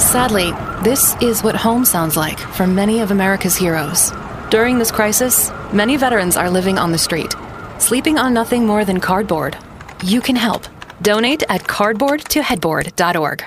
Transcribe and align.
Sadly, 0.00 0.50
this 0.82 1.14
is 1.20 1.44
what 1.44 1.54
home 1.54 1.84
sounds 1.84 2.16
like 2.16 2.38
for 2.38 2.66
many 2.66 3.00
of 3.00 3.10
America's 3.10 3.54
heroes. 3.54 4.12
During 4.50 4.78
this 4.78 4.90
crisis, 4.90 5.52
many 5.74 5.96
veterans 5.98 6.38
are 6.38 6.50
living 6.50 6.78
on 6.78 6.90
the 6.90 6.98
street, 6.98 7.34
sleeping 7.78 8.18
on 8.18 8.32
nothing 8.32 8.66
more 8.66 8.84
than 8.84 8.98
cardboard. 8.98 9.58
You 10.02 10.22
can 10.22 10.36
help. 10.36 10.64
Donate 11.02 11.44
at 11.50 11.62
cardboardtoheadboard.org. 11.64 13.42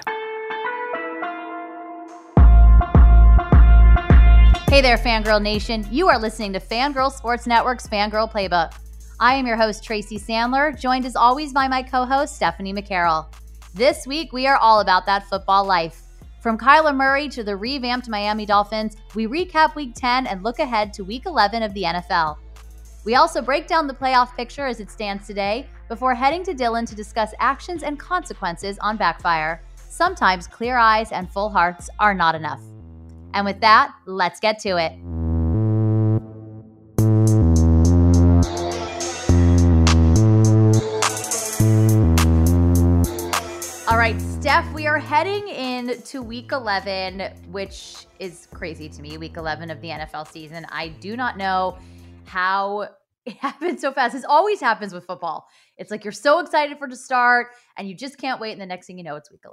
Hey 4.70 4.82
there, 4.82 4.98
Fangirl 4.98 5.42
Nation. 5.42 5.86
You 5.92 6.08
are 6.08 6.20
listening 6.20 6.54
to 6.54 6.60
Fangirl 6.60 7.12
Sports 7.12 7.46
Network's 7.46 7.88
Fangirl 7.88 8.32
Playbook. 8.32 8.74
I 9.20 9.34
am 9.34 9.48
your 9.48 9.58
host, 9.58 9.84
Tracy 9.84 10.20
Sandler, 10.20 10.80
joined 10.80 11.06
as 11.06 11.16
always 11.16 11.52
by 11.52 11.68
my 11.68 11.82
co 11.82 12.06
host, 12.06 12.36
Stephanie 12.36 12.74
McCarroll. 12.74 13.26
This 13.74 14.06
week, 14.08 14.32
we 14.32 14.46
are 14.46 14.58
all 14.58 14.82
about 14.82 15.08
that 15.08 15.28
football 15.28 15.66
life. 15.66 16.03
From 16.44 16.58
Kyler 16.58 16.94
Murray 16.94 17.30
to 17.30 17.42
the 17.42 17.56
revamped 17.56 18.10
Miami 18.10 18.46
Dolphins, 18.46 18.98
we 19.16 19.28
recap 19.28 19.76
week 19.76 19.94
10 19.96 20.28
and 20.28 20.44
look 20.44 20.60
ahead 20.60 20.92
to 20.92 21.06
week 21.06 21.26
11 21.26 21.64
of 21.64 21.74
the 21.74 21.84
NFL. 21.84 22.36
We 23.06 23.16
also 23.16 23.42
break 23.42 23.66
down 23.66 23.88
the 23.88 23.94
playoff 23.94 24.36
picture 24.36 24.66
as 24.68 24.82
it 24.82 24.92
stands 24.92 25.26
today 25.26 25.70
before 25.88 26.14
heading 26.14 26.44
to 26.44 26.54
Dillon 26.54 26.86
to 26.88 26.96
discuss 26.96 27.34
actions 27.40 27.84
and 27.84 27.98
consequences 27.98 28.78
on 28.80 28.98
backfire. 28.98 29.64
Sometimes 29.88 30.46
clear 30.46 30.76
eyes 30.76 31.14
and 31.14 31.32
full 31.32 31.50
hearts 31.50 31.90
are 31.98 32.14
not 32.14 32.36
enough. 32.36 32.62
And 33.34 33.46
with 33.46 33.62
that, 33.62 33.94
let's 34.06 34.42
get 34.42 34.60
to 34.60 34.76
it. 34.76 35.23
Steph, 44.44 44.74
we 44.74 44.88
are 44.88 45.00
heading 45.00 45.48
into 45.48 46.22
week 46.22 46.52
11, 46.52 47.22
which 47.50 48.08
is 48.20 48.50
crazy 48.54 48.90
to 48.90 49.02
me. 49.02 49.18
Week 49.18 49.38
11 49.38 49.72
of 49.72 49.80
the 49.80 49.88
NFL 49.88 50.28
season. 50.30 50.66
I 50.70 50.90
do 50.90 51.16
not 51.16 51.38
know 51.38 51.78
how 52.26 52.90
it 53.26 53.38
happened 53.38 53.80
so 53.80 53.94
fast. 53.94 54.12
This 54.12 54.26
always 54.28 54.60
happens 54.60 54.94
with 54.94 55.06
football. 55.06 55.48
It's 55.78 55.90
like 55.90 56.04
you're 56.04 56.12
so 56.12 56.40
excited 56.40 56.78
for 56.78 56.90
to 56.90 56.96
start 56.98 57.52
and 57.78 57.88
you 57.88 57.96
just 57.96 58.18
can't 58.18 58.42
wait. 58.42 58.52
And 58.52 58.60
the 58.60 58.66
next 58.66 58.86
thing 58.86 58.98
you 58.98 59.06
know, 59.06 59.16
it's 59.16 59.32
week 59.32 59.46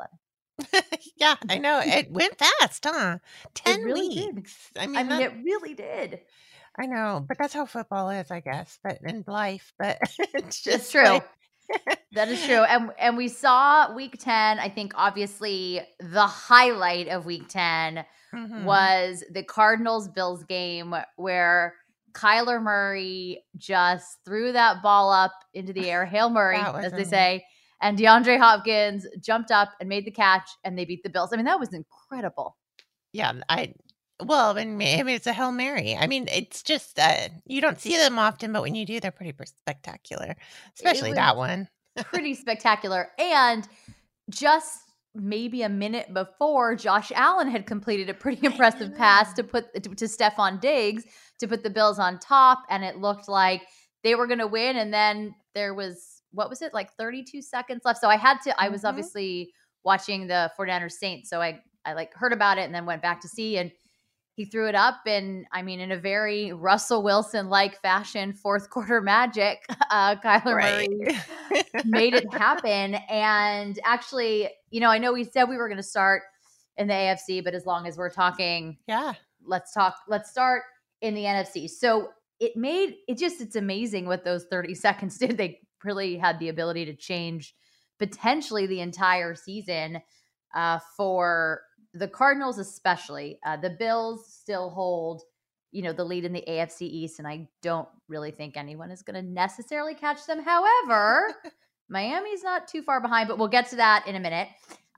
11. 0.72 0.84
yeah, 1.16 1.36
I 1.48 1.58
know. 1.58 1.80
It 1.84 2.10
went 2.10 2.36
fast, 2.36 2.84
huh? 2.84 3.18
10 3.54 3.82
really 3.84 4.08
weeks. 4.08 4.70
Did. 4.74 4.82
I 4.82 4.86
mean, 4.88 4.96
I 4.96 5.02
mean 5.04 5.08
that- 5.10 5.22
it 5.22 5.32
really 5.44 5.74
did. 5.74 6.18
I 6.76 6.86
know, 6.86 7.24
but 7.28 7.38
that's 7.38 7.54
how 7.54 7.64
football 7.64 8.10
is, 8.10 8.32
I 8.32 8.40
guess. 8.40 8.76
But 8.82 8.98
in 9.04 9.22
life, 9.28 9.72
but 9.78 9.98
it's 10.34 10.60
just 10.62 10.76
It's 10.78 10.90
true. 10.90 11.04
like- 11.04 11.28
That 12.12 12.28
is 12.28 12.44
true. 12.44 12.64
And 12.64 12.90
and 12.98 13.16
we 13.16 13.28
saw 13.28 13.94
week 13.94 14.16
10, 14.18 14.58
I 14.58 14.68
think 14.68 14.92
obviously 14.96 15.80
the 16.00 16.26
highlight 16.26 17.08
of 17.08 17.24
week 17.26 17.48
10 17.48 18.04
Mhm. 18.34 18.64
was 18.64 19.24
the 19.30 19.42
Cardinals 19.44 20.08
Bills 20.08 20.44
game 20.44 20.94
where 21.16 21.74
Kyler 22.12 22.60
Murray 22.62 23.44
just 23.56 24.18
threw 24.24 24.52
that 24.52 24.82
ball 24.82 25.12
up 25.12 25.32
into 25.54 25.72
the 25.72 25.88
air, 25.90 26.04
Hail 26.04 26.30
Murray, 26.30 26.56
as 26.84 26.92
they 26.92 27.04
say. 27.10 27.44
And 27.80 27.96
DeAndre 27.98 28.38
Hopkins 28.38 29.06
jumped 29.20 29.50
up 29.50 29.70
and 29.80 29.88
made 29.88 30.04
the 30.04 30.10
catch, 30.10 30.48
and 30.64 30.76
they 30.78 30.84
beat 30.84 31.02
the 31.02 31.10
Bills. 31.10 31.30
I 31.32 31.36
mean, 31.36 31.46
that 31.46 31.58
was 31.60 31.72
incredible. 31.72 32.56
Yeah, 33.12 33.32
I 33.48 33.72
well, 34.24 34.58
I 34.58 34.64
mean, 34.64 35.08
it's 35.08 35.26
a 35.26 35.32
hail 35.32 35.52
mary. 35.52 35.96
I 35.96 36.06
mean, 36.06 36.28
it's 36.30 36.62
just 36.62 36.98
uh, 36.98 37.28
you 37.46 37.60
don't 37.60 37.80
see 37.80 37.96
them 37.96 38.18
often, 38.18 38.52
but 38.52 38.62
when 38.62 38.74
you 38.74 38.86
do, 38.86 39.00
they're 39.00 39.10
pretty 39.10 39.34
spectacular. 39.44 40.36
Especially 40.74 41.12
that 41.14 41.36
one. 41.36 41.68
Pretty 42.04 42.34
spectacular. 42.34 43.08
And 43.18 43.66
just 44.30 44.78
maybe 45.14 45.62
a 45.62 45.68
minute 45.68 46.14
before, 46.14 46.76
Josh 46.76 47.10
Allen 47.14 47.48
had 47.48 47.66
completed 47.66 48.08
a 48.08 48.14
pretty 48.14 48.46
impressive 48.46 48.94
pass 48.96 49.32
to 49.34 49.44
put 49.44 49.72
to, 49.74 49.80
to 49.80 50.04
Stefon 50.04 50.60
Diggs 50.60 51.04
to 51.40 51.48
put 51.48 51.62
the 51.62 51.70
Bills 51.70 51.98
on 51.98 52.18
top, 52.18 52.62
and 52.70 52.84
it 52.84 52.96
looked 52.98 53.28
like 53.28 53.62
they 54.04 54.14
were 54.14 54.26
going 54.26 54.38
to 54.38 54.46
win. 54.46 54.76
And 54.76 54.92
then 54.94 55.34
there 55.54 55.74
was 55.74 56.22
what 56.32 56.48
was 56.48 56.62
it 56.62 56.72
like 56.72 56.92
32 56.92 57.42
seconds 57.42 57.82
left. 57.84 58.00
So 58.00 58.08
I 58.08 58.16
had 58.16 58.38
to. 58.44 58.60
I 58.60 58.68
was 58.68 58.82
Mhm. 58.82 58.88
obviously 58.88 59.52
watching 59.82 60.26
the 60.28 60.50
49ers 60.58 60.92
Saints, 60.92 61.28
so 61.28 61.40
I 61.40 61.60
I 61.84 61.94
like 61.94 62.14
heard 62.14 62.32
about 62.32 62.58
it 62.58 62.62
and 62.62 62.74
then 62.74 62.86
went 62.86 63.02
back 63.02 63.20
to 63.22 63.28
see 63.28 63.56
and. 63.58 63.72
He 64.40 64.46
threw 64.46 64.68
it 64.68 64.74
up, 64.74 65.00
and 65.04 65.44
I 65.52 65.60
mean, 65.60 65.80
in 65.80 65.92
a 65.92 65.98
very 65.98 66.50
Russell 66.50 67.02
Wilson 67.02 67.50
like 67.50 67.78
fashion, 67.82 68.32
fourth 68.32 68.70
quarter 68.70 69.02
magic. 69.02 69.66
Uh, 69.90 70.14
Kyler 70.14 70.54
Murray 70.54 70.88
made 71.84 72.14
it 72.14 72.32
happen. 72.32 72.94
And 73.10 73.76
actually, 73.84 74.48
you 74.70 74.78
know, 74.80 74.88
I 74.88 74.98
know 74.98 75.12
we 75.12 75.24
said 75.24 75.48
we 75.48 75.56
were 75.56 75.66
going 75.66 75.78
to 75.78 75.82
start 75.82 76.22
in 76.76 76.86
the 76.86 76.94
AFC, 76.94 77.42
but 77.42 77.54
as 77.54 77.66
long 77.66 77.88
as 77.88 77.98
we're 77.98 78.08
talking, 78.08 78.78
yeah. 78.86 79.14
let's 79.44 79.74
talk, 79.74 79.96
let's 80.06 80.30
start 80.30 80.62
in 81.02 81.14
the 81.14 81.24
NFC. 81.24 81.68
So 81.68 82.10
it 82.38 82.56
made 82.56 82.94
it 83.08 83.18
just, 83.18 83.40
it's 83.40 83.56
amazing 83.56 84.06
what 84.06 84.24
those 84.24 84.44
30 84.44 84.74
seconds 84.76 85.18
did. 85.18 85.36
They 85.36 85.58
really 85.82 86.16
had 86.16 86.38
the 86.38 86.50
ability 86.50 86.84
to 86.84 86.94
change 86.94 87.52
potentially 87.98 88.68
the 88.68 88.80
entire 88.80 89.34
season 89.34 90.00
uh, 90.54 90.78
for 90.96 91.62
the 91.94 92.08
Cardinals, 92.08 92.58
especially. 92.58 93.38
Uh, 93.44 93.56
the 93.56 93.70
Bills 93.70 94.26
still 94.32 94.70
hold. 94.70 95.22
You 95.72 95.82
know, 95.82 95.92
the 95.92 96.04
lead 96.04 96.24
in 96.24 96.32
the 96.32 96.44
AFC 96.48 96.82
East, 96.82 97.18
and 97.20 97.28
I 97.28 97.48
don't 97.62 97.88
really 98.08 98.32
think 98.32 98.56
anyone 98.56 98.90
is 98.90 99.02
going 99.02 99.14
to 99.14 99.30
necessarily 99.30 99.94
catch 99.94 100.26
them. 100.26 100.42
However, 100.42 101.32
Miami's 101.88 102.42
not 102.42 102.66
too 102.66 102.82
far 102.82 103.00
behind, 103.00 103.28
but 103.28 103.38
we'll 103.38 103.48
get 103.48 103.68
to 103.70 103.76
that 103.76 104.06
in 104.08 104.16
a 104.16 104.20
minute. 104.20 104.48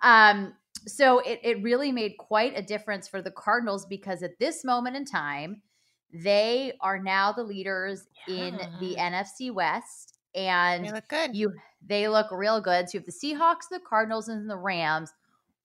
Um, 0.03 0.55
so 0.87 1.19
it, 1.21 1.41
it 1.43 1.63
really 1.63 1.93
made 1.93 2.17
quite 2.19 2.59
a 2.59 2.63
difference 2.63 3.07
for 3.07 3.21
the 3.21 3.31
Cardinals 3.31 3.85
because 3.87 4.23
at 4.23 4.39
this 4.39 4.65
moment 4.65 4.97
in 4.97 5.05
time, 5.05 5.61
they 6.13 6.73
are 6.81 6.99
now 6.99 7.33
the 7.33 7.45
leaders 7.45 8.07
in 8.27 8.59
the 8.81 8.97
NFC 8.99 9.53
West. 9.53 10.19
And 10.35 10.87
They 10.87 10.93
look 10.93 11.09
good. 11.09 11.37
you 11.37 11.53
they 11.87 12.09
look 12.09 12.29
real 12.31 12.61
good. 12.61 12.89
So 12.89 12.99
you 12.99 13.01
have 13.01 13.07
the 13.07 13.13
Seahawks, 13.13 13.69
the 13.71 13.81
Cardinals, 13.87 14.29
and 14.29 14.49
the 14.49 14.57
Rams 14.57 15.13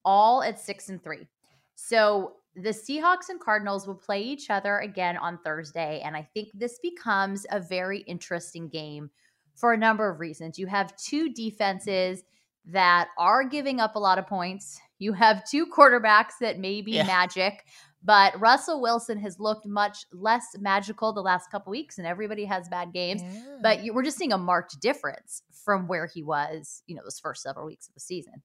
all 0.07 0.41
at 0.41 0.57
six 0.57 0.87
and 0.87 1.03
three. 1.03 1.27
So 1.75 2.37
the 2.55 2.69
Seahawks 2.69 3.27
and 3.29 3.39
Cardinals 3.41 3.85
will 3.85 3.95
play 3.95 4.21
each 4.21 4.49
other 4.49 4.79
again 4.79 5.17
on 5.17 5.37
Thursday. 5.43 6.01
And 6.03 6.15
I 6.15 6.27
think 6.33 6.47
this 6.53 6.79
becomes 6.81 7.45
a 7.51 7.59
very 7.59 7.99
interesting 7.99 8.69
game 8.69 9.11
for 9.53 9.73
a 9.73 9.77
number 9.77 10.09
of 10.09 10.19
reasons. 10.21 10.57
You 10.57 10.65
have 10.67 10.95
two 10.95 11.29
defenses 11.33 12.23
that 12.65 13.09
are 13.17 13.43
giving 13.43 13.79
up 13.79 13.95
a 13.95 13.99
lot 13.99 14.17
of 14.17 14.25
points. 14.27 14.79
You 14.97 15.13
have 15.13 15.43
two 15.47 15.67
quarterbacks 15.67 16.33
that 16.41 16.57
may 16.57 16.81
be 16.81 16.93
Yeah. 16.93 17.05
magic, 17.05 17.65
but 18.03 18.39
Russell 18.39 18.81
Wilson 18.81 19.17
has 19.19 19.39
looked 19.39 19.65
much 19.67 20.05
less 20.11 20.47
magical 20.59 21.11
the 21.13 21.21
last 21.21 21.51
couple 21.51 21.71
weeks, 21.71 21.97
and 21.97 22.07
everybody 22.07 22.45
has 22.45 22.69
bad 22.69 22.93
games 22.93 23.21
Yeah. 23.21 23.57
but 23.61 23.83
you, 23.83 23.93
we're 23.93 24.03
just 24.03 24.17
seeing 24.17 24.33
a 24.33 24.37
marked 24.37 24.79
difference 24.79 25.43
from 25.51 25.87
where 25.87 26.07
he 26.07 26.23
was, 26.23 26.81
you 26.87 26.95
know, 26.95 27.03
those 27.03 27.19
first 27.19 27.41
several 27.43 27.65
weeks 27.65 27.87
of 27.87 27.93
the 27.93 27.99
season. 27.99 28.41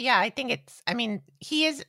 Yeah, 0.00 0.18
I 0.18 0.30
think 0.30 0.50
it's. 0.50 0.82
I 0.86 0.94
mean, 0.94 1.22
he 1.38 1.66
is. 1.66 1.84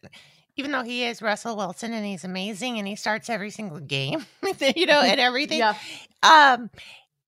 Even 0.57 0.71
though 0.71 0.83
he 0.83 1.05
is 1.05 1.21
Russell 1.21 1.55
Wilson 1.55 1.93
and 1.93 2.05
he's 2.05 2.25
amazing 2.25 2.77
and 2.77 2.87
he 2.87 2.95
starts 2.95 3.29
every 3.29 3.49
single 3.51 3.79
game, 3.79 4.25
you 4.75 4.85
know, 4.85 5.01
and 5.01 5.19
everything. 5.19 5.59
Yeah, 5.59 5.75
Um, 6.23 6.69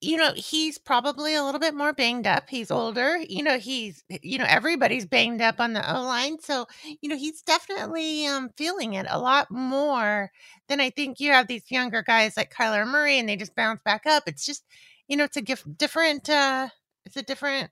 you 0.01 0.17
know, 0.17 0.33
he's 0.35 0.77
probably 0.77 1.35
a 1.35 1.43
little 1.43 1.59
bit 1.59 1.75
more 1.75 1.93
banged 1.93 2.27
up. 2.27 2.49
He's 2.49 2.71
older. 2.71 3.17
You 3.17 3.43
know, 3.43 3.59
he's. 3.59 4.03
You 4.23 4.39
know, 4.39 4.45
everybody's 4.47 5.05
banged 5.05 5.41
up 5.41 5.59
on 5.59 5.73
the 5.73 5.95
O 5.95 6.03
line, 6.03 6.39
so 6.41 6.67
you 7.01 7.09
know 7.09 7.17
he's 7.17 7.41
definitely 7.43 8.27
um 8.27 8.49
feeling 8.57 8.93
it 8.95 9.07
a 9.09 9.19
lot 9.19 9.51
more 9.51 10.31
than 10.69 10.81
I 10.81 10.91
think 10.91 11.19
you 11.19 11.31
have 11.31 11.47
these 11.47 11.71
younger 11.71 12.03
guys 12.03 12.37
like 12.37 12.53
Kyler 12.53 12.87
Murray, 12.87 13.19
and 13.19 13.29
they 13.29 13.37
just 13.37 13.55
bounce 13.55 13.81
back 13.83 14.05
up. 14.07 14.23
It's 14.27 14.45
just, 14.45 14.65
you 15.07 15.17
know, 15.17 15.25
it's 15.25 15.37
a 15.37 15.41
gif- 15.43 15.65
different. 15.77 16.29
uh 16.29 16.69
It's 17.05 17.17
a 17.17 17.23
different 17.23 17.71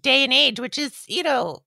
day 0.00 0.24
and 0.24 0.32
age, 0.32 0.60
which 0.60 0.78
is, 0.78 1.04
you 1.08 1.22
know, 1.22 1.58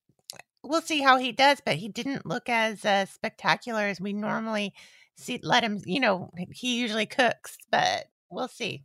we'll 0.67 0.81
see 0.81 1.01
how 1.01 1.17
he 1.17 1.31
does, 1.31 1.61
but 1.65 1.75
he 1.75 1.89
didn't 1.89 2.25
look 2.25 2.49
as 2.49 2.85
uh, 2.85 3.05
spectacular 3.05 3.83
as 3.83 4.01
we 4.01 4.13
normally 4.13 4.73
see. 5.15 5.39
Let 5.41 5.63
him, 5.63 5.81
you 5.85 5.99
know, 5.99 6.31
he 6.51 6.79
usually 6.79 7.05
cooks, 7.05 7.57
but 7.71 8.05
we'll 8.29 8.47
see. 8.47 8.83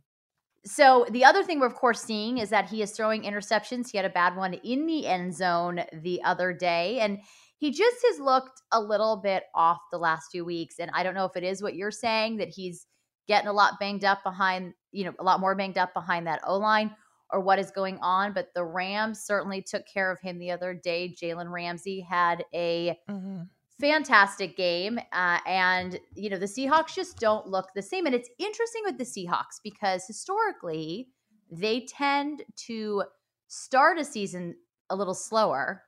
So 0.65 1.05
the 1.09 1.25
other 1.25 1.43
thing 1.43 1.59
we're 1.59 1.67
of 1.67 1.75
course 1.75 2.01
seeing 2.01 2.37
is 2.37 2.49
that 2.49 2.69
he 2.69 2.81
is 2.81 2.91
throwing 2.91 3.23
interceptions. 3.23 3.91
He 3.91 3.97
had 3.97 4.05
a 4.05 4.09
bad 4.09 4.35
one 4.35 4.53
in 4.53 4.85
the 4.85 5.05
end 5.07 5.35
zone 5.35 5.81
the 5.91 6.23
other 6.23 6.53
day, 6.53 6.99
and 7.01 7.19
he 7.57 7.71
just 7.71 7.97
has 8.09 8.19
looked 8.19 8.61
a 8.71 8.79
little 8.79 9.17
bit 9.17 9.43
off 9.53 9.79
the 9.91 9.97
last 9.97 10.31
few 10.31 10.45
weeks. 10.45 10.79
And 10.79 10.89
I 10.93 11.03
don't 11.03 11.15
know 11.15 11.25
if 11.25 11.35
it 11.35 11.43
is 11.43 11.61
what 11.61 11.75
you're 11.75 11.91
saying 11.91 12.37
that 12.37 12.49
he's 12.49 12.87
getting 13.27 13.47
a 13.47 13.53
lot 13.53 13.79
banged 13.79 14.05
up 14.05 14.23
behind, 14.23 14.73
you 14.91 15.05
know, 15.05 15.13
a 15.19 15.23
lot 15.23 15.39
more 15.39 15.55
banged 15.55 15.77
up 15.77 15.93
behind 15.93 16.27
that 16.27 16.41
O 16.45 16.57
line, 16.57 16.91
or 17.33 17.41
what 17.41 17.59
is 17.59 17.71
going 17.71 17.97
on. 18.01 18.31
But 18.33 18.53
the 18.53 18.63
Rams 18.63 19.19
certainly 19.21 19.61
took 19.61 19.85
care 19.85 20.11
of 20.11 20.19
him 20.21 20.39
the 20.39 20.51
other 20.51 20.73
day. 20.73 21.13
Jalen 21.21 21.51
Ramsey 21.51 21.99
had 22.01 22.45
a 22.53 22.97
Mm-hmm. 23.09 23.41
fantastic 23.81 24.55
game. 24.55 24.99
Uh, 25.11 25.39
and, 25.45 25.99
you 26.15 26.29
know, 26.29 26.37
the 26.37 26.45
Seahawks 26.45 26.95
just 26.95 27.17
don't 27.19 27.47
look 27.47 27.69
the 27.75 27.81
same. 27.81 28.05
And 28.05 28.15
it's 28.15 28.29
interesting 28.39 28.83
with 28.85 28.97
the 28.97 29.03
Seahawks 29.03 29.59
because 29.63 30.05
historically, 30.07 31.09
they 31.51 31.81
tend 31.85 32.43
to 32.67 33.03
start 33.47 33.99
a 33.99 34.05
season 34.05 34.55
a 34.89 34.95
little 34.95 35.13
slower 35.15 35.83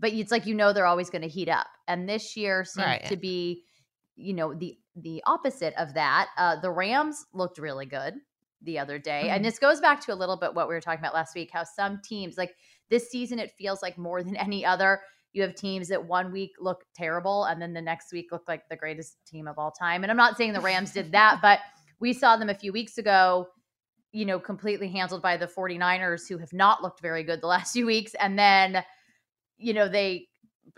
but 0.00 0.12
it's 0.12 0.32
like 0.32 0.44
you 0.44 0.54
know 0.54 0.72
they're 0.72 0.86
always 0.86 1.08
going 1.08 1.22
to 1.22 1.28
heat 1.28 1.48
up. 1.48 1.68
And 1.86 2.08
this 2.08 2.36
year 2.36 2.64
seems 2.64 2.84
Right. 2.84 3.04
to 3.04 3.16
be, 3.16 3.62
you 4.16 4.34
know, 4.34 4.52
the 4.52 4.76
the 4.96 5.22
opposite 5.24 5.72
of 5.78 5.94
that. 5.94 6.28
Uh, 6.36 6.56
the 6.60 6.70
Rams 6.70 7.24
looked 7.32 7.58
really 7.58 7.86
good 7.86 8.14
the 8.64 8.78
other 8.78 8.98
day, 8.98 9.28
and 9.30 9.40
Mhm. 9.40 9.48
this 9.48 9.58
goes 9.58 9.80
back 9.80 10.00
to 10.02 10.12
a 10.12 10.14
little 10.14 10.36
bit 10.36 10.54
what 10.54 10.68
we 10.68 10.74
were 10.74 10.80
talking 10.80 11.00
about 11.00 11.14
last 11.14 11.34
week. 11.34 11.50
How 11.52 11.64
some 11.64 12.00
teams, 12.02 12.36
like 12.36 12.56
this 12.90 13.10
season, 13.10 13.38
it 13.38 13.52
feels 13.52 13.82
like 13.82 13.96
more 13.98 14.22
than 14.22 14.36
any 14.48 14.64
other. 14.64 15.00
You 15.32 15.42
have 15.42 15.54
teams 15.54 15.88
that 15.88 16.04
one 16.04 16.30
week 16.32 16.52
look 16.60 16.84
terrible, 16.94 17.44
and 17.44 17.60
then 17.60 17.72
the 17.72 17.82
next 17.82 18.12
week 18.12 18.32
look 18.32 18.46
like 18.48 18.68
the 18.68 18.76
greatest 18.76 19.24
team 19.26 19.48
of 19.48 19.58
all 19.58 19.70
time. 19.70 20.02
And 20.04 20.10
I'm 20.10 20.16
not 20.16 20.36
saying 20.36 20.52
the 20.52 20.60
Rams 20.60 20.92
did 20.92 21.12
that, 21.12 21.40
but 21.42 21.60
we 21.98 22.12
saw 22.12 22.36
them 22.36 22.50
a 22.50 22.54
few 22.54 22.72
weeks 22.72 22.98
ago 22.98 23.48
you 24.12 24.24
know, 24.24 24.38
completely 24.38 24.88
handled 24.88 25.20
by 25.20 25.36
the 25.36 25.48
49ers 25.48 26.28
who 26.28 26.38
have 26.38 26.52
not 26.52 26.80
looked 26.84 27.00
very 27.00 27.24
good 27.24 27.40
the 27.40 27.46
last 27.48 27.72
few 27.72 27.84
weeks. 27.84 28.14
And 28.20 28.38
then, 28.38 28.84
you 29.58 29.74
know, 29.74 29.88
they 29.88 30.28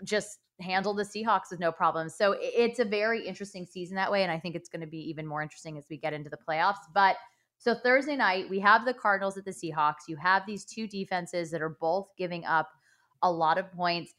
just 0.03 0.39
handled 0.59 0.97
the 0.97 1.03
Seahawks 1.03 1.51
with 1.51 1.59
no 1.59 1.71
problem. 1.71 2.09
So 2.09 2.35
it's 2.39 2.79
a 2.79 2.85
very 2.85 3.23
interesting 3.23 3.63
season 3.63 3.95
that 3.95 4.11
way. 4.11 4.23
And 4.23 4.31
I 4.31 4.39
think 4.39 4.55
it's 4.55 4.69
going 4.69 4.81
to 4.81 4.87
be 4.87 5.07
even 5.07 5.27
more 5.27 5.43
interesting 5.43 5.77
as 5.77 5.85
we 5.87 5.97
get 5.97 6.13
into 6.13 6.31
the 6.31 6.37
playoffs. 6.49 6.77
But 6.95 7.17
so 7.57 7.73
Thursday 7.75 8.15
night, 8.15 8.49
we 8.49 8.59
have 8.59 8.85
the 8.85 8.93
Cardinals 8.93 9.37
at 9.37 9.45
the 9.45 9.51
Seahawks. 9.51 10.07
You 10.07 10.15
have 10.17 10.45
these 10.45 10.65
two 10.65 10.87
defenses 10.87 11.51
that 11.51 11.61
are 11.61 11.77
both 11.81 12.09
giving 12.17 12.45
up 12.45 12.69
a 13.21 13.31
lot 13.31 13.57
of 13.57 13.71
points. 13.71 14.13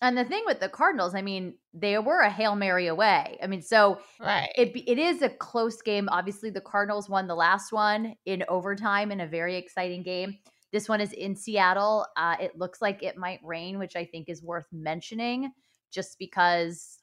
And 0.00 0.16
the 0.16 0.24
thing 0.24 0.44
with 0.46 0.60
the 0.60 0.68
Cardinals, 0.68 1.14
I 1.14 1.22
mean, 1.22 1.54
they 1.74 1.98
were 1.98 2.20
a 2.20 2.30
Hail 2.30 2.54
Mary 2.54 2.86
away. 2.86 3.36
I 3.42 3.46
mean, 3.48 3.62
so 3.62 4.00
Right. 4.20 4.48
it 4.56 4.72
it 4.86 4.98
is 4.98 5.22
a 5.22 5.28
close 5.28 5.82
game. 5.82 6.08
Obviously, 6.10 6.50
the 6.50 6.60
Cardinals 6.60 7.08
won 7.08 7.26
the 7.26 7.34
last 7.34 7.72
one 7.72 8.14
in 8.24 8.44
overtime 8.48 9.10
in 9.10 9.20
a 9.20 9.26
very 9.26 9.56
exciting 9.56 10.02
game. 10.04 10.38
This 10.72 10.88
one 10.88 11.00
is 11.00 11.12
in 11.12 11.34
Seattle. 11.34 12.06
Uh, 12.16 12.36
it 12.40 12.56
looks 12.56 12.80
like 12.80 13.02
it 13.02 13.16
might 13.16 13.40
rain, 13.42 13.78
which 13.78 13.96
I 13.96 14.04
think 14.04 14.28
is 14.28 14.42
worth 14.42 14.66
mentioning, 14.70 15.50
just 15.90 16.18
because 16.18 16.98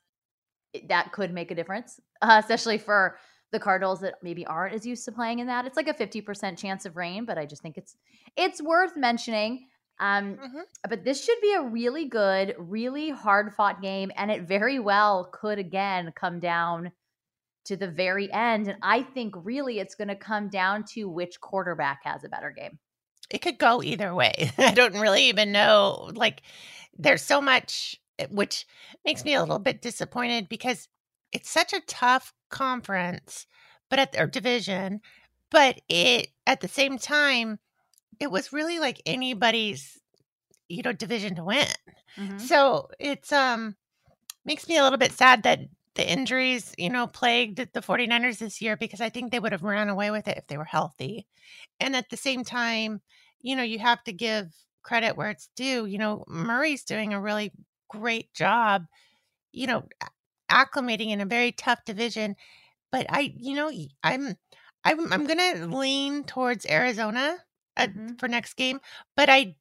that 0.88 1.12
could 1.12 1.34
make 1.34 1.52
a 1.52 1.56
difference, 1.56 2.00
uh, 2.22 2.38
especially 2.42 2.78
for 2.78 3.18
the 3.52 3.60
Cardinals 3.60 4.02
that 4.02 4.16
maybe 4.22 4.46
aren't 4.46 4.74
as 4.76 4.86
used 4.86 5.06
to 5.06 5.12
playing 5.12 5.40
in 5.40 5.48
that. 5.48 5.66
It's 5.66 5.78
like 5.78 5.88
a 5.88 5.94
fifty 5.94 6.22
percent 6.22 6.58
chance 6.58 6.86
of 6.86 6.96
rain, 6.98 7.26
but 7.26 7.38
I 7.38 7.46
just 7.46 7.62
think 7.62 7.78
it's 7.78 7.96
it's 8.36 8.62
worth 8.62 8.98
mentioning. 8.98 9.68
Um, 10.00 10.36
Mhm. 10.38 10.64
but 10.90 11.06
this 11.06 11.24
should 11.24 11.40
be 11.42 11.54
a 11.54 11.62
really 11.62 12.06
good, 12.06 12.56
really 12.58 13.12
hard 13.12 13.54
fought 13.56 13.82
game, 13.82 14.12
and 14.18 14.30
it 14.30 14.44
very 14.44 14.78
well 14.80 15.26
could 15.32 15.58
again 15.58 16.12
come 16.16 16.40
down 16.40 16.92
to 17.66 17.76
the 17.78 17.88
very 17.90 18.32
end. 18.32 18.68
And 18.68 18.78
I 18.82 19.04
think 19.04 19.34
really 19.38 19.80
it's 19.80 19.96
going 19.96 20.10
to 20.10 20.16
come 20.16 20.50
down 20.50 20.84
to 20.94 21.10
which 21.10 21.40
quarterback 21.42 22.02
has 22.04 22.24
a 22.24 22.30
better 22.30 22.52
game. 22.52 22.80
It 23.30 23.40
could 23.40 23.58
go 23.58 23.82
either 23.82 24.14
way. 24.14 24.52
I 24.58 24.72
don't 24.74 25.00
really 25.00 25.26
even 25.30 25.52
know. 25.52 26.12
Like, 26.14 26.42
there's 26.98 27.22
so 27.22 27.42
much, 27.42 28.00
eh, 28.20 28.28
which 28.30 28.68
makes 29.04 29.26
me 29.26 29.34
a 29.34 29.40
little 29.42 29.60
bit 29.60 29.82
disappointed 29.82 30.48
because 30.50 30.88
it's 31.36 31.50
such 31.52 31.74
a 31.74 31.82
tough 31.88 32.34
conference, 32.50 33.48
but 33.90 34.00
at 34.00 34.14
their 34.14 34.28
division. 34.28 35.02
But 35.52 35.82
it, 35.90 36.30
at 36.48 36.62
the 36.62 36.70
same 36.70 36.98
time, 37.00 37.60
it 38.20 38.32
was 38.32 38.54
really 38.54 38.80
like 38.80 39.02
anybody's, 39.06 40.00
you 40.70 40.84
know, 40.84 40.94
division 40.94 41.36
to 41.36 41.44
win. 41.46 41.68
So 42.38 42.90
it's 43.00 43.32
um 43.32 43.76
makes 44.46 44.68
me 44.68 44.78
a 44.78 44.84
little 44.84 44.98
bit 45.00 45.12
sad 45.14 45.44
that 45.44 45.60
the 45.96 46.10
injuries, 46.10 46.74
you 46.78 46.90
know, 46.90 47.08
plagued 47.08 47.58
the 47.74 47.82
49ers 47.82 48.40
this 48.40 48.62
year 48.62 48.78
because 48.78 49.02
I 49.02 49.10
think 49.10 49.32
they 49.32 49.40
would 49.40 49.54
have 49.54 49.64
ran 49.64 49.90
away 49.90 50.12
with 50.12 50.28
it 50.28 50.38
if 50.38 50.48
they 50.48 50.58
were 50.58 50.66
healthy. 50.66 51.28
And 51.80 51.96
at 51.96 52.10
the 52.10 52.18
same 52.18 52.44
time, 52.46 53.02
you 53.42 53.56
know, 53.56 53.64
you 53.64 53.80
have 53.80 54.04
to 54.06 54.14
give 54.14 54.48
credit 54.84 55.18
where 55.18 55.32
it's 55.32 55.50
due. 55.56 55.86
You 55.86 56.00
know, 56.00 56.26
Murray's 56.28 56.86
doing 56.86 57.14
a 57.14 57.22
really 57.22 57.54
great 57.90 58.34
job, 58.34 58.86
you 59.52 59.68
know, 59.68 59.88
acclimating 60.50 61.10
in 61.10 61.22
a 61.22 61.26
very 61.26 61.52
tough 61.52 61.84
division. 61.86 62.36
But 62.92 63.08
I, 63.10 63.34
you 63.38 63.56
know, 63.56 63.72
I'm 64.04 64.38
I'm 64.86 65.14
I'm 65.14 65.28
going 65.28 65.40
to 65.40 65.68
lean 65.68 66.26
towards 66.26 66.66
Arizona 66.68 67.38
uh, 67.78 67.90
Mhm. 67.94 68.20
for 68.20 68.28
next 68.30 68.56
game, 68.56 68.82
but 69.18 69.30
I 69.30 69.58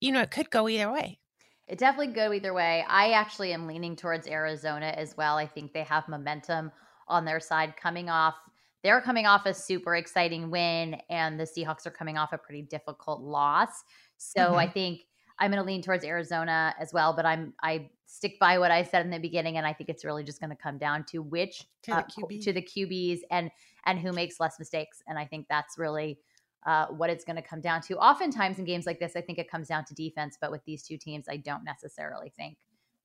you 0.00 0.12
know, 0.12 0.22
it 0.22 0.30
could 0.32 0.50
go 0.50 0.68
either 0.68 0.92
way. 0.92 1.20
It 1.66 1.78
definitely 1.78 2.12
go 2.14 2.32
either 2.32 2.52
way. 2.52 2.84
I 2.88 3.12
actually 3.12 3.52
am 3.52 3.66
leaning 3.66 3.94
towards 3.94 4.26
Arizona 4.26 4.86
as 4.86 5.16
well. 5.16 5.36
I 5.36 5.46
think 5.46 5.72
they 5.72 5.84
have 5.84 6.08
momentum 6.08 6.72
on 7.06 7.24
their 7.24 7.38
side 7.38 7.76
coming 7.76 8.08
off. 8.10 8.34
They're 8.82 9.00
coming 9.00 9.26
off 9.26 9.46
a 9.46 9.54
super 9.54 9.94
exciting 9.94 10.50
win, 10.50 11.00
and 11.08 11.38
the 11.38 11.44
Seahawks 11.44 11.86
are 11.86 11.90
coming 11.90 12.18
off 12.18 12.32
a 12.32 12.38
pretty 12.38 12.62
difficult 12.62 13.20
loss. 13.20 13.84
So 14.16 14.56
I 14.56 14.66
think 14.66 15.02
I'm 15.38 15.50
going 15.50 15.62
to 15.62 15.66
lean 15.66 15.82
towards 15.82 16.04
Arizona 16.04 16.74
as 16.78 16.92
well. 16.92 17.12
But 17.14 17.26
I'm 17.26 17.54
I 17.62 17.90
stick 18.12 18.38
by 18.40 18.58
what 18.58 18.70
I 18.70 18.82
said 18.82 19.04
in 19.04 19.10
the 19.10 19.18
beginning, 19.18 19.56
and 19.56 19.66
I 19.66 19.72
think 19.72 19.88
it's 19.88 20.04
really 20.04 20.24
just 20.24 20.40
going 20.40 20.50
to 20.50 20.56
come 20.56 20.78
down 20.78 21.04
to 21.10 21.22
which 21.22 21.64
To 21.84 21.92
the 21.92 21.96
uh, 21.98 22.02
QB. 22.02 22.42
to 22.44 22.52
the 22.52 22.62
QBs 22.62 23.20
and 23.30 23.50
and 23.86 23.98
who 23.98 24.12
makes 24.12 24.40
less 24.40 24.58
mistakes. 24.58 25.02
And 25.06 25.18
I 25.18 25.24
think 25.26 25.46
that's 25.48 25.78
really 25.78 26.18
uh, 26.66 26.86
what 26.88 27.08
it's 27.08 27.24
going 27.24 27.36
to 27.36 27.42
come 27.42 27.60
down 27.60 27.80
to. 27.82 27.96
Oftentimes 27.98 28.58
in 28.58 28.64
games 28.64 28.84
like 28.84 28.98
this, 28.98 29.16
I 29.16 29.20
think 29.22 29.38
it 29.38 29.50
comes 29.50 29.68
down 29.68 29.84
to 29.86 29.94
defense, 29.94 30.36
but 30.40 30.50
with 30.50 30.62
these 30.66 30.82
two 30.82 30.98
teams, 30.98 31.26
I 31.28 31.36
don't 31.38 31.64
necessarily 31.64 32.30
think 32.36 32.58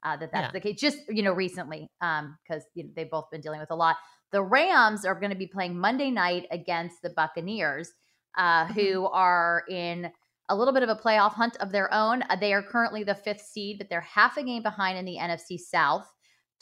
uh, 0.03 0.17
that 0.17 0.31
that's 0.31 0.47
Yeah. 0.47 0.51
the 0.51 0.59
case. 0.59 0.79
Just 0.81 0.97
you 1.07 1.23
know, 1.23 1.31
recently, 1.33 1.89
because 1.99 2.63
you 2.73 2.83
know, 2.85 2.89
they've 2.95 3.09
both 3.09 3.29
been 3.31 3.41
dealing 3.41 3.59
with 3.59 3.71
a 3.71 3.75
lot. 3.75 3.97
The 4.31 4.41
Rams 4.41 5.05
are 5.05 5.15
going 5.17 5.29
to 5.29 5.37
be 5.37 5.47
playing 5.47 5.77
Monday 5.77 6.09
night 6.11 6.47
against 6.51 7.01
the 7.01 7.11
Buccaneers, 7.11 7.93
uh, 8.37 8.65
who 8.67 9.05
are 9.05 9.63
in 9.69 10.11
a 10.49 10.55
little 10.55 10.73
bit 10.73 10.83
of 10.83 10.89
a 10.89 10.95
playoff 10.95 11.33
hunt 11.33 11.57
of 11.57 11.71
their 11.71 11.93
own. 11.93 12.23
Uh, 12.29 12.35
they 12.35 12.53
are 12.53 12.61
currently 12.63 13.03
the 13.03 13.15
fifth 13.15 13.41
seed, 13.41 13.77
but 13.77 13.89
they're 13.89 14.01
half 14.01 14.37
a 14.37 14.43
game 14.43 14.63
behind 14.63 14.97
in 14.97 15.05
the 15.05 15.17
NFC 15.17 15.59
South 15.59 16.11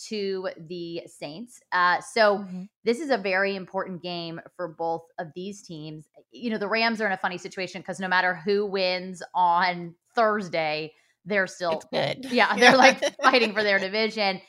to 0.07 0.49
the 0.67 1.01
Saints. 1.05 1.59
Uh, 1.71 1.99
so 2.01 2.39
Mhm. 2.39 2.67
this 2.83 2.99
is 2.99 3.09
a 3.09 3.17
very 3.17 3.55
important 3.55 4.01
game 4.01 4.41
for 4.55 4.67
both 4.67 5.03
of 5.19 5.27
these 5.35 5.61
teams. 5.61 6.07
You 6.31 6.49
know, 6.49 6.57
the 6.57 6.67
Rams 6.67 6.99
are 6.99 7.05
in 7.05 7.11
a 7.11 7.17
funny 7.17 7.37
situation 7.37 7.81
because 7.81 7.99
no 7.99 8.07
matter 8.07 8.33
who 8.33 8.65
wins 8.65 9.21
on 9.35 9.95
Thursday, 10.15 10.93
they're 11.25 11.47
still 11.47 11.73
It's 11.73 11.85
good. 11.85 12.25
yeah, 12.31 12.55
they're 12.57 12.75
like 12.77 13.03
fighting 13.23 13.53
for 13.53 13.63
their 13.63 13.79
division. 13.79 14.41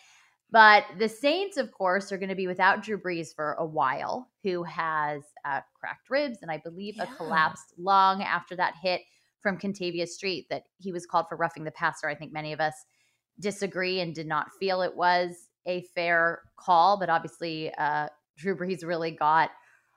But 0.50 0.84
the 0.98 1.08
Saints, 1.08 1.56
of 1.56 1.72
course, 1.72 2.12
are 2.12 2.19
going 2.19 2.28
to 2.28 2.34
be 2.34 2.46
without 2.46 2.82
Drew 2.82 2.98
Brees 2.98 3.34
for 3.34 3.54
a 3.54 3.66
while, 3.66 4.31
who 4.44 4.62
has 4.62 5.22
uh, 5.44 5.60
cracked 5.78 6.08
ribs 6.10 6.38
and 6.42 6.50
I 6.50 6.58
believe 6.58 6.94
a 7.00 7.08
collapsed 7.16 7.75
lung 7.76 8.22
after 8.22 8.54
that 8.56 8.75
hit 8.81 9.00
from 9.44 9.58
Kentavius 9.58 10.08
Street 10.08 10.46
that 10.49 10.62
he 10.79 10.91
was 10.91 11.05
called 11.05 11.26
for 11.29 11.37
roughing 11.37 11.64
the 11.64 11.70
passer. 11.70 12.08
I 12.08 12.14
think 12.14 12.32
many 12.32 12.55
of 12.55 12.61
us 12.61 12.73
disagree 13.38 14.00
and 14.00 14.14
did 14.14 14.26
not 14.26 14.46
feel 14.58 14.81
it 14.81 14.96
was 14.96 15.50
a 15.67 15.82
fair 15.94 16.41
call, 16.56 16.98
but 16.98 17.10
obviously 17.10 17.70
uh, 17.77 18.08
Drew 18.39 18.56
Brees 18.56 18.82
really 18.82 19.10
got 19.10 19.51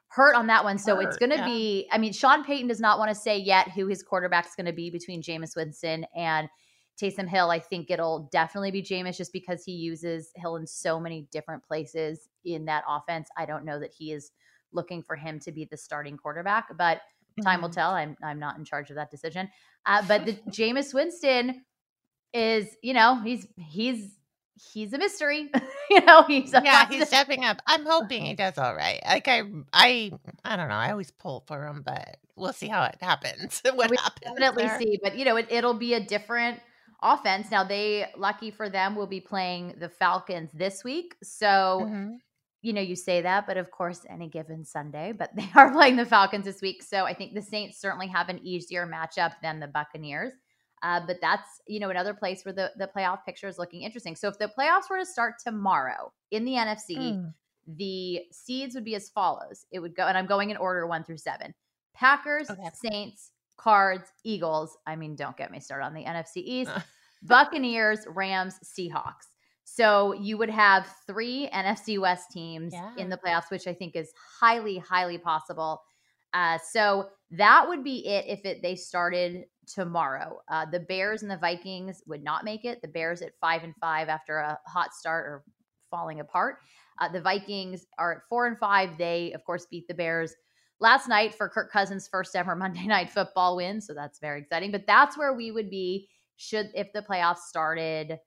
hurt 0.10 0.36
on 0.36 0.48
that 0.48 0.66
one. 0.66 0.78
So 0.78 1.00
it's 1.00 1.16
going 1.16 1.30
to 1.30 1.38
yeah. 1.38 1.46
be, 1.46 1.88
I 1.92 1.98
mean, 1.98 2.12
Sean 2.12 2.44
Payton 2.44 2.68
does 2.68 2.82
not 2.82 3.00
want 3.00 3.10
to 3.10 3.16
say 3.16 3.38
yet 3.38 3.72
who 3.72 3.88
his 3.88 4.04
quarterback's 4.04 4.54
going 4.56 4.66
to 4.66 4.74
be 4.74 4.90
between 4.90 5.22
Jameis 5.22 5.56
Winston 5.56 6.06
and 6.14 6.50
Taysom 7.02 7.30
Hill. 7.30 7.50
I 7.50 7.60
think 7.60 7.90
it'll 7.90 8.28
definitely 8.32 8.72
be 8.72 8.84
Jameis 8.84 9.16
just 9.16 9.32
because 9.32 9.64
he 9.64 9.72
uses 9.72 10.32
Hill 10.36 10.58
in 10.58 10.68
so 10.68 11.00
many 11.00 11.28
different 11.32 11.64
places 11.64 12.28
in 12.44 12.66
that 12.66 12.84
offense. 12.86 13.30
I 13.38 13.46
don't 13.46 13.64
know 13.64 13.80
that 13.80 13.94
he 13.98 14.12
is 14.12 14.32
looking 14.74 15.04
for 15.04 15.16
him 15.16 15.40
to 15.40 15.52
be 15.54 15.66
the 15.66 15.78
starting 15.78 16.18
quarterback, 16.18 16.68
but 16.78 17.00
time 17.44 17.62
will 17.62 17.70
tell. 17.70 17.92
I'm 17.92 18.16
I'm 18.24 18.40
not 18.40 18.58
in 18.58 18.66
charge 18.66 18.90
of 18.90 18.96
that 18.96 19.12
decision. 19.12 19.50
Uh, 19.86 20.04
but 20.08 20.26
the 20.26 20.34
Jameis 20.50 20.94
Winston 20.94 21.64
is, 22.34 22.68
you 22.82 22.94
know, 22.94 23.22
he's 23.22 23.48
he's 23.58 24.18
he's 24.74 24.94
a 24.94 24.98
mystery. 24.98 25.50
you 25.90 26.02
know, 26.02 26.24
he's 26.24 26.54
a 26.54 26.62
yeah, 26.64 26.88
he's 26.88 27.08
stepping 27.08 27.44
up. 27.46 27.62
I'm 27.68 27.86
hoping 27.86 28.26
he 28.26 28.34
does 28.36 28.58
all 28.58 28.76
right. 28.76 29.02
Like 29.06 29.28
I, 29.28 29.44
I, 29.74 30.12
I 30.44 30.56
don't 30.56 30.70
know. 30.70 30.76
I 30.76 30.92
always 30.92 31.12
pull 31.12 31.44
for 31.48 31.66
him, 31.66 31.84
but 31.86 32.18
we'll 32.36 32.54
see 32.54 32.68
how 32.68 32.84
it 32.84 32.98
happens. 33.02 33.62
what 33.64 33.90
we 33.90 33.98
happens? 33.98 34.26
definitely 34.26 34.66
there. 34.66 34.80
see, 34.80 35.00
but 35.02 35.18
you 35.18 35.26
know, 35.26 35.38
it, 35.38 35.48
it'll 35.50 35.74
be 35.74 35.94
a 35.94 36.00
different 36.00 36.60
offense. 37.02 37.52
Now 37.52 37.64
they 37.64 38.08
lucky 38.18 38.52
for 38.52 38.70
them 38.70 38.96
will 38.96 39.08
be 39.08 39.22
playing 39.22 39.76
the 39.80 39.90
Falcons 39.90 40.52
this 40.54 40.84
week. 40.84 41.16
So 41.24 41.88
Mhm. 41.90 42.18
You 42.68 42.74
know, 42.74 42.82
you 42.82 42.98
say 42.98 43.22
that, 43.22 43.48
but 43.48 43.56
of 43.56 43.72
course, 43.72 44.02
any 44.10 44.28
given 44.28 44.66
Sunday, 44.66 45.14
but 45.18 45.34
they 45.38 45.50
are 45.56 45.72
playing 45.72 45.96
the 45.96 46.06
Falcons 46.06 46.44
this 46.44 46.62
week. 46.62 46.84
So 46.84 47.06
I 47.06 47.14
think 47.14 47.34
the 47.34 47.42
Saints 47.42 47.80
certainly 47.80 48.08
have 48.08 48.28
an 48.28 48.40
easier 48.44 48.86
matchup 48.86 49.32
than 49.42 49.62
the 49.62 49.68
Buccaneers. 49.68 50.34
Uh, 50.84 51.00
but 51.08 51.16
that's, 51.22 51.62
you 51.66 51.80
know, 51.80 51.90
another 51.90 52.14
place 52.14 52.44
where 52.44 52.54
the, 52.54 52.72
the 52.78 52.90
playoff 52.96 53.24
picture 53.26 53.48
is 53.48 53.58
looking 53.58 53.84
interesting. 53.84 54.16
So 54.18 54.28
if 54.28 54.38
the 54.38 54.52
playoffs 54.60 54.90
were 54.90 55.00
to 55.00 55.06
start 55.06 55.36
tomorrow 55.44 56.12
in 56.32 56.44
the 56.44 56.54
NFC, 56.54 56.98
Mm. 56.98 57.34
the 57.78 58.22
seeds 58.34 58.76
would 58.76 58.84
be 58.86 58.96
as 58.96 59.10
follows. 59.10 59.66
It 59.72 59.80
would 59.80 59.96
go, 59.96 60.06
and 60.06 60.18
I'm 60.18 60.28
going 60.28 60.50
in 60.52 60.58
order 60.58 60.86
one 60.86 61.04
through 61.06 61.18
seven 61.20 61.54
Packers, 61.96 62.50
Okay. 62.50 62.70
Saints, 62.76 63.32
Cards, 63.58 64.12
Eagles. 64.26 64.78
I 64.86 64.96
mean, 64.98 65.16
don't 65.16 65.36
get 65.38 65.52
me 65.52 65.60
started 65.62 65.86
on 65.86 65.94
the 65.94 66.04
NFC 66.04 66.38
East. 66.44 66.72
Buccaneers, 67.24 68.06
Rams, 68.08 68.56
Seahawks. 68.64 69.28
So 69.70 70.14
you 70.14 70.38
would 70.38 70.50
have 70.50 70.90
three 71.06 71.50
NFC 71.54 72.00
West 72.00 72.32
teams 72.32 72.72
Yeah. 72.74 72.94
in 72.98 73.10
the 73.10 73.18
playoffs, 73.18 73.52
which 73.52 73.68
I 73.68 73.74
think 73.74 73.98
is 73.98 74.14
highly, 74.40 74.78
highly 74.78 75.18
possible. 75.18 75.82
Uh, 76.34 76.58
so 76.58 77.10
that 77.32 77.68
would 77.68 77.84
be 77.84 78.08
it 78.08 78.26
if 78.28 78.46
it 78.46 78.62
they 78.62 78.76
started 78.76 79.44
tomorrow. 79.66 80.40
Uh, 80.48 80.66
the 80.66 80.80
Bears 80.80 81.22
and 81.22 81.30
the 81.30 81.38
Vikings 81.38 82.02
would 82.08 82.24
not 82.24 82.46
make 82.46 82.64
it. 82.64 82.82
The 82.82 82.88
Bears 82.88 83.22
at 83.22 83.34
five 83.42 83.66
and 83.66 83.76
five 83.76 84.08
after 84.08 84.38
a 84.38 84.58
hot 84.66 84.94
start 84.94 85.26
or 85.28 85.44
falling 85.92 86.22
apart. 86.22 86.60
Uh, 87.00 87.10
the 87.10 87.22
Vikings 87.22 87.86
are 88.00 88.14
at 88.14 88.22
four 88.30 88.48
and 88.48 88.58
five. 88.58 88.98
They, 88.98 89.34
of 89.34 89.44
course, 89.44 89.66
beat 89.70 89.90
the 89.90 89.94
Bears 89.94 90.34
last 90.80 91.10
night 91.10 91.36
for 91.36 91.50
Kirk 91.50 91.72
Cousins' 91.74 92.08
first 92.08 92.38
ever 92.38 92.56
Monday 92.56 92.88
Night 92.88 93.10
Football 93.10 93.58
win. 93.58 93.82
So 93.82 93.94
that's 93.94 94.20
very 94.20 94.40
exciting. 94.40 94.72
But 94.72 94.88
that's 94.88 95.18
where 95.18 95.34
we 95.34 95.52
would 95.52 95.70
be 95.70 96.08
should 96.38 96.70
if 96.74 96.94
the 96.94 97.02
playoffs 97.02 97.40
started 97.50 98.18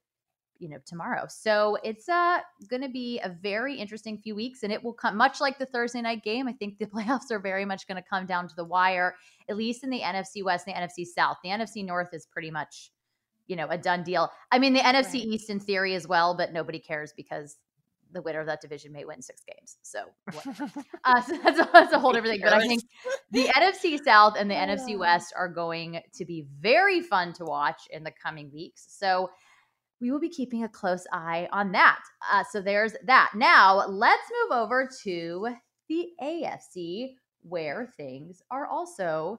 you 0.60 0.68
know 0.68 0.78
tomorrow. 0.86 1.24
So 1.28 1.78
it's 1.82 2.08
uh 2.08 2.38
going 2.68 2.82
to 2.82 2.88
be 2.88 3.18
a 3.24 3.28
very 3.28 3.74
interesting 3.74 4.18
few 4.18 4.34
weeks 4.34 4.62
and 4.62 4.72
it 4.72 4.84
will 4.84 4.92
come 4.92 5.16
much 5.16 5.40
like 5.40 5.58
the 5.58 5.66
thursday 5.66 6.02
night 6.02 6.22
game 6.22 6.46
i 6.46 6.52
think 6.52 6.78
the 6.78 6.86
playoffs 6.94 7.30
are 7.30 7.40
very 7.40 7.64
much 7.64 7.88
going 7.88 8.00
to 8.00 8.08
come 8.08 8.26
down 8.26 8.46
to 8.48 8.54
the 8.54 8.64
wire 8.64 9.16
at 9.48 9.56
least 9.56 9.82
in 9.82 9.90
the 9.90 10.00
nfc 10.00 10.44
west 10.44 10.68
and 10.68 10.76
the 10.76 11.02
nfc 11.02 11.06
south. 11.06 11.38
The 11.42 11.50
nfc 11.50 11.84
north 11.84 12.12
is 12.12 12.26
pretty 12.26 12.50
much 12.50 12.92
you 13.46 13.56
know 13.56 13.66
a 13.68 13.78
done 13.78 14.04
deal. 14.04 14.30
I 14.52 14.58
mean 14.58 14.74
the 14.74 14.80
nfc 14.80 15.14
right. 15.14 15.14
east 15.14 15.50
in 15.50 15.58
theory 15.58 15.94
as 15.94 16.06
well 16.06 16.36
but 16.36 16.52
nobody 16.52 16.78
cares 16.78 17.12
because 17.16 17.56
the 18.12 18.22
winner 18.22 18.40
of 18.40 18.46
that 18.46 18.60
division 18.60 18.92
may 18.92 19.04
win 19.04 19.22
six 19.22 19.42
games 19.46 19.78
so, 19.82 20.06
uh, 21.04 21.20
so 21.22 21.38
that's, 21.44 21.60
a, 21.60 21.68
that's 21.72 21.92
a 21.92 21.98
whole 21.98 22.12
different 22.12 22.32
thing 22.32 22.40
but 22.42 22.52
i 22.52 22.66
think 22.66 22.82
the 23.30 23.44
nfc 23.44 24.02
south 24.02 24.34
and 24.36 24.50
the 24.50 24.54
nfc 24.54 24.98
west 24.98 25.32
are 25.36 25.48
going 25.48 26.00
to 26.12 26.24
be 26.24 26.44
very 26.58 27.00
fun 27.00 27.32
to 27.34 27.44
watch 27.44 27.82
in 27.90 28.02
the 28.02 28.10
coming 28.10 28.50
weeks. 28.52 28.86
So 28.88 29.30
we 30.00 30.10
will 30.10 30.20
be 30.20 30.28
keeping 30.28 30.64
a 30.64 30.68
close 30.68 31.06
eye 31.12 31.48
on 31.52 31.72
that. 31.72 32.00
Uh, 32.32 32.44
so 32.50 32.60
there's 32.60 32.94
that. 33.04 33.32
Now 33.34 33.86
let's 33.86 34.30
move 34.42 34.58
over 34.58 34.88
to 35.04 35.48
the 35.88 36.08
AFC 36.22 37.14
where 37.42 37.92
things 37.96 38.42
are 38.50 38.66
also 38.66 39.38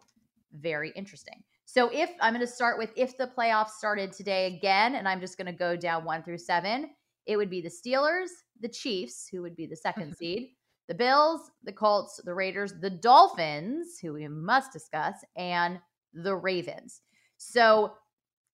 very 0.54 0.92
interesting. 0.96 1.44
So 1.66 1.90
if 1.94 2.10
I'm 2.20 2.34
going 2.34 2.46
to 2.46 2.52
start 2.52 2.78
with 2.78 2.92
if 2.96 3.18
the 3.18 3.32
playoffs 3.38 3.70
started 3.70 4.12
today 4.12 4.48
again, 4.48 4.96
and 4.96 5.08
I'm 5.08 5.22
just 5.22 5.38
going 5.38 5.46
to 5.46 5.54
go 5.54 5.76
down 5.76 6.04
one 6.04 6.24
through 6.24 6.40
seven, 6.40 6.90
it 7.26 7.38
would 7.38 7.50
be 7.50 7.62
the 7.62 7.70
Steelers, 7.70 8.28
the 8.60 8.68
Chiefs, 8.68 9.28
who 9.32 9.42
would 9.42 9.56
be 9.56 9.66
the 9.66 9.76
second 9.76 10.16
seed, 10.18 10.50
the 10.88 10.96
Bills, 10.96 11.52
the 11.64 11.72
Colts, 11.72 12.20
the 12.26 12.34
Raiders, 12.34 12.74
the 12.82 12.90
Dolphins, 12.90 14.00
who 14.02 14.14
we 14.14 14.28
must 14.28 14.74
discuss, 14.74 15.16
and 15.38 15.80
the 16.14 16.36
Ravens. 16.36 17.02
So 17.38 17.94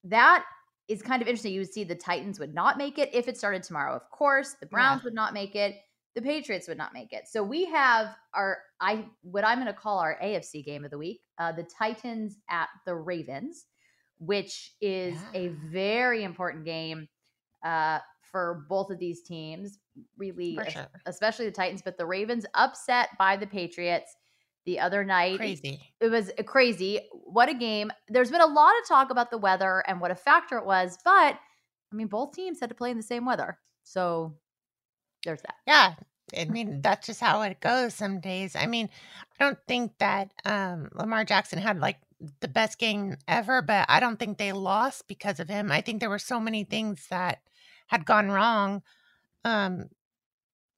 that 0.04 0.46
is 0.88 1.02
kind 1.02 1.22
of 1.22 1.28
interesting. 1.28 1.54
You 1.54 1.62
would 1.62 1.74
see 1.74 1.84
the 1.84 1.96
Titans 1.96 2.40
would 2.40 2.54
not 2.54 2.78
make 2.78 2.98
it 2.98 3.10
if 3.14 3.28
it 3.28 3.38
started 3.38 3.64
tomorrow. 3.64 3.96
Of 3.96 4.10
course, 4.10 4.56
the 4.60 4.66
Browns 4.66 5.02
yeah. 5.02 5.06
would 5.06 5.14
not 5.14 5.34
make 5.34 5.56
it. 5.56 5.76
The 6.16 6.22
Patriots 6.22 6.68
would 6.68 6.78
not 6.78 6.94
make 6.94 7.14
it. 7.14 7.28
So 7.28 7.44
we 7.44 7.66
have 7.66 8.16
our 8.34 8.60
I 8.82 9.06
what 9.22 9.46
I'm 9.46 9.60
going 9.60 9.68
to 9.68 9.80
call 9.80 10.00
our 10.00 10.18
AFC 10.24 10.66
game 10.66 10.84
of 10.84 10.92
the 10.92 10.98
week, 10.98 11.22
uh, 11.38 11.52
the 11.52 11.64
Titans 11.64 12.38
at 12.50 12.70
the 12.86 12.96
Ravens, 12.96 13.66
which 14.20 14.74
is 14.82 15.16
yeah. 15.34 15.42
a 15.42 15.48
very 15.72 16.24
important 16.24 16.66
game 16.66 17.08
uh, 17.64 18.00
for 18.32 18.66
both 18.68 18.90
of 18.90 19.00
these 19.00 19.22
teams. 19.22 19.80
Really, 20.18 20.58
sure. 20.70 20.88
especially 21.06 21.46
the 21.46 21.52
Titans, 21.52 21.82
but 21.84 21.98
the 21.98 22.06
Ravens 22.06 22.46
upset 22.56 23.10
by 23.20 23.36
the 23.38 23.48
Patriots 23.48 24.16
the 24.68 24.80
other 24.82 25.04
night. 25.04 25.38
Crazy. 25.38 25.80
It 26.02 26.10
was 26.10 26.30
uh, 26.38 26.44
crazy. 26.44 27.00
What 27.24 27.50
a 27.50 27.54
game. 27.54 27.90
There's 28.10 28.30
been 28.30 28.42
a 28.42 28.46
lot 28.46 28.74
of 28.80 28.88
talk 28.88 29.10
about 29.10 29.32
the 29.32 29.38
weather 29.38 29.84
and 29.88 30.00
what 30.00 30.12
a 30.12 30.16
factor 30.16 30.58
it 30.58 30.66
was, 30.66 31.00
but 31.04 31.40
I 31.92 31.96
mean, 31.96 32.08
both 32.08 32.34
teams 32.34 32.60
had 32.60 32.70
to 32.70 32.76
play 32.76 32.92
in 32.92 32.98
the 32.98 33.04
same 33.04 33.26
weather. 33.26 33.58
So 33.84 34.36
there's 35.24 35.42
that. 35.42 35.56
Yeah. 35.66 35.96
I 36.38 36.44
mean, 36.46 36.82
that's 36.82 37.08
just 37.08 37.22
how 37.22 37.42
it 37.44 37.62
goes 37.62 37.94
some 37.94 38.20
days. 38.20 38.58
I 38.58 38.66
mean, 38.68 38.90
I 39.40 39.46
don't 39.46 39.58
think 39.70 39.94
that 40.00 40.34
um, 40.44 40.90
Lamar 40.94 41.24
Jackson 41.24 41.60
had 41.60 41.80
like 41.80 41.98
the 42.42 42.50
best 42.50 42.78
game 42.78 43.16
ever, 43.26 43.62
but 43.62 43.86
I 43.88 44.02
don't 44.02 44.20
think 44.20 44.38
they 44.38 44.52
lost 44.52 45.08
because 45.08 45.40
of 45.40 45.48
him. 45.48 45.72
I 45.72 45.80
think 45.80 46.02
there 46.02 46.10
were 46.10 46.20
so 46.20 46.42
many 46.42 46.66
things 46.66 47.08
that 47.10 47.40
had 47.88 48.06
gone 48.06 48.30
wrong 48.30 48.82
um, 49.46 49.86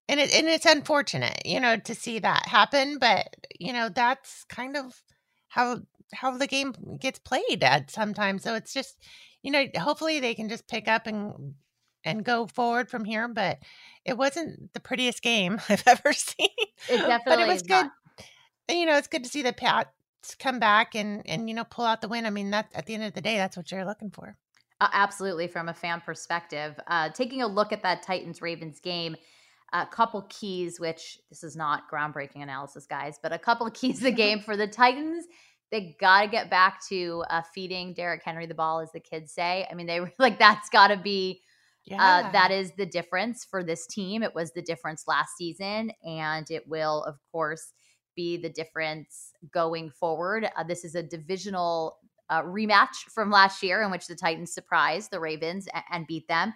and 0.09 0.19
it 0.19 0.33
and 0.33 0.47
it's 0.47 0.65
unfortunate, 0.65 1.43
you 1.45 1.59
know, 1.59 1.77
to 1.77 1.95
see 1.95 2.19
that 2.19 2.47
happen, 2.47 2.97
but 2.97 3.27
you 3.59 3.71
know, 3.71 3.89
that's 3.89 4.43
kind 4.45 4.75
of 4.75 5.01
how 5.47 5.81
how 6.13 6.35
the 6.35 6.47
game 6.47 6.73
gets 6.99 7.19
played 7.19 7.63
at 7.63 7.91
sometimes. 7.91 8.43
So 8.43 8.55
it's 8.55 8.73
just, 8.73 8.97
you 9.43 9.51
know, 9.51 9.65
hopefully 9.77 10.19
they 10.19 10.33
can 10.33 10.49
just 10.49 10.67
pick 10.67 10.87
up 10.87 11.05
and 11.05 11.53
and 12.03 12.25
go 12.25 12.47
forward 12.47 12.89
from 12.89 13.05
here, 13.05 13.27
but 13.27 13.59
it 14.03 14.17
wasn't 14.17 14.73
the 14.73 14.79
prettiest 14.79 15.21
game 15.21 15.61
I've 15.69 15.83
ever 15.85 16.11
seen. 16.11 16.47
It 16.89 16.97
definitely 16.97 17.19
but 17.25 17.39
it 17.39 17.47
was 17.47 17.61
good. 17.61 17.69
Not. 17.69 17.91
You 18.69 18.85
know, 18.87 18.97
it's 18.97 19.07
good 19.07 19.23
to 19.23 19.29
see 19.29 19.43
the 19.43 19.53
Pats 19.53 19.89
come 20.39 20.59
back 20.59 20.95
and 20.95 21.21
and 21.27 21.47
you 21.47 21.55
know 21.55 21.65
pull 21.65 21.85
out 21.85 22.01
the 22.01 22.07
win. 22.07 22.25
I 22.25 22.31
mean, 22.31 22.49
that 22.49 22.71
at 22.73 22.87
the 22.87 22.95
end 22.95 23.03
of 23.03 23.13
the 23.13 23.21
day, 23.21 23.37
that's 23.37 23.55
what 23.55 23.71
you're 23.71 23.85
looking 23.85 24.09
for. 24.09 24.35
Uh, 24.81 24.89
absolutely, 24.91 25.47
from 25.47 25.69
a 25.69 25.73
fan 25.73 26.01
perspective, 26.01 26.79
uh, 26.87 27.09
taking 27.09 27.43
a 27.43 27.47
look 27.47 27.71
at 27.71 27.83
that 27.83 28.01
Titans 28.01 28.41
Ravens 28.41 28.79
game, 28.79 29.15
a 29.73 29.85
couple 29.85 30.21
keys, 30.29 30.79
which 30.79 31.19
this 31.29 31.43
is 31.43 31.55
not 31.55 31.89
groundbreaking 31.91 32.41
analysis, 32.41 32.85
guys, 32.85 33.19
but 33.21 33.31
a 33.31 33.39
couple 33.39 33.67
of 33.67 33.73
keys 33.75 33.99
the 33.99 34.11
game 34.23 34.39
for 34.39 34.57
the 34.57 34.67
Titans. 34.67 35.25
They 35.71 35.95
got 35.99 36.23
to 36.23 36.27
get 36.27 36.49
back 36.49 36.81
to 36.89 37.23
uh, 37.29 37.43
feeding 37.53 37.93
Derrick 37.93 38.23
Henry 38.23 38.47
the 38.47 38.55
ball, 38.55 38.79
as 38.79 38.91
the 38.91 38.99
kids 38.99 39.31
say. 39.31 39.67
I 39.69 39.75
mean, 39.75 39.85
they 39.85 39.99
were 39.99 40.11
like, 40.19 40.39
that's 40.39 40.69
got 40.69 40.87
to 40.87 40.97
be, 40.97 41.41
uh, 41.91 41.95
yeah. 41.95 42.23
uh, 42.27 42.31
that 42.31 42.51
is 42.51 42.71
the 42.77 42.85
difference 42.85 43.45
for 43.45 43.63
this 43.63 43.85
team. 43.85 44.23
It 44.23 44.33
was 44.33 44.51
the 44.51 44.61
difference 44.63 45.03
last 45.07 45.37
season, 45.37 45.91
and 46.03 46.49
it 46.49 46.67
will, 46.67 47.03
of 47.03 47.17
course, 47.31 47.73
be 48.15 48.37
the 48.37 48.49
difference 48.49 49.31
going 49.53 49.91
forward. 49.91 50.49
Uh, 50.57 50.63
this 50.63 50.83
is 50.83 50.95
a 50.95 51.03
divisional 51.03 51.99
uh, 52.29 52.43
rematch 52.43 53.05
from 53.13 53.31
last 53.31 53.63
year 53.63 53.81
in 53.81 53.91
which 53.91 54.07
the 54.07 54.15
Titans 54.15 54.53
surprised 54.53 55.11
the 55.11 55.19
Ravens 55.19 55.67
and, 55.73 55.83
and 55.91 56.07
beat 56.07 56.27
them. 56.27 56.53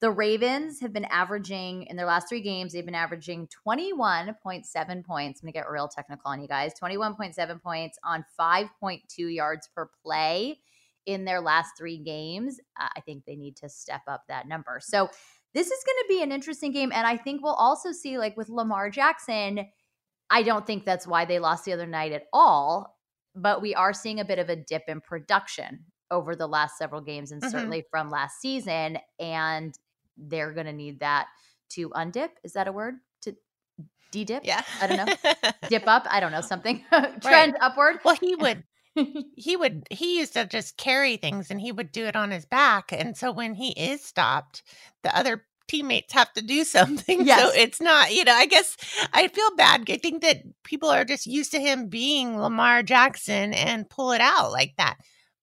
The 0.00 0.10
Ravens 0.10 0.80
have 0.80 0.92
been 0.92 1.06
averaging 1.06 1.84
in 1.84 1.96
their 1.96 2.06
last 2.06 2.28
three 2.28 2.40
games, 2.40 2.72
they've 2.72 2.84
been 2.84 2.94
averaging 2.94 3.48
21.7 3.66 4.34
points. 4.36 4.74
I'm 4.74 5.46
going 5.46 5.52
to 5.52 5.52
get 5.52 5.68
real 5.68 5.88
technical 5.88 6.30
on 6.30 6.40
you 6.40 6.46
guys 6.46 6.72
21.7 6.80 7.60
points 7.60 7.98
on 8.04 8.24
5.2 8.38 9.00
yards 9.18 9.68
per 9.74 9.90
play 10.04 10.60
in 11.06 11.24
their 11.24 11.40
last 11.40 11.72
three 11.76 11.98
games. 11.98 12.60
Uh, 12.78 12.88
I 12.96 13.00
think 13.00 13.24
they 13.24 13.34
need 13.34 13.56
to 13.56 13.68
step 13.68 14.02
up 14.06 14.22
that 14.28 14.46
number. 14.46 14.78
So, 14.80 15.08
this 15.54 15.66
is 15.66 15.82
going 15.84 15.96
to 16.02 16.08
be 16.08 16.22
an 16.22 16.30
interesting 16.30 16.72
game. 16.72 16.92
And 16.94 17.06
I 17.06 17.16
think 17.16 17.42
we'll 17.42 17.54
also 17.54 17.90
see, 17.90 18.18
like 18.18 18.36
with 18.36 18.50
Lamar 18.50 18.90
Jackson, 18.90 19.66
I 20.30 20.42
don't 20.42 20.66
think 20.66 20.84
that's 20.84 21.06
why 21.06 21.24
they 21.24 21.38
lost 21.38 21.64
the 21.64 21.72
other 21.72 21.86
night 21.86 22.12
at 22.12 22.24
all. 22.34 22.98
But 23.34 23.62
we 23.62 23.74
are 23.74 23.94
seeing 23.94 24.20
a 24.20 24.26
bit 24.26 24.38
of 24.38 24.50
a 24.50 24.56
dip 24.56 24.84
in 24.88 25.00
production 25.00 25.86
over 26.10 26.36
the 26.36 26.46
last 26.46 26.76
several 26.76 27.00
games 27.00 27.32
and 27.32 27.40
mm-hmm. 27.40 27.50
certainly 27.50 27.84
from 27.90 28.10
last 28.10 28.40
season. 28.40 28.98
And 29.18 29.74
they're 30.18 30.52
going 30.52 30.66
to 30.66 30.72
need 30.72 31.00
that 31.00 31.28
to 31.70 31.90
undip. 31.90 32.30
Is 32.42 32.52
that 32.54 32.68
a 32.68 32.72
word? 32.72 32.94
To 33.22 33.34
de-dip? 34.10 34.44
Yeah. 34.44 34.62
I 34.80 34.86
don't 34.86 34.96
know. 34.96 35.52
Dip 35.68 35.86
up? 35.86 36.06
I 36.10 36.20
don't 36.20 36.32
know. 36.32 36.40
Something. 36.40 36.84
Trend 36.90 37.22
right. 37.22 37.54
upward? 37.60 38.00
Well, 38.04 38.16
he 38.16 38.34
would. 38.34 38.64
he 39.36 39.56
would 39.56 39.86
he 39.90 40.18
used 40.18 40.32
to 40.34 40.46
just 40.46 40.76
carry 40.76 41.16
things 41.16 41.50
and 41.50 41.60
he 41.60 41.72
would 41.72 41.92
do 41.92 42.06
it 42.06 42.16
on 42.16 42.30
his 42.30 42.44
back 42.44 42.92
and 42.92 43.16
so 43.16 43.30
when 43.30 43.54
he 43.54 43.70
is 43.70 44.02
stopped 44.02 44.62
the 45.02 45.16
other 45.16 45.44
teammates 45.68 46.12
have 46.12 46.32
to 46.32 46.42
do 46.42 46.64
something 46.64 47.24
yes. 47.24 47.40
so 47.40 47.60
it's 47.60 47.80
not 47.80 48.12
you 48.12 48.24
know 48.24 48.34
i 48.34 48.46
guess 48.46 48.76
i 49.12 49.28
feel 49.28 49.54
bad 49.56 49.84
i 49.88 49.96
think 49.96 50.22
that 50.22 50.38
people 50.64 50.88
are 50.88 51.04
just 51.04 51.26
used 51.26 51.52
to 51.52 51.60
him 51.60 51.88
being 51.88 52.38
lamar 52.38 52.82
jackson 52.82 53.52
and 53.54 53.88
pull 53.88 54.12
it 54.12 54.20
out 54.20 54.50
like 54.50 54.74
that 54.78 54.96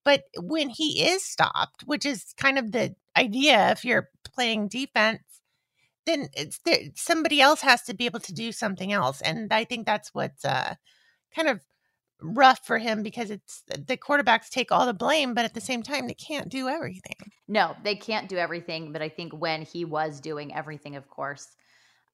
but 0.06 0.22
when 0.38 0.68
he 0.68 1.02
is 1.02 1.24
stopped, 1.24 1.82
which 1.84 2.06
is 2.06 2.32
kind 2.36 2.60
of 2.60 2.70
the 2.70 2.94
idea 3.16 3.72
if 3.72 3.84
you're 3.84 4.08
playing 4.22 4.68
defense, 4.68 5.20
then 6.06 6.28
it's 6.32 6.60
there, 6.64 6.78
somebody 6.94 7.40
else 7.40 7.60
has 7.62 7.82
to 7.82 7.94
be 7.94 8.06
able 8.06 8.20
to 8.20 8.32
do 8.32 8.52
something 8.52 8.92
else. 8.92 9.20
And 9.20 9.52
I 9.52 9.64
think 9.64 9.84
that's 9.84 10.14
what's 10.14 10.44
uh, 10.44 10.76
kind 11.34 11.48
of 11.48 11.60
rough 12.22 12.64
for 12.64 12.78
him 12.78 13.02
because 13.02 13.32
it's 13.32 13.64
the 13.66 13.96
quarterbacks 13.96 14.48
take 14.48 14.70
all 14.70 14.86
the 14.86 14.94
blame, 14.94 15.34
but 15.34 15.44
at 15.44 15.54
the 15.54 15.60
same 15.60 15.82
time, 15.82 16.06
they 16.06 16.14
can't 16.14 16.48
do 16.48 16.68
everything. 16.68 17.32
No, 17.48 17.74
they 17.82 17.96
can't 17.96 18.28
do 18.28 18.36
everything. 18.36 18.92
But 18.92 19.02
I 19.02 19.08
think 19.08 19.32
when 19.32 19.62
he 19.62 19.84
was 19.84 20.20
doing 20.20 20.54
everything, 20.54 20.94
of 20.94 21.10
course, 21.10 21.48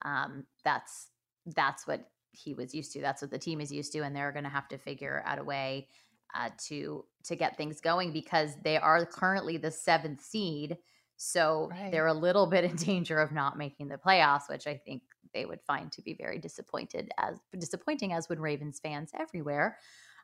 um, 0.01 0.47
that's 0.65 1.09
that's 1.45 1.87
what 1.87 2.09
he 2.31 2.55
was 2.55 2.75
used 2.75 2.93
to. 2.93 3.03
That's 3.03 3.21
what 3.21 3.31
the 3.31 3.39
team 3.39 3.61
is 3.61 3.71
used 3.71 3.93
to, 3.93 4.01
and 4.01 4.17
they're 4.17 4.33
going 4.33 4.45
to 4.45 4.51
have 4.51 4.69
to 4.69 4.79
figure 4.79 5.23
out 5.27 5.39
a 5.39 5.45
way 5.45 5.89
uh, 6.35 6.51
to 6.67 7.05
to 7.25 7.37
get 7.37 7.57
things 7.57 7.81
going 7.81 8.13
because 8.13 8.57
they 8.65 8.77
are 8.77 9.07
currently 9.07 9.57
the 9.57 9.71
seventh 9.71 10.23
seed. 10.23 10.77
So 11.17 11.69
right. 11.71 11.93
they're 11.93 12.07
a 12.07 12.15
little 12.15 12.47
bit 12.47 12.65
in 12.65 12.77
danger 12.77 13.19
of 13.19 13.33
not 13.33 13.57
making 13.57 13.89
the 13.89 13.97
playoffs, 13.97 14.49
which 14.49 14.67
I 14.67 14.77
think 14.77 15.03
they 15.35 15.45
would 15.45 15.61
find 15.67 15.91
to 15.93 16.03
be 16.03 16.15
very 16.15 16.39
disappointed 16.39 17.11
as 17.19 17.39
disappointing 17.59 18.13
as 18.13 18.29
would 18.29 18.41
Ravens 18.41 18.81
fans 18.83 19.11
everywhere, 19.19 19.79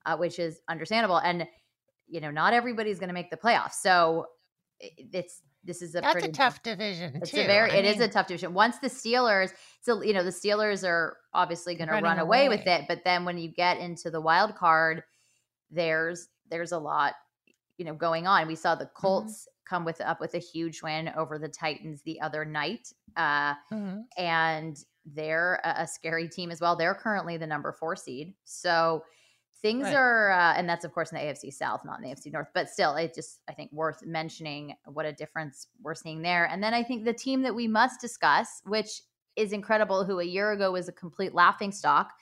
uh, 0.06 0.16
which 0.16 0.38
is 0.38 0.60
understandable. 0.68 1.18
And 1.18 1.46
you 2.06 2.20
know, 2.20 2.30
not 2.30 2.54
everybody's 2.54 2.98
going 2.98 3.08
to 3.08 3.14
make 3.14 3.30
the 3.30 3.36
playoffs, 3.36 3.74
so 3.74 4.26
it's 4.80 5.42
this 5.64 5.82
is 5.82 5.94
a 5.94 6.00
that's 6.00 6.12
pretty, 6.12 6.28
a 6.28 6.32
tough 6.32 6.62
division. 6.62 7.16
It's 7.16 7.30
too. 7.30 7.40
a 7.40 7.46
very 7.46 7.70
I 7.70 7.76
it 7.76 7.84
mean, 7.84 7.94
is 7.94 8.00
a 8.00 8.08
tough 8.08 8.26
division. 8.28 8.54
Once 8.54 8.78
the 8.78 8.88
Steelers, 8.88 9.52
so 9.82 10.02
you 10.02 10.14
know, 10.14 10.24
the 10.24 10.30
Steelers 10.30 10.86
are 10.86 11.16
obviously 11.34 11.74
going 11.74 11.88
to 11.88 11.94
run 11.94 12.18
away, 12.18 12.46
away 12.46 12.48
with 12.48 12.66
it, 12.66 12.86
but 12.88 13.02
then 13.04 13.24
when 13.24 13.38
you 13.38 13.48
get 13.52 13.78
into 13.78 14.10
the 14.10 14.20
wild 14.20 14.54
card 14.56 15.02
there's 15.70 16.28
there's 16.50 16.72
a 16.72 16.78
lot 16.78 17.14
you 17.78 17.84
know, 17.84 17.94
going 17.94 18.26
on. 18.26 18.46
We 18.46 18.56
saw 18.56 18.74
the 18.74 18.84
mm-hmm. 18.84 19.00
Colts 19.00 19.32
mm-hmm. 19.32 19.74
come 19.74 19.84
with 19.84 20.00
up 20.00 20.20
with 20.20 20.34
a 20.34 20.38
huge 20.38 20.82
win 20.82 21.10
over 21.16 21.38
the 21.38 21.48
Titans 21.48 22.02
the 22.02 22.20
other 22.20 22.44
night. 22.44 22.92
Uh, 23.16 23.54
mm-hmm. 23.72 24.00
and 24.18 24.76
they're 25.06 25.60
a, 25.64 25.82
a, 25.82 25.86
scary 25.86 26.28
team 26.28 26.50
as 26.50 26.60
well. 26.60 26.76
They're 26.76 26.94
currently 26.94 27.38
the 27.38 27.46
number 27.46 27.72
four 27.72 27.96
seed. 27.96 28.34
So 28.44 29.02
things 29.62 29.84
right. 29.84 29.94
are 29.94 30.30
uh, 30.32 30.54
and 30.54 30.68
that's 30.68 30.84
of 30.84 30.92
course 30.92 31.12
in 31.12 31.18
the 31.18 31.24
AFC 31.24 31.52
South, 31.52 31.84
not 31.84 31.98
in 31.98 32.04
the 32.04 32.14
AFC 32.14 32.32
North, 32.32 32.48
but 32.52 32.68
still 32.68 32.94
it 32.96 33.14
just 33.14 33.40
I 33.48 33.54
think 33.54 33.72
worth 33.72 34.04
mentioning 34.04 34.74
what 34.84 35.06
a 35.06 35.12
difference 35.12 35.68
we're 35.80 35.94
seeing 35.94 36.20
there. 36.20 36.46
And 36.46 36.62
then 36.62 36.74
I 36.74 36.82
think 36.82 37.04
the 37.04 37.14
team 37.14 37.42
that 37.42 37.54
we 37.54 37.68
must 37.68 38.00
discuss, 38.00 38.60
which 38.66 39.02
is 39.36 39.52
incredible, 39.52 40.04
who 40.04 40.18
a 40.18 40.24
year 40.24 40.50
ago 40.50 40.72
was 40.72 40.88
a 40.88 40.92
complete 40.92 41.32
laughing 41.32 41.70
stock, 41.70 42.12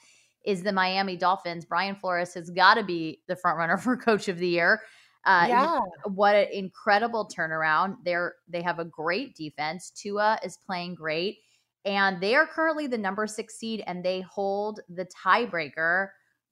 is 0.47 0.63
the 0.63 0.73
Miami 0.73 1.17
Dolphins. 1.17 1.65
Brian 1.65 1.97
Flores 1.97 2.33
has 2.35 2.49
got 2.51 2.75
to 2.75 2.85
be 2.85 3.21
the 3.27 3.37
front 3.37 3.59
runner 3.59 3.77
for 3.77 3.97
coach 3.97 4.29
of 4.29 4.39
the 4.39 4.49
year. 4.49 4.81
Uh, 5.25 5.47
yeah. 5.49 5.81
What 6.05 6.37
an 6.37 6.47
incredible 6.53 7.29
turnaround. 7.29 7.97
They're 8.05 8.35
they 8.49 8.63
have 8.63 8.79
a 8.79 8.85
great 8.85 9.35
defense. 9.35 9.91
Tua 9.91 10.39
is 10.45 10.57
playing 10.57 10.95
great. 10.95 11.39
And 11.85 12.21
they 12.21 12.35
are 12.35 12.47
currently 12.47 12.87
the 12.87 12.99
number 12.99 13.27
six 13.27 13.59
seed 13.59 13.83
and 13.87 14.05
they 14.05 14.21
hold 14.21 14.81
the 14.89 15.07
tiebreaker 15.07 16.09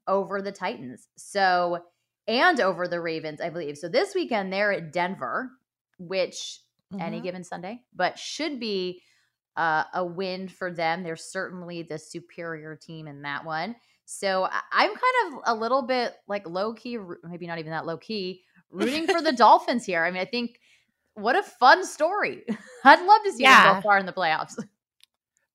over 0.06 0.42
the 0.42 0.52
Titans. 0.52 1.08
So, 1.16 1.80
and 2.28 2.60
over 2.60 2.86
the 2.86 3.00
Ravens, 3.00 3.40
I 3.40 3.50
believe. 3.50 3.76
So 3.76 3.88
this 3.88 4.14
weekend 4.14 4.52
they're 4.52 4.72
at 4.72 4.92
Denver, 4.92 5.50
which 5.98 6.60
mm-hmm. 6.92 7.02
any 7.02 7.20
given 7.20 7.42
Sunday, 7.42 7.80
but 7.94 8.18
should 8.18 8.60
be 8.60 9.02
uh, 9.56 9.84
a 9.94 10.04
win 10.04 10.48
for 10.48 10.72
them. 10.72 11.02
They're 11.02 11.16
certainly 11.16 11.82
the 11.82 11.98
superior 11.98 12.76
team 12.76 13.06
in 13.06 13.22
that 13.22 13.44
one. 13.44 13.76
So 14.06 14.48
I'm 14.72 14.90
kind 14.90 15.34
of 15.34 15.40
a 15.46 15.54
little 15.54 15.82
bit 15.82 16.14
like 16.28 16.46
low 16.46 16.74
key, 16.74 16.98
maybe 17.22 17.46
not 17.46 17.58
even 17.58 17.70
that 17.70 17.86
low 17.86 17.96
key, 17.96 18.42
rooting 18.70 19.06
for 19.06 19.22
the 19.22 19.32
Dolphins 19.36 19.84
here. 19.84 20.04
I 20.04 20.10
mean, 20.10 20.20
I 20.20 20.26
think 20.26 20.60
what 21.14 21.36
a 21.36 21.42
fun 21.42 21.84
story. 21.86 22.42
I'd 22.84 23.04
love 23.04 23.22
to 23.24 23.32
see 23.32 23.44
yeah. 23.44 23.64
them 23.64 23.76
go 23.76 23.82
far 23.82 23.98
in 23.98 24.06
the 24.06 24.12
playoffs. 24.12 24.62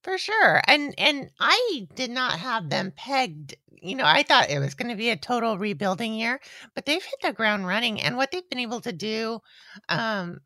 For 0.01 0.17
sure. 0.17 0.61
And 0.65 0.95
and 0.97 1.29
I 1.41 1.87
did 1.95 2.09
not 2.09 2.39
have 2.39 2.69
them 2.69 2.93
pegged. 2.95 3.55
You 3.81 3.95
know, 3.95 4.05
I 4.05 4.23
thought 4.23 4.49
it 4.49 4.59
was 4.59 4.73
going 4.73 4.89
to 4.89 4.95
be 4.95 5.09
a 5.09 5.17
total 5.17 5.57
rebuilding 5.57 6.13
year, 6.13 6.39
but 6.73 6.85
they've 6.85 7.03
hit 7.03 7.21
the 7.21 7.33
ground 7.33 7.67
running 7.67 8.01
and 8.01 8.15
what 8.15 8.31
they've 8.31 8.49
been 8.49 8.59
able 8.59 8.79
to 8.81 8.93
do 8.93 9.41
um 9.89 10.39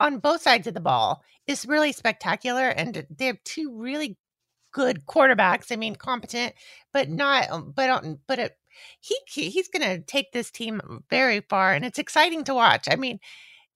on 0.00 0.18
both 0.18 0.42
sides 0.42 0.66
of 0.66 0.74
the 0.74 0.80
ball 0.80 1.22
is 1.46 1.66
really 1.66 1.92
spectacular 1.92 2.68
and 2.68 3.06
they 3.10 3.26
have 3.26 3.42
two 3.44 3.76
really 3.76 4.16
good 4.72 5.06
quarterbacks. 5.06 5.70
I 5.70 5.76
mean, 5.76 5.96
competent, 5.96 6.54
but 6.92 7.08
not 7.08 7.50
um, 7.50 7.72
but 7.74 8.04
but 8.26 8.38
it, 8.38 8.56
he 9.00 9.16
he's 9.26 9.68
going 9.68 9.82
to 9.82 10.04
take 10.04 10.32
this 10.32 10.50
team 10.50 11.02
very 11.10 11.40
far 11.40 11.72
and 11.72 11.84
it's 11.84 11.98
exciting 11.98 12.44
to 12.44 12.54
watch. 12.54 12.88
I 12.90 12.96
mean, 12.96 13.20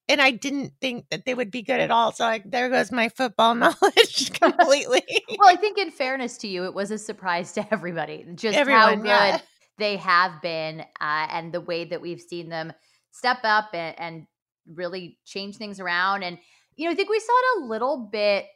and 0.09 0.21
I 0.21 0.31
didn't 0.31 0.73
think 0.81 1.07
that 1.11 1.25
they 1.27 1.35
would 1.35 1.51
be 1.51 1.63
good 1.63 1.81
at 1.81 1.91
all. 1.91 2.13
So 2.13 2.25
like, 2.25 2.51
there 2.51 2.69
goes 2.71 2.91
my 2.91 3.09
football 3.11 3.55
knowledge 3.55 4.33
completely. 4.33 5.03
well, 5.39 5.49
I 5.49 5.57
think 5.57 5.79
in 5.79 5.91
fairness 5.91 6.39
to 6.39 6.49
you, 6.49 6.65
it 6.65 6.75
was 6.75 6.91
a 6.91 6.99
surprise 6.99 7.53
to 7.53 7.73
everybody 7.73 8.27
just 8.35 8.57
Everyone, 8.57 8.83
how 8.83 8.97
good 8.97 9.07
yeah. 9.07 9.41
they 9.79 9.97
have 9.97 10.41
been, 10.43 10.81
uh, 10.81 11.27
and 11.31 11.53
the 11.53 11.61
way 11.61 11.85
that 11.85 12.01
we've 12.01 12.21
seen 12.21 12.49
them 12.49 12.73
step 13.11 13.39
up 13.45 13.71
and, 13.75 13.99
and 13.99 14.27
really 14.75 15.19
change 15.25 15.57
things 15.57 15.81
around. 15.81 16.23
And 16.23 16.39
you 16.77 16.87
know, 16.87 16.93
I 16.93 16.95
think 16.95 17.11
we 17.11 17.21
saw 17.21 17.33
it 17.33 17.63
a 17.63 17.65
little 17.67 18.09
bit. 18.11 18.47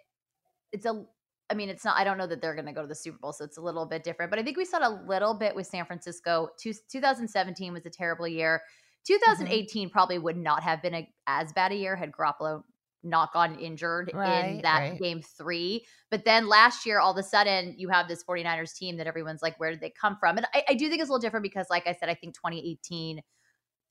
It's 0.72 0.86
a 0.86 1.04
I 1.50 1.54
mean, 1.54 1.68
it's 1.68 1.84
not, 1.84 1.98
I 1.98 2.04
don't 2.04 2.16
know 2.16 2.26
that 2.26 2.40
they're 2.40 2.54
going 2.54 2.66
to 2.66 2.72
go 2.72 2.80
to 2.80 2.88
the 2.88 2.94
Super 2.94 3.18
Bowl, 3.18 3.34
so 3.34 3.44
it's 3.44 3.58
a 3.58 3.60
little 3.60 3.84
bit 3.84 4.04
different. 4.04 4.30
But 4.30 4.38
I 4.38 4.42
think 4.42 4.56
we 4.56 4.64
saw 4.64 4.78
it 4.78 4.84
a 4.84 5.06
little 5.06 5.34
bit 5.34 5.54
with 5.54 5.66
San 5.66 5.84
Francisco. 5.84 6.48
Two, 6.58 6.72
2017 6.90 7.74
was 7.74 7.84
a 7.84 7.90
terrible 7.90 8.26
year. 8.26 8.62
2018 9.06 9.88
mm-hmm. 9.88 9.92
probably 9.92 10.18
would 10.18 10.38
not 10.38 10.62
have 10.62 10.80
been 10.80 10.94
a, 10.94 11.08
as 11.26 11.52
bad 11.52 11.70
a 11.72 11.74
year 11.74 11.94
had 11.94 12.10
Garoppolo 12.10 12.62
not 13.02 13.32
gotten 13.32 13.58
injured 13.58 14.12
right, 14.14 14.44
in 14.44 14.62
that 14.62 14.78
right. 14.78 14.98
game 14.98 15.20
three. 15.20 15.84
But 16.10 16.24
then 16.24 16.48
last 16.48 16.86
year, 16.86 17.00
all 17.00 17.10
of 17.10 17.18
a 17.18 17.22
sudden, 17.22 17.74
you 17.76 17.90
have 17.90 18.08
this 18.08 18.24
49ers 18.24 18.74
team 18.74 18.96
that 18.96 19.06
everyone's 19.06 19.42
like, 19.42 19.58
where 19.60 19.70
did 19.70 19.80
they 19.80 19.90
come 19.90 20.16
from? 20.18 20.38
And 20.38 20.46
I, 20.54 20.62
I 20.70 20.74
do 20.74 20.88
think 20.88 21.00
it's 21.00 21.10
a 21.10 21.12
little 21.12 21.20
different 21.20 21.42
because, 21.42 21.66
like 21.68 21.86
I 21.86 21.92
said, 21.92 22.08
I 22.08 22.14
think 22.14 22.34
2018 22.34 23.20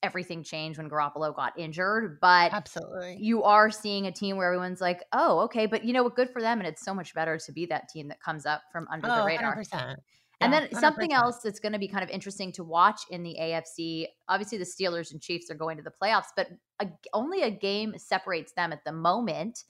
everything 0.04 0.44
changed 0.44 0.78
when 0.78 0.90
Garoppolo 0.90 1.36
got 1.36 1.58
injured. 1.58 2.20
But 2.22 2.54
absolutely, 2.54 3.18
you 3.20 3.44
are 3.44 3.70
seeing 3.70 4.08
a 4.08 4.12
team 4.12 4.38
where 4.38 4.48
everyone's 4.48 4.82
like, 4.82 5.04
"Oh, 5.14 5.40
okay," 5.42 5.66
but 5.66 5.84
you 5.84 5.94
know 5.94 6.04
what? 6.04 6.16
Good 6.16 6.30
for 6.32 6.42
them, 6.42 6.60
and 6.60 6.68
it's 6.68 6.84
so 6.84 6.94
much 6.94 7.14
better 7.14 7.38
to 7.38 7.52
be 7.52 7.66
that 7.68 7.90
team 7.90 8.08
that 8.10 8.22
comes 8.22 8.46
up 8.46 8.62
from 8.72 8.88
under 8.92 9.08
oh, 9.10 9.18
the 9.18 9.26
radar. 9.26 9.56
100%. 9.58 9.96
And 10.42 10.52
then 10.52 10.68
100%. 10.70 10.80
something 10.80 11.14
else 11.14 11.42
that's 11.44 11.60
going 11.60 11.74
to 11.74 11.80
be 11.80 11.88
kind 11.88 12.04
of 12.04 12.10
interesting 12.10 12.52
to 12.54 12.64
watch 12.64 13.02
in 13.12 13.22
the 13.22 13.38
AFC. 13.40 14.08
Obviously, 14.28 14.58
the 14.58 14.66
Steelers 14.66 15.12
and 15.12 15.22
Chiefs 15.22 15.52
are 15.52 15.56
going 15.56 15.78
to 15.78 15.84
the 15.84 15.92
playoffs, 15.92 16.30
but 16.36 16.48
a, 16.82 16.88
only 17.14 17.44
a 17.44 17.52
game 17.52 17.94
separates 17.98 18.52
them 18.54 18.74
at 18.74 18.84
the 18.84 18.92
moment 18.92 19.64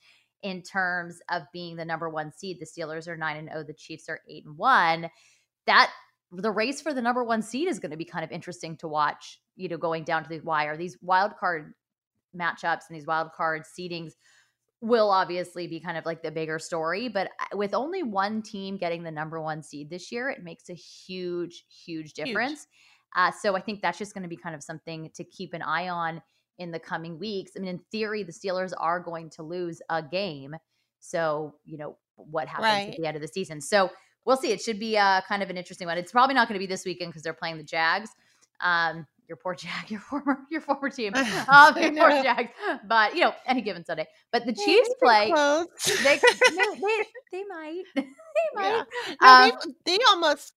in 0.44 0.62
terms 0.62 1.20
of 1.30 1.44
being 1.52 1.76
the 1.76 1.86
number 1.86 2.10
one 2.10 2.32
seed. 2.32 2.58
The 2.60 2.66
Steelers 2.66 3.08
are 3.10 3.18
nine 3.18 3.38
and 3.38 3.50
zero. 3.50 3.62
Oh, 3.62 3.64
the 3.64 3.74
Chiefs 3.74 4.08
are 4.08 4.22
eight 4.30 4.46
and 4.46 4.58
one. 4.58 5.10
That 5.68 5.92
the 6.32 6.52
race 6.52 6.82
for 6.82 6.94
the 6.94 7.02
number 7.02 7.24
one 7.24 7.42
seed 7.42 7.68
is 7.68 7.80
going 7.80 7.92
to 7.92 7.98
be 7.98 8.06
kind 8.06 8.24
of 8.24 8.32
interesting 8.32 8.78
to 8.78 8.88
watch. 8.88 9.40
You 9.62 9.70
know, 9.70 9.78
going 9.78 10.04
down 10.04 10.24
to 10.24 10.30
the 10.30 10.40
wire, 10.40 10.76
these 10.76 10.98
wild 11.02 11.38
card 11.38 11.74
matchups 12.36 12.82
and 12.90 12.96
these 12.96 13.06
wild 13.06 13.32
card 13.34 13.64
seedings 13.64 14.14
will 14.82 15.12
obviously 15.12 15.68
be 15.68 15.80
kind 15.80 15.98
of 15.98 16.06
like 16.06 16.24
the 16.24 16.32
bigger 16.32 16.58
story. 16.58 17.08
But 17.08 17.28
uh, 17.28 17.58
with 17.58 17.74
only 17.74 18.02
one 18.04 18.42
team 18.42 18.78
getting 18.78 19.04
the 19.04 19.12
number 19.12 19.40
one 19.40 19.62
seed 19.62 19.90
this 19.90 20.12
year, 20.12 20.30
it 20.30 20.44
makes 20.44 20.70
a 20.70 20.74
huge, 20.74 21.66
huge 21.86 22.14
difference. 22.14 22.52
Huge. 22.52 22.68
Uh, 23.16 23.32
so 23.32 23.56
I 23.56 23.62
think 23.62 23.82
that's 23.82 23.98
just 23.98 24.14
going 24.14 24.24
to 24.24 24.30
be 24.30 24.38
kind 24.38 24.56
of 24.56 24.64
something 24.64 25.12
to 25.14 25.24
keep 25.24 25.54
an 25.54 25.62
eye 25.62 25.90
on 25.90 26.22
in 26.58 26.72
the 26.72 26.80
coming 26.80 27.20
weeks. 27.20 27.52
I 27.56 27.60
mean, 27.60 27.70
in 27.70 27.80
theory, 27.92 28.24
the 28.24 28.32
Steelers 28.32 28.72
are 28.78 29.00
going 29.00 29.30
to 29.32 29.44
lose 29.44 29.82
a 29.90 30.02
game. 30.02 30.56
So, 31.00 31.56
you 31.66 31.78
know, 31.78 31.98
what 32.16 32.48
happens 32.48 32.66
right. 32.66 32.90
at 32.90 32.98
the 32.98 33.06
end 33.06 33.16
of 33.16 33.22
the 33.22 33.28
season. 33.28 33.62
So 33.62 33.90
we'll 34.26 34.38
see. 34.38 34.52
It 34.52 34.62
should 34.62 34.80
be 34.80 34.98
uh, 34.98 35.22
kind 35.28 35.44
of 35.44 35.50
an 35.50 35.58
interesting 35.58 35.88
one. 35.88 35.98
It's 35.98 36.12
probably 36.12 36.36
not 36.36 36.48
going 36.48 36.60
to 36.60 36.60
be 36.60 36.72
this 36.72 36.86
weekend 36.86 37.12
because 37.12 37.24
they're 37.24 37.34
playing 37.34 37.58
the 37.58 37.64
Jags. 37.64 38.10
Um, 38.62 39.08
your 39.32 39.38
poor 39.38 39.56
Jag, 39.56 39.70
your 39.90 40.02
former 40.02 40.40
your 40.52 40.62
former 40.62 40.90
team, 40.90 41.14
um, 41.48 41.78
your 41.78 41.94
poor 41.94 42.10
Jags. 42.22 42.52
But 42.86 43.16
you 43.16 43.22
know, 43.22 43.34
any 43.48 43.62
given 43.62 43.86
Sunday. 43.86 44.06
But 44.32 44.46
the 44.46 44.54
Chiefs 44.54 44.94
play. 45.02 45.32
They, 45.32 45.94
they, 46.04 46.18
they, 46.18 46.66
they, 47.32 47.44
might. 47.46 47.84
They 47.96 48.04
might. 48.56 48.56
Yeah. 48.58 48.84
No, 49.22 49.28
um, 49.28 49.52
they, 49.86 49.98
they 49.98 50.04
almost 50.10 50.54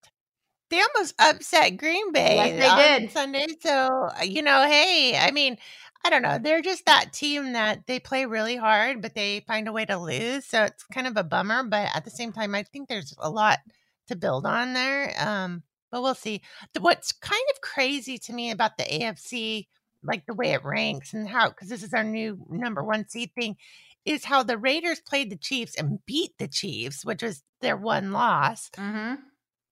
they 0.70 0.80
almost 0.80 1.14
upset 1.20 1.76
Green 1.76 2.12
Bay. 2.12 2.36
Yes, 2.36 2.98
they 2.98 2.98
did 2.98 3.12
Sunday. 3.12 3.46
So 3.60 4.08
uh, 4.18 4.24
you 4.24 4.42
know, 4.42 4.66
hey, 4.66 5.16
I 5.16 5.30
mean, 5.30 5.56
I 6.04 6.10
don't 6.10 6.22
know. 6.22 6.38
They're 6.38 6.62
just 6.62 6.84
that 6.86 7.12
team 7.12 7.52
that 7.52 7.86
they 7.86 8.00
play 8.00 8.26
really 8.26 8.56
hard, 8.56 9.00
but 9.00 9.14
they 9.14 9.44
find 9.46 9.68
a 9.68 9.72
way 9.72 9.84
to 9.84 9.98
lose. 9.98 10.46
So 10.46 10.64
it's 10.64 10.82
kind 10.92 11.06
of 11.06 11.16
a 11.16 11.22
bummer. 11.22 11.62
But 11.62 11.90
at 11.94 12.04
the 12.04 12.10
same 12.10 12.32
time, 12.32 12.56
I 12.56 12.64
think 12.64 12.88
there's 12.88 13.14
a 13.18 13.30
lot 13.30 13.60
to 14.08 14.16
build 14.16 14.46
on 14.46 14.74
there. 14.74 15.14
Um, 15.18 15.62
but 15.94 16.02
we'll 16.02 16.16
see. 16.16 16.42
What's 16.80 17.12
kind 17.12 17.44
of 17.54 17.60
crazy 17.60 18.18
to 18.18 18.32
me 18.32 18.50
about 18.50 18.78
the 18.78 18.82
AFC, 18.82 19.68
like 20.02 20.26
the 20.26 20.34
way 20.34 20.50
it 20.50 20.64
ranks 20.64 21.14
and 21.14 21.28
how, 21.28 21.50
because 21.50 21.68
this 21.68 21.84
is 21.84 21.94
our 21.94 22.02
new 22.02 22.44
number 22.50 22.82
one 22.82 23.08
seed 23.08 23.30
thing, 23.36 23.56
is 24.04 24.24
how 24.24 24.42
the 24.42 24.58
Raiders 24.58 24.98
played 24.98 25.30
the 25.30 25.36
Chiefs 25.36 25.76
and 25.76 26.04
beat 26.04 26.32
the 26.40 26.48
Chiefs, 26.48 27.04
which 27.04 27.22
was 27.22 27.44
their 27.60 27.76
one 27.76 28.10
loss. 28.10 28.70
Mm-hmm. 28.76 29.22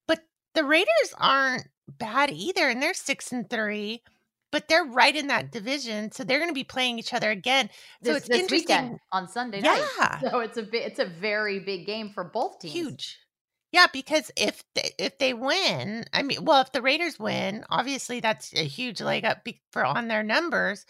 But 0.07 0.21
the 0.55 0.63
Raiders 0.63 1.13
aren't 1.17 1.67
bad 1.89 2.31
either, 2.31 2.69
and 2.69 2.81
they're 2.81 2.93
six 2.93 3.33
and 3.33 3.49
three. 3.49 4.01
But 4.49 4.69
they're 4.69 4.85
right 4.85 5.13
in 5.17 5.27
that 5.27 5.51
division, 5.51 6.13
so 6.13 6.23
they're 6.23 6.39
going 6.39 6.51
to 6.51 6.53
be 6.53 6.63
playing 6.63 6.99
each 6.99 7.13
other 7.13 7.31
again. 7.31 7.69
So 8.01 8.13
this, 8.13 8.19
it's 8.19 8.27
this 8.29 8.39
interesting 8.43 8.77
weekend 8.77 8.99
on 9.11 9.27
Sunday 9.27 9.59
night. 9.59 9.85
Yeah, 9.99 10.19
so 10.21 10.39
it's 10.39 10.57
a 10.57 10.63
big, 10.63 10.83
it's 10.85 10.99
a 10.99 11.05
very 11.05 11.59
big 11.59 11.85
game 11.85 12.11
for 12.13 12.23
both 12.23 12.59
teams. 12.59 12.73
Huge. 12.73 13.17
Yeah, 13.73 13.87
because 13.91 14.31
if 14.37 14.63
they, 14.75 14.91
if 14.99 15.17
they 15.17 15.33
win, 15.33 16.05
I 16.13 16.21
mean, 16.21 16.45
well, 16.45 16.61
if 16.61 16.71
the 16.71 16.81
Raiders 16.83 17.19
win, 17.19 17.65
obviously 17.71 18.19
that's 18.19 18.53
a 18.53 18.63
huge 18.63 19.01
leg 19.01 19.25
up 19.25 19.47
for 19.71 19.83
on 19.83 20.07
their 20.07 20.21
numbers, 20.21 20.85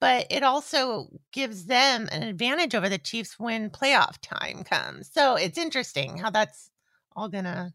but 0.00 0.26
it 0.30 0.42
also 0.42 1.08
gives 1.30 1.66
them 1.66 2.08
an 2.10 2.22
advantage 2.22 2.74
over 2.74 2.88
the 2.88 2.96
Chiefs 2.96 3.38
when 3.38 3.68
playoff 3.68 4.16
time 4.22 4.64
comes. 4.64 5.10
So 5.12 5.36
it's 5.36 5.58
interesting 5.58 6.16
how 6.16 6.30
that's 6.30 6.70
all 7.14 7.28
gonna. 7.28 7.74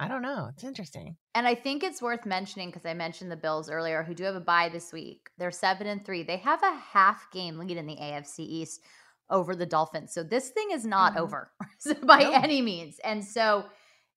I 0.00 0.08
don't 0.08 0.22
know. 0.22 0.48
It's 0.50 0.64
interesting. 0.64 1.16
And 1.34 1.46
I 1.46 1.54
think 1.54 1.84
it's 1.84 2.02
worth 2.02 2.26
mentioning 2.26 2.70
because 2.70 2.86
I 2.86 2.94
mentioned 2.94 3.30
the 3.30 3.36
Bills 3.36 3.70
earlier, 3.70 4.02
who 4.02 4.14
do 4.14 4.24
have 4.24 4.34
a 4.34 4.40
bye 4.40 4.70
this 4.70 4.92
week. 4.92 5.28
They're 5.38 5.52
seven 5.52 5.86
and 5.86 6.04
three. 6.04 6.22
They 6.24 6.38
have 6.38 6.62
a 6.62 6.74
half 6.74 7.30
game 7.30 7.58
lead 7.58 7.76
in 7.76 7.86
the 7.86 7.96
AFC 7.96 8.40
East 8.40 8.80
over 9.30 9.56
the 9.56 9.66
Dolphins. 9.66 10.12
So 10.12 10.22
this 10.22 10.50
thing 10.50 10.68
is 10.72 10.84
not 10.84 11.12
mm-hmm. 11.12 11.22
over 11.22 11.50
by 12.02 12.22
no. 12.24 12.32
any 12.32 12.62
means. 12.62 12.98
And 13.04 13.24
so, 13.24 13.64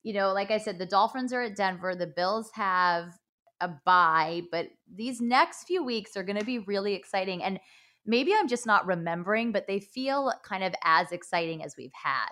you 0.02 0.12
know, 0.12 0.32
like 0.32 0.50
I 0.50 0.58
said, 0.58 0.78
the 0.78 0.86
Dolphins 0.86 1.32
are 1.32 1.42
at 1.42 1.56
Denver. 1.56 1.94
The 1.94 2.06
Bills 2.06 2.50
have 2.54 3.18
a 3.60 3.68
bye, 3.84 4.42
but 4.52 4.68
these 4.92 5.20
next 5.20 5.64
few 5.64 5.82
weeks 5.82 6.16
are 6.16 6.22
going 6.22 6.38
to 6.38 6.44
be 6.44 6.60
really 6.60 6.94
exciting. 6.94 7.42
And 7.42 7.58
maybe 8.06 8.32
I'm 8.34 8.48
just 8.48 8.66
not 8.66 8.86
remembering, 8.86 9.52
but 9.52 9.66
they 9.66 9.80
feel 9.80 10.32
kind 10.44 10.62
of 10.62 10.74
as 10.84 11.12
exciting 11.12 11.64
as 11.64 11.76
we've 11.76 11.92
had 11.92 12.30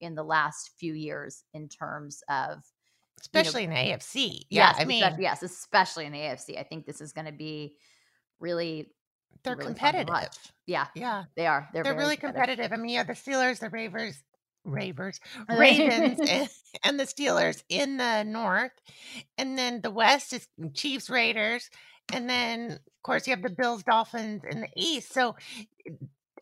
in 0.00 0.14
the 0.14 0.22
last 0.22 0.72
few 0.78 0.92
years 0.92 1.44
in 1.54 1.68
terms 1.68 2.22
of 2.28 2.62
especially 3.20 3.62
you 3.62 3.68
know, 3.68 3.76
in 3.76 3.86
the 3.86 3.92
AFC. 3.92 4.40
Yeah, 4.50 4.68
yes, 4.68 4.76
I 4.78 4.84
mean, 4.84 5.04
yes, 5.18 5.42
especially 5.42 6.06
in 6.06 6.12
the 6.12 6.18
AFC. 6.18 6.58
I 6.58 6.62
think 6.62 6.86
this 6.86 7.00
is 7.00 7.12
going 7.12 7.26
to 7.26 7.32
be 7.32 7.76
really 8.40 8.92
they're 9.44 9.56
really 9.56 9.66
competitive. 9.68 10.28
Yeah, 10.66 10.86
Yeah. 10.94 11.24
they 11.36 11.46
are. 11.46 11.68
They're, 11.72 11.84
They're 11.84 11.94
really 11.94 12.16
competitive. 12.16 12.72
I 12.72 12.76
mean, 12.76 12.90
yeah, 12.90 13.04
the 13.04 13.12
Steelers, 13.14 13.60
the 13.60 13.70
Ravers, 13.70 14.22
Ravers, 14.64 15.20
Ravens, 15.48 16.20
eh, 16.20 16.40
and, 16.40 16.48
and 16.84 17.00
the 17.00 17.04
Steelers 17.04 17.62
in 17.68 17.96
the 17.98 18.24
North, 18.24 18.72
and 19.38 19.56
then 19.58 19.80
the 19.80 19.90
West 19.90 20.32
is 20.32 20.46
Chiefs, 20.74 21.08
Raiders, 21.10 21.70
and 22.12 22.28
then 22.28 22.72
of 22.72 23.02
course 23.02 23.26
you 23.26 23.32
have 23.34 23.42
the 23.42 23.50
Bills, 23.50 23.82
Dolphins 23.84 24.42
in 24.48 24.60
the 24.62 24.68
East. 24.76 25.12
So 25.12 25.36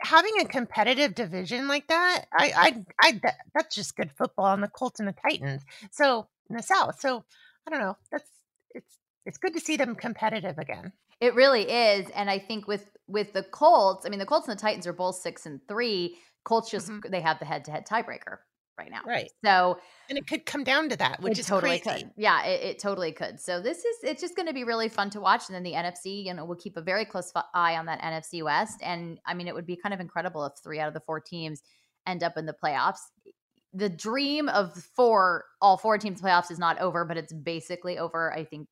having 0.01 0.33
a 0.41 0.45
competitive 0.47 1.15
division 1.15 1.69
like 1.69 1.87
that, 1.89 2.25
I, 2.33 2.53
I, 2.57 2.85
I, 3.09 3.13
that, 3.23 3.37
that's 3.55 3.75
just 3.75 3.97
good 3.97 4.11
football. 4.17 4.53
And 4.53 4.63
the 4.63 4.69
Colts 4.69 5.01
and 5.01 5.09
the 5.09 5.15
Titans, 5.31 5.63
so 5.91 6.29
in 6.51 6.57
the 6.57 6.63
South. 6.63 7.01
So 7.01 7.25
I 7.67 7.71
don't 7.71 7.81
know. 7.81 7.97
That's 8.11 8.29
it's 8.75 8.99
it's 9.27 9.39
good 9.39 9.55
to 9.55 9.61
see 9.61 9.77
them 9.77 9.95
competitive 9.95 10.59
again. 10.59 10.93
It 11.21 11.35
really 11.35 11.71
is, 11.71 12.09
and 12.11 12.31
I 12.31 12.39
think 12.39 12.67
with 12.69 12.91
with 13.07 13.33
the 13.35 13.43
Colts, 13.43 14.07
I 14.07 14.09
mean, 14.09 14.19
the 14.19 14.27
Colts 14.27 14.49
and 14.49 14.57
the 14.57 14.61
Titans 14.61 14.87
are 14.87 14.93
both 14.93 15.17
six 15.17 15.47
and 15.47 15.61
three. 15.69 16.19
Colts 16.45 16.71
just 16.71 16.89
Mhm. 16.91 17.11
they 17.11 17.21
have 17.21 17.39
the 17.39 17.45
head 17.45 17.65
to 17.67 17.71
head 17.71 17.87
tiebreaker 17.87 18.39
right 18.79 18.91
now, 18.91 19.03
Right. 19.07 19.31
so 19.45 19.79
And 20.09 20.19
it 20.19 20.27
could 20.27 20.47
come 20.47 20.65
down 20.65 20.89
to 20.91 20.97
that, 20.97 21.21
which 21.23 21.39
is 21.39 21.47
totally 21.47 21.79
crazy. 21.79 21.81
could. 21.81 22.11
Yeah, 22.17 22.45
it, 22.45 22.63
it 22.63 22.79
totally 22.81 23.13
could. 23.13 23.41
So 23.41 23.61
this 23.61 23.85
is 23.85 23.97
it's 24.03 24.21
just 24.21 24.35
going 24.37 24.49
to 24.49 24.53
be 24.55 24.65
really 24.65 24.89
fun 24.89 25.11
to 25.11 25.21
watch. 25.21 25.49
And 25.49 25.55
then 25.55 25.63
the 25.63 25.75
NFC, 25.75 26.25
you 26.25 26.35
know, 26.35 26.45
we'll 26.45 26.57
keep 26.59 26.77
a 26.77 26.83
very 26.83 27.05
close 27.05 27.33
eye 27.55 27.77
on 27.77 27.87
that 27.87 28.01
NFC 28.03 28.43
West. 28.43 28.81
And 28.83 29.21
I 29.27 29.35
mean, 29.35 29.49
it 29.49 29.55
would 29.55 29.67
be 29.67 29.77
kind 29.77 29.95
of 29.95 30.01
incredible 30.01 30.45
if 30.47 30.55
three 30.63 30.81
out 30.81 30.89
of 30.89 30.95
the 30.95 31.01
four 31.01 31.21
teams 31.21 31.63
end 32.07 32.23
up 32.23 32.37
in 32.37 32.47
the 32.47 32.55
playoffs. 32.55 33.01
The 33.73 33.89
dream 33.89 34.49
of 34.49 34.75
four, 34.75 35.45
all 35.61 35.77
four 35.79 35.99
teams 35.99 36.21
playoffs 36.21 36.51
is 36.51 36.59
not 36.59 36.79
over, 36.81 37.05
but 37.05 37.17
it's 37.17 37.33
basically 37.33 37.99
over. 37.99 38.33
I 38.33 38.45
think. 38.45 38.69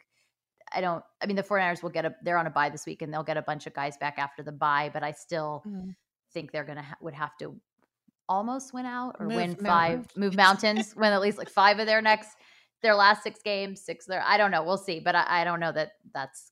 I 0.75 0.81
don't. 0.81 1.05
I 1.23 1.27
mean, 1.27 1.37
the 1.37 1.43
49ers 1.43 1.83
will 1.83 1.91
get 1.91 2.05
a. 2.05 2.15
They're 2.23 2.39
on 2.39 2.47
a 2.47 2.51
bye 2.51 2.69
this 2.71 2.87
week, 2.87 3.03
and 3.03 3.13
they'll 3.13 3.23
get 3.23 3.37
a 3.37 3.43
bunch 3.43 3.67
of 3.67 3.75
guys 3.75 3.97
back 3.97 4.19
after 4.19 4.43
the 4.43 4.53
bye. 4.53 4.91
But 4.93 5.03
I 5.03 5.13
still 5.13 5.63
Mhm. 5.67 5.95
think 6.33 6.53
they're 6.53 6.65
gonna 6.65 6.83
ha- 6.83 6.97
would 7.01 7.15
have 7.15 7.37
to 7.39 7.61
almost 8.29 8.73
win 8.73 8.87
out 8.87 9.17
or 9.19 9.27
Move 9.27 9.37
win 9.37 9.57
five, 9.57 10.07
move 10.17 10.35
mountains, 10.37 10.95
win 10.97 11.13
at 11.13 11.21
least 11.21 11.39
like 11.39 11.49
five 11.51 11.79
of 11.79 11.87
their 11.87 12.01
next 12.03 12.31
their 12.83 12.95
last 12.97 13.23
six 13.23 13.41
games, 13.43 13.81
six 13.81 14.07
there. 14.07 14.23
I 14.27 14.37
don't 14.37 14.51
know. 14.51 14.65
We'll 14.65 14.77
see, 14.79 14.99
but 14.99 15.15
I, 15.15 15.43
I 15.43 15.45
don't 15.45 15.61
know 15.61 15.71
that 15.71 15.93
that's 16.13 16.51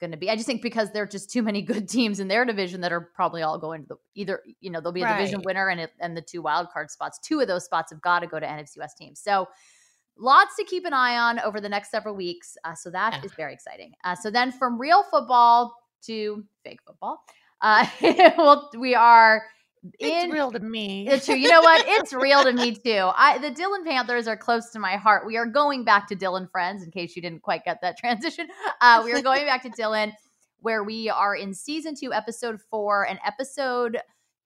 going 0.00 0.10
to 0.10 0.16
be. 0.16 0.30
I 0.30 0.34
just 0.34 0.46
think 0.46 0.62
because 0.62 0.90
there 0.92 1.02
are 1.02 1.06
just 1.06 1.30
too 1.30 1.42
many 1.42 1.60
good 1.62 1.86
teams 1.88 2.18
in 2.18 2.28
their 2.28 2.46
division 2.46 2.80
that 2.82 2.92
are 2.92 3.00
probably 3.14 3.42
all 3.42 3.58
going 3.58 3.82
to 3.82 3.88
the 3.88 3.96
either. 4.14 4.42
You 4.60 4.70
know, 4.70 4.80
there'll 4.80 4.92
be 4.92 5.02
a 5.02 5.06
division 5.18 5.42
winner 5.44 5.68
and 5.68 5.80
it, 5.80 5.90
and 6.00 6.16
the 6.16 6.22
two 6.22 6.40
wild 6.40 6.68
card 6.70 6.90
spots. 6.90 7.18
Two 7.18 7.40
of 7.40 7.48
those 7.48 7.64
spots 7.66 7.92
have 7.92 8.00
got 8.00 8.20
to 8.20 8.26
go 8.26 8.40
to 8.40 8.46
NFC 8.46 8.78
West 8.78 8.96
teams. 8.96 9.20
So. 9.20 9.48
Lots 10.18 10.56
to 10.56 10.64
keep 10.64 10.84
an 10.84 10.92
eye 10.94 11.16
on 11.18 11.38
over 11.40 11.60
the 11.60 11.68
next 11.68 11.90
several 11.90 12.14
weeks. 12.14 12.56
Uh, 12.64 12.74
so 12.74 12.90
that 12.90 13.24
is 13.24 13.32
Yeah. 13.32 13.36
very 13.36 13.52
exciting. 13.54 13.92
Uh, 14.04 14.14
so 14.14 14.30
then 14.30 14.50
from 14.52 14.80
real 14.80 15.02
football 15.04 15.74
to 16.02 16.44
fake 16.64 16.80
football, 16.86 17.22
uh, 17.60 17.86
well, 18.38 18.70
we 18.78 18.94
are 18.94 19.42
It's 19.98 20.24
in 20.24 20.30
real 20.30 20.50
to 20.52 20.58
me. 20.60 21.06
it's 21.08 21.26
true. 21.26 21.34
You 21.36 21.48
know 21.50 21.60
what? 21.60 21.84
It's 21.86 22.12
real 22.14 22.42
to 22.44 22.52
me 22.52 22.74
too. 22.74 23.10
I 23.14 23.38
the 23.38 23.50
Dillon 23.50 23.84
Panthers 23.84 24.26
are 24.26 24.36
close 24.36 24.70
to 24.70 24.78
my 24.78 24.96
heart. 24.96 25.26
We 25.26 25.36
are 25.36 25.46
going 25.46 25.84
back 25.84 26.08
to 26.08 26.14
Dillon 26.14 26.48
Friends, 26.48 26.82
in 26.82 26.90
case 26.90 27.14
you 27.14 27.20
didn't 27.22 27.42
quite 27.42 27.64
get 27.64 27.80
that 27.82 27.96
transition. 28.02 28.48
Uh, 28.80 29.02
we 29.04 29.12
are 29.12 29.20
going 29.22 29.44
back 29.44 29.62
to 29.62 29.68
Dillon, 29.70 30.12
where 30.60 30.82
we 30.82 31.10
are 31.10 31.36
in 31.36 31.52
season 31.54 31.94
two, 31.94 32.12
episode 32.14 32.60
four, 32.70 33.04
an 33.06 33.18
episode 33.24 33.98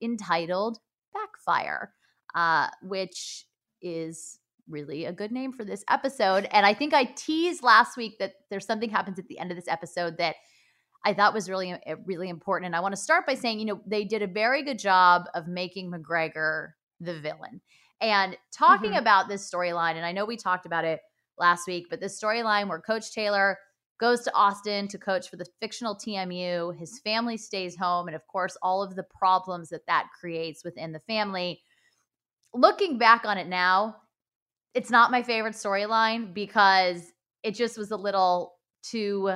entitled 0.02 0.78
Backfire, 1.14 1.92
uh, 2.34 2.68
which 2.82 3.46
is 3.80 4.39
really 4.70 5.04
a 5.04 5.12
good 5.12 5.32
name 5.32 5.52
for 5.52 5.64
this 5.64 5.84
episode. 5.90 6.48
And 6.52 6.64
I 6.64 6.74
think 6.74 6.94
I 6.94 7.04
teased 7.04 7.62
last 7.62 7.96
week 7.96 8.18
that 8.18 8.34
there's 8.50 8.66
something 8.66 8.90
happens 8.90 9.18
at 9.18 9.26
the 9.28 9.38
end 9.38 9.50
of 9.50 9.56
this 9.56 9.68
episode 9.68 10.18
that 10.18 10.36
I 11.04 11.14
thought 11.14 11.34
was 11.34 11.48
really, 11.48 11.72
uh, 11.72 11.96
really 12.04 12.28
important. 12.28 12.66
And 12.66 12.76
I 12.76 12.80
want 12.80 12.92
to 12.92 13.00
start 13.00 13.26
by 13.26 13.34
saying, 13.34 13.58
you 13.58 13.64
know, 13.66 13.80
they 13.86 14.04
did 14.04 14.22
a 14.22 14.26
very 14.26 14.62
good 14.62 14.78
job 14.78 15.24
of 15.34 15.46
making 15.48 15.90
McGregor 15.90 16.72
the 17.00 17.18
villain 17.18 17.60
and 18.00 18.36
talking 18.52 18.92
Mhm. 18.92 18.98
about 18.98 19.28
this 19.28 19.50
storyline. 19.50 19.94
And 19.94 20.04
I 20.04 20.12
know 20.12 20.24
we 20.24 20.36
talked 20.36 20.66
about 20.66 20.84
it 20.84 21.00
last 21.38 21.66
week, 21.66 21.86
but 21.88 22.00
this 22.00 22.20
storyline 22.20 22.68
where 22.68 22.80
Coach 22.80 23.12
Taylor 23.12 23.58
goes 23.98 24.22
to 24.22 24.34
Austin 24.34 24.88
to 24.88 24.98
coach 24.98 25.28
for 25.28 25.36
the 25.36 25.46
fictional 25.60 25.94
TMU, 25.94 26.70
his 26.78 27.00
family 27.00 27.36
stays 27.36 27.76
home, 27.76 28.06
and 28.08 28.14
of 28.14 28.26
course, 28.26 28.56
all 28.62 28.82
of 28.82 28.94
the 28.94 29.02
problems 29.02 29.68
that 29.68 29.86
that 29.86 30.06
creates 30.18 30.64
within 30.64 30.92
the 30.92 31.00
family. 31.00 31.62
Looking 32.52 32.98
back 32.98 33.24
on 33.24 33.38
it 33.38 33.46
now, 33.46 33.96
it's 34.74 34.90
not 34.90 35.10
my 35.10 35.22
favorite 35.22 35.54
storyline 35.54 36.32
because 36.32 37.12
it 37.42 37.54
just 37.54 37.76
was 37.78 37.90
a 37.90 37.96
little 37.96 38.54
too 38.82 39.32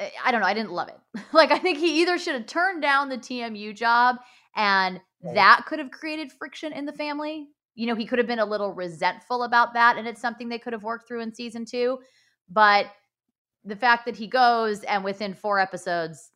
I- 0.00 0.12
I 0.24 0.32
don't 0.32 0.40
know. 0.40 0.46
I 0.46 0.54
didn't 0.54 0.72
love 0.72 0.88
it. 0.88 0.98
like, 1.32 1.50
I 1.52 1.58
think 1.58 1.78
he 1.78 2.00
either 2.00 2.18
should 2.18 2.34
have 2.34 2.46
turned 2.46 2.80
down 2.82 3.08
the 3.08 3.18
TMU 3.18 3.74
job 3.76 4.16
and 4.56 5.00
that 5.34 5.64
could 5.66 5.78
have 5.78 5.90
created 5.90 6.32
friction 6.32 6.72
in 6.72 6.86
the 6.86 6.92
family. 6.92 7.48
You 7.74 7.86
know, 7.86 7.94
he 7.94 8.06
could 8.06 8.18
have 8.18 8.26
been 8.26 8.38
a 8.38 8.44
little 8.46 8.72
resentful 8.72 9.42
about 9.42 9.74
that. 9.74 9.98
And 9.98 10.08
it's 10.08 10.20
something 10.20 10.48
they 10.48 10.58
could 10.58 10.72
have 10.72 10.82
worked 10.82 11.06
through 11.06 11.20
in 11.20 11.34
season 11.34 11.66
two. 11.66 11.98
But 12.48 12.86
the 13.64 13.76
fact 13.76 14.06
that 14.06 14.16
he 14.16 14.26
goes 14.26 14.82
and 14.84 15.04
within 15.04 15.34
four 15.34 15.58
episodes, 15.58 16.30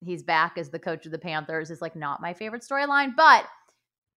he's 0.00 0.22
back 0.22 0.56
as 0.56 0.70
the 0.70 0.78
coach 0.78 1.04
of 1.04 1.12
the 1.12 1.18
Panthers 1.18 1.70
is 1.70 1.82
like 1.82 1.94
not 1.94 2.22
my 2.22 2.32
favorite 2.32 2.62
storyline. 2.62 3.14
But 3.14 3.44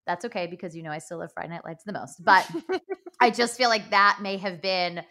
that's 0.08 0.26
okay 0.26 0.48
because 0.48 0.76
you 0.76 0.84
know 0.84 0.92
I 0.92 1.00
still 1.00 1.20
love 1.20 1.32
Friday 1.34 1.50
Night 1.50 1.66
Lights 1.66 1.84
the 1.84 1.94
most. 1.94 2.24
But 2.24 2.50
I 3.20 3.30
just 3.30 3.58
feel 3.58 3.70
like 3.70 3.90
that 3.92 4.20
may 4.22 4.38
have 4.38 4.62
been 4.62 5.04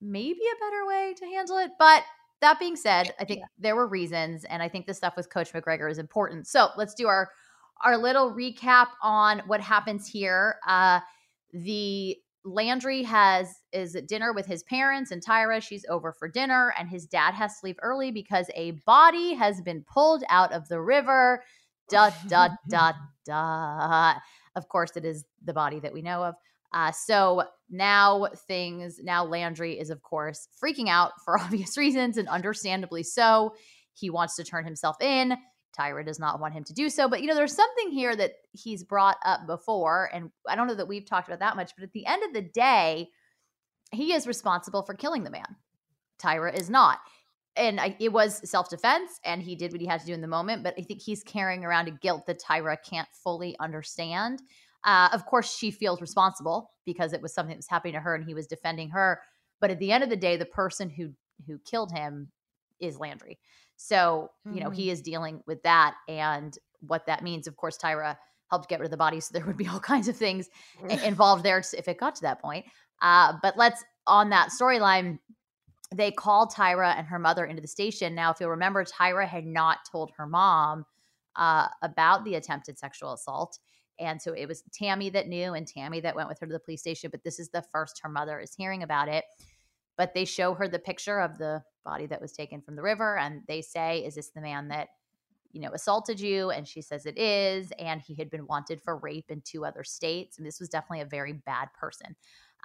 maybe 0.00 0.40
a 0.40 0.64
better 0.64 0.86
way 0.86 1.14
to 1.18 1.26
handle 1.26 1.58
it. 1.58 1.70
But 1.78 2.04
that 2.40 2.58
being 2.58 2.76
said, 2.76 3.14
I 3.18 3.24
think 3.24 3.42
there 3.58 3.76
were 3.76 3.86
reasons, 3.86 4.44
and 4.44 4.62
I 4.62 4.68
think 4.68 4.86
the 4.86 4.94
stuff 4.94 5.14
with 5.16 5.30
Coach 5.30 5.52
McGregor 5.52 5.90
is 5.90 5.98
important. 5.98 6.46
So 6.46 6.68
let's 6.76 6.94
do 6.94 7.06
our 7.06 7.30
our 7.82 7.96
little 7.96 8.34
recap 8.34 8.88
on 9.02 9.42
what 9.46 9.60
happens 9.60 10.06
here. 10.06 10.56
Uh, 10.66 11.00
the 11.52 12.16
Landry 12.44 13.02
has 13.02 13.54
is 13.72 13.96
at 13.96 14.06
dinner 14.06 14.32
with 14.32 14.46
his 14.46 14.62
parents, 14.62 15.10
and 15.10 15.24
Tyra 15.24 15.62
she's 15.62 15.84
over 15.88 16.12
for 16.12 16.28
dinner, 16.28 16.74
and 16.78 16.88
his 16.88 17.06
dad 17.06 17.34
has 17.34 17.60
to 17.60 17.66
leave 17.66 17.76
early 17.82 18.10
because 18.10 18.50
a 18.54 18.72
body 18.86 19.34
has 19.34 19.60
been 19.60 19.84
pulled 19.92 20.24
out 20.28 20.52
of 20.52 20.68
the 20.68 20.80
river. 20.80 21.42
Dot 21.90 22.14
dot 22.28 22.52
dot 22.68 22.94
dot. 23.26 24.18
Of 24.54 24.68
course, 24.68 24.92
it 24.96 25.04
is 25.04 25.24
the 25.44 25.52
body 25.52 25.80
that 25.80 25.92
we 25.92 26.02
know 26.02 26.22
of. 26.22 26.36
Uh, 26.72 26.92
so 26.92 27.42
now 27.68 28.28
things, 28.46 29.00
now 29.02 29.24
Landry 29.24 29.78
is, 29.78 29.90
of 29.90 30.02
course, 30.02 30.48
freaking 30.62 30.88
out 30.88 31.12
for 31.24 31.38
obvious 31.40 31.76
reasons 31.76 32.16
and 32.16 32.28
understandably 32.28 33.02
so. 33.02 33.54
He 33.94 34.10
wants 34.10 34.36
to 34.36 34.44
turn 34.44 34.64
himself 34.64 34.96
in. 35.00 35.36
Tyra 35.78 36.04
does 36.04 36.18
not 36.18 36.40
want 36.40 36.54
him 36.54 36.64
to 36.64 36.72
do 36.72 36.90
so. 36.90 37.08
But, 37.08 37.22
you 37.22 37.28
know, 37.28 37.34
there's 37.34 37.54
something 37.54 37.90
here 37.90 38.14
that 38.16 38.32
he's 38.52 38.82
brought 38.82 39.16
up 39.24 39.46
before. 39.46 40.10
And 40.12 40.30
I 40.48 40.56
don't 40.56 40.66
know 40.66 40.74
that 40.74 40.88
we've 40.88 41.06
talked 41.06 41.28
about 41.28 41.40
that 41.40 41.56
much, 41.56 41.72
but 41.76 41.84
at 41.84 41.92
the 41.92 42.06
end 42.06 42.22
of 42.24 42.32
the 42.32 42.42
day, 42.42 43.08
he 43.92 44.12
is 44.12 44.26
responsible 44.26 44.82
for 44.82 44.94
killing 44.94 45.24
the 45.24 45.30
man. 45.30 45.56
Tyra 46.20 46.56
is 46.56 46.70
not. 46.70 46.98
And 47.56 47.80
I, 47.80 47.96
it 47.98 48.12
was 48.12 48.48
self 48.48 48.70
defense, 48.70 49.18
and 49.24 49.42
he 49.42 49.56
did 49.56 49.72
what 49.72 49.80
he 49.80 49.86
had 49.86 50.00
to 50.00 50.06
do 50.06 50.14
in 50.14 50.20
the 50.20 50.28
moment. 50.28 50.62
But 50.62 50.74
I 50.78 50.82
think 50.82 51.02
he's 51.02 51.22
carrying 51.22 51.64
around 51.64 51.88
a 51.88 51.92
guilt 51.92 52.26
that 52.26 52.40
Tyra 52.40 52.76
can't 52.88 53.08
fully 53.24 53.56
understand. 53.58 54.40
Uh, 54.84 55.08
of 55.12 55.26
course, 55.26 55.54
she 55.54 55.70
feels 55.70 56.00
responsible 56.00 56.70
because 56.86 57.12
it 57.12 57.20
was 57.20 57.34
something 57.34 57.50
that 57.50 57.58
was 57.58 57.68
happening 57.68 57.94
to 57.94 58.00
her, 58.00 58.14
and 58.14 58.24
he 58.24 58.34
was 58.34 58.46
defending 58.46 58.90
her. 58.90 59.20
But 59.60 59.70
at 59.70 59.78
the 59.78 59.92
end 59.92 60.02
of 60.02 60.10
the 60.10 60.16
day, 60.16 60.36
the 60.36 60.46
person 60.46 60.90
who 60.90 61.10
who 61.46 61.58
killed 61.58 61.92
him 61.92 62.30
is 62.80 62.98
Landry. 62.98 63.38
So 63.76 64.30
you 64.52 64.60
know 64.60 64.70
he 64.70 64.90
is 64.90 65.02
dealing 65.02 65.42
with 65.46 65.62
that, 65.62 65.94
and 66.08 66.56
what 66.80 67.06
that 67.06 67.22
means. 67.22 67.46
Of 67.46 67.56
course, 67.56 67.76
Tyra 67.78 68.16
helped 68.48 68.68
get 68.68 68.80
rid 68.80 68.86
of 68.86 68.90
the 68.90 68.96
body, 68.96 69.20
so 69.20 69.30
there 69.32 69.46
would 69.46 69.56
be 69.56 69.66
all 69.72 69.80
kinds 69.80 70.08
of 70.08 70.16
things 70.16 70.48
involved 71.04 71.44
there 71.44 71.62
if 71.76 71.88
it 71.88 71.98
got 71.98 72.14
to 72.16 72.22
that 72.22 72.40
point. 72.40 72.64
Uh, 73.02 73.34
but 73.42 73.56
let's 73.56 73.84
on 74.06 74.30
that 74.30 74.50
storyline. 74.50 75.18
They 75.92 76.12
called 76.12 76.52
Tyra 76.54 76.96
and 76.96 77.06
her 77.08 77.18
mother 77.18 77.44
into 77.44 77.60
the 77.60 77.68
station. 77.68 78.14
Now, 78.14 78.30
if 78.30 78.38
you'll 78.38 78.50
remember, 78.50 78.84
Tyra 78.84 79.26
had 79.26 79.44
not 79.44 79.78
told 79.90 80.12
her 80.16 80.26
mom 80.26 80.84
uh, 81.34 81.66
about 81.82 82.24
the 82.24 82.36
attempted 82.36 82.78
sexual 82.78 83.12
assault. 83.12 83.58
And 84.00 84.20
so 84.20 84.32
it 84.32 84.46
was 84.46 84.62
Tammy 84.72 85.10
that 85.10 85.28
knew 85.28 85.52
and 85.52 85.66
Tammy 85.66 86.00
that 86.00 86.16
went 86.16 86.28
with 86.28 86.40
her 86.40 86.46
to 86.46 86.52
the 86.52 86.58
police 86.58 86.80
station. 86.80 87.10
But 87.10 87.22
this 87.22 87.38
is 87.38 87.50
the 87.50 87.64
first 87.70 88.00
her 88.02 88.08
mother 88.08 88.40
is 88.40 88.54
hearing 88.54 88.82
about 88.82 89.08
it. 89.08 89.24
But 89.96 90.14
they 90.14 90.24
show 90.24 90.54
her 90.54 90.66
the 90.66 90.78
picture 90.78 91.20
of 91.20 91.38
the 91.38 91.62
body 91.84 92.06
that 92.06 92.20
was 92.20 92.32
taken 92.32 92.62
from 92.62 92.76
the 92.76 92.82
river. 92.82 93.18
And 93.18 93.42
they 93.46 93.60
say, 93.60 94.04
Is 94.04 94.14
this 94.14 94.30
the 94.30 94.40
man 94.40 94.68
that, 94.68 94.88
you 95.52 95.60
know, 95.60 95.70
assaulted 95.72 96.18
you? 96.18 96.50
And 96.50 96.66
she 96.66 96.80
says 96.80 97.04
it 97.04 97.18
is. 97.18 97.72
And 97.78 98.00
he 98.00 98.14
had 98.14 98.30
been 98.30 98.46
wanted 98.46 98.80
for 98.80 98.96
rape 98.96 99.26
in 99.28 99.42
two 99.42 99.64
other 99.64 99.84
states. 99.84 100.38
And 100.38 100.46
this 100.46 100.58
was 100.58 100.70
definitely 100.70 101.02
a 101.02 101.06
very 101.06 101.34
bad 101.34 101.68
person. 101.78 102.16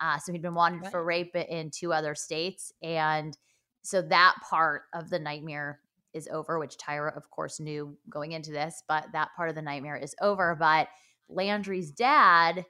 Uh, 0.02 0.18
so 0.18 0.32
he'd 0.32 0.42
been 0.42 0.56
wanted 0.56 0.90
for 0.90 1.04
rape 1.04 1.36
in 1.36 1.72
two 1.72 1.92
other 1.94 2.16
states. 2.16 2.74
And 2.82 3.38
so 3.82 4.02
that 4.02 4.36
part 4.50 4.84
of 4.94 5.10
the 5.10 5.20
nightmare 5.20 5.80
is 6.14 6.28
over, 6.32 6.58
which 6.58 6.78
Tyra, 6.78 7.16
of 7.16 7.30
course, 7.30 7.60
knew 7.60 7.98
going 8.10 8.32
into 8.32 8.52
this, 8.52 8.82
but 8.88 9.06
that 9.12 9.30
part 9.36 9.50
of 9.50 9.56
the 9.56 9.62
nightmare 9.62 9.98
is 9.98 10.16
over. 10.22 10.56
But 10.58 10.88
Landry's 11.30 11.92
dad 11.92 12.66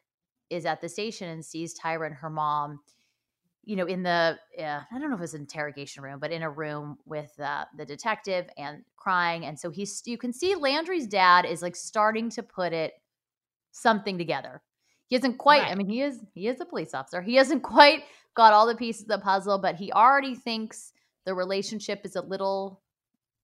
is 0.49 0.65
at 0.65 0.81
the 0.81 0.89
station 0.89 1.29
and 1.29 1.43
sees 1.43 1.77
Tyra 1.77 2.07
and 2.07 2.15
her 2.15 2.29
mom, 2.29 2.79
you 3.63 3.75
know, 3.75 3.85
in 3.85 4.03
the 4.03 4.37
uh, 4.59 4.81
I 4.91 4.99
don't 4.99 5.09
know 5.09 5.15
if 5.15 5.21
it's 5.21 5.33
an 5.33 5.41
interrogation 5.41 6.03
room, 6.03 6.19
but 6.19 6.31
in 6.31 6.43
a 6.43 6.49
room 6.49 6.97
with 7.05 7.31
uh, 7.39 7.65
the 7.77 7.85
detective 7.85 8.47
and 8.57 8.83
crying, 8.95 9.45
and 9.45 9.59
so 9.59 9.69
he's 9.71 10.01
you 10.05 10.17
can 10.17 10.31
see 10.31 10.55
Landry's 10.55 11.07
dad 11.07 11.45
is 11.45 11.61
like 11.61 11.75
starting 11.75 12.29
to 12.31 12.43
put 12.43 12.73
it 12.73 12.93
something 13.71 14.17
together. 14.17 14.61
He 15.07 15.15
isn't 15.15 15.37
quite. 15.37 15.63
Right. 15.63 15.71
I 15.71 15.75
mean, 15.75 15.87
he 15.87 16.01
is 16.01 16.19
he 16.33 16.47
is 16.47 16.61
a 16.61 16.65
police 16.65 16.93
officer. 16.93 17.21
He 17.21 17.35
hasn't 17.35 17.63
quite 17.75 18.03
got 18.35 18.53
all 18.53 18.67
the 18.67 18.75
pieces 18.75 19.03
of 19.03 19.07
the 19.07 19.19
puzzle, 19.19 19.57
but 19.57 19.75
he 19.75 19.91
already 19.91 20.35
thinks 20.35 20.93
the 21.25 21.33
relationship 21.33 22.01
is 22.03 22.15
a 22.15 22.21
little 22.21 22.81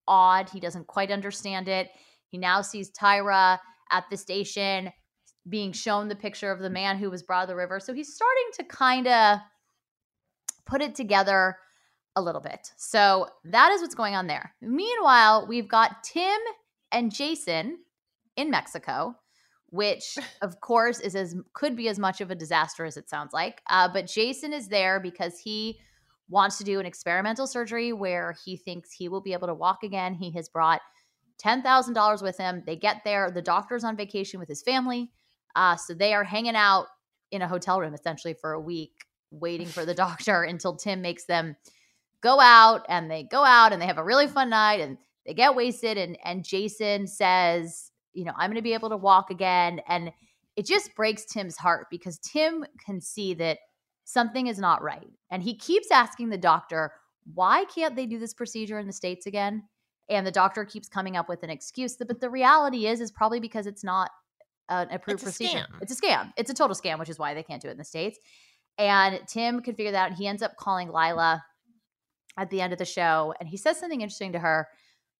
odd. 0.07 0.49
He 0.49 0.59
doesn't 0.59 0.87
quite 0.87 1.11
understand 1.11 1.67
it. 1.67 1.89
He 2.27 2.37
now 2.37 2.61
sees 2.61 2.91
Tyra 2.91 3.57
at 3.91 4.05
the 4.09 4.17
station 4.17 4.91
being 5.49 5.71
shown 5.71 6.07
the 6.07 6.15
picture 6.15 6.51
of 6.51 6.59
the 6.59 6.69
man 6.69 6.97
who 6.97 7.09
was 7.09 7.23
brought 7.23 7.41
to 7.41 7.47
the 7.47 7.55
river. 7.55 7.79
So 7.79 7.93
he's 7.93 8.13
starting 8.13 8.49
to 8.55 8.63
kind 8.63 9.07
of 9.07 9.39
put 10.65 10.81
it 10.81 10.95
together 10.95 11.57
a 12.15 12.21
little 12.21 12.41
bit. 12.41 12.71
So 12.77 13.27
that 13.45 13.71
is 13.71 13.81
what's 13.81 13.95
going 13.95 14.15
on 14.15 14.27
there. 14.27 14.53
Meanwhile, 14.61 15.47
we've 15.47 15.67
got 15.67 16.03
Tim 16.03 16.39
and 16.91 17.13
Jason 17.13 17.79
in 18.35 18.49
Mexico, 18.49 19.15
which 19.67 20.17
of 20.41 20.59
course 20.61 20.99
is 20.99 21.15
as 21.15 21.35
could 21.53 21.75
be 21.75 21.87
as 21.87 21.99
much 21.99 22.21
of 22.21 22.31
a 22.31 22.35
disaster 22.35 22.85
as 22.85 22.97
it 22.97 23.09
sounds 23.09 23.33
like. 23.33 23.61
Uh, 23.69 23.89
but 23.91 24.07
Jason 24.07 24.53
is 24.53 24.67
there 24.67 24.99
because 24.99 25.39
he 25.39 25.79
wants 26.29 26.57
to 26.57 26.63
do 26.63 26.79
an 26.79 26.85
experimental 26.85 27.45
surgery 27.47 27.91
where 27.91 28.35
he 28.45 28.55
thinks 28.55 28.91
he 28.91 29.09
will 29.09 29.21
be 29.21 29.33
able 29.33 29.47
to 29.47 29.53
walk 29.53 29.83
again. 29.83 30.13
He 30.13 30.31
has 30.31 30.49
brought 30.49 30.81
ten 31.37 31.61
thousand 31.61 31.93
dollars 31.93 32.21
with 32.21 32.37
him. 32.37 32.63
They 32.65 32.75
get 32.75 33.01
there. 33.03 33.31
The 33.31 33.41
doctor's 33.41 33.83
on 33.83 33.97
vacation 33.97 34.39
with 34.39 34.49
his 34.49 34.61
family, 34.61 35.11
uh, 35.55 35.75
so 35.75 35.93
they 35.93 36.13
are 36.13 36.23
hanging 36.23 36.55
out 36.55 36.87
in 37.31 37.41
a 37.41 37.47
hotel 37.47 37.79
room 37.79 37.93
essentially 37.93 38.33
for 38.33 38.53
a 38.53 38.59
week 38.59 39.05
waiting 39.31 39.67
for 39.67 39.85
the 39.85 39.93
doctor 39.95 40.43
until 40.43 40.75
Tim 40.75 41.01
makes 41.01 41.25
them 41.25 41.55
go 42.21 42.39
out 42.39 42.85
and 42.89 43.09
they 43.09 43.23
go 43.23 43.43
out 43.43 43.73
and 43.73 43.81
they 43.81 43.87
have 43.87 43.97
a 43.97 44.03
really 44.03 44.27
fun 44.27 44.49
night 44.49 44.79
and 44.79 44.97
they 45.25 45.33
get 45.33 45.55
wasted 45.55 45.97
and 45.97 46.17
and 46.23 46.43
Jason 46.43 47.07
says, 47.07 47.91
you 48.13 48.25
know, 48.25 48.33
I'm 48.35 48.49
going 48.49 48.55
to 48.55 48.61
be 48.61 48.73
able 48.73 48.89
to 48.89 48.97
walk 48.97 49.29
again 49.31 49.81
and 49.87 50.11
it 50.55 50.65
just 50.65 50.93
breaks 50.95 51.25
Tim's 51.25 51.57
heart 51.57 51.87
because 51.89 52.19
Tim 52.19 52.65
can 52.83 52.99
see 52.99 53.33
that 53.35 53.59
something 54.03 54.47
is 54.47 54.59
not 54.59 54.81
right. 54.81 55.09
And 55.29 55.41
he 55.41 55.55
keeps 55.55 55.91
asking 55.91 56.29
the 56.29 56.37
doctor, 56.37 56.91
why 57.33 57.65
can't 57.65 57.95
they 57.95 58.05
do 58.05 58.19
this 58.19 58.33
procedure 58.33 58.79
in 58.79 58.87
the 58.87 58.93
states 58.93 59.25
again? 59.25 59.63
And 60.09 60.27
the 60.27 60.31
doctor 60.31 60.65
keeps 60.65 60.89
coming 60.89 61.15
up 61.15 61.29
with 61.29 61.43
an 61.43 61.49
excuse. 61.49 61.95
But 61.95 62.19
the 62.19 62.29
reality 62.29 62.87
is 62.87 62.99
is 62.99 63.11
probably 63.11 63.39
because 63.39 63.65
it's 63.65 63.83
not 63.83 64.11
an 64.71 64.89
approved 64.91 65.21
it's 65.21 65.23
procedure. 65.23 65.67
Scam. 65.69 65.81
It's 65.81 65.91
a 65.91 66.01
scam. 66.01 66.33
It's 66.37 66.49
a 66.49 66.53
total 66.53 66.75
scam, 66.75 66.97
which 66.97 67.09
is 67.09 67.19
why 67.19 67.33
they 67.33 67.43
can't 67.43 67.61
do 67.61 67.67
it 67.67 67.71
in 67.71 67.77
the 67.77 67.83
states. 67.83 68.17
And 68.77 69.19
Tim 69.27 69.61
can 69.61 69.75
figure 69.75 69.91
that 69.91 70.11
out. 70.11 70.17
He 70.17 70.27
ends 70.27 70.41
up 70.41 70.55
calling 70.57 70.89
Lyla 70.89 71.43
at 72.37 72.49
the 72.49 72.61
end 72.61 72.73
of 72.73 72.79
the 72.79 72.85
show. 72.85 73.33
And 73.39 73.47
he 73.47 73.57
says 73.57 73.79
something 73.79 74.01
interesting 74.01 74.31
to 74.31 74.39
her. 74.39 74.67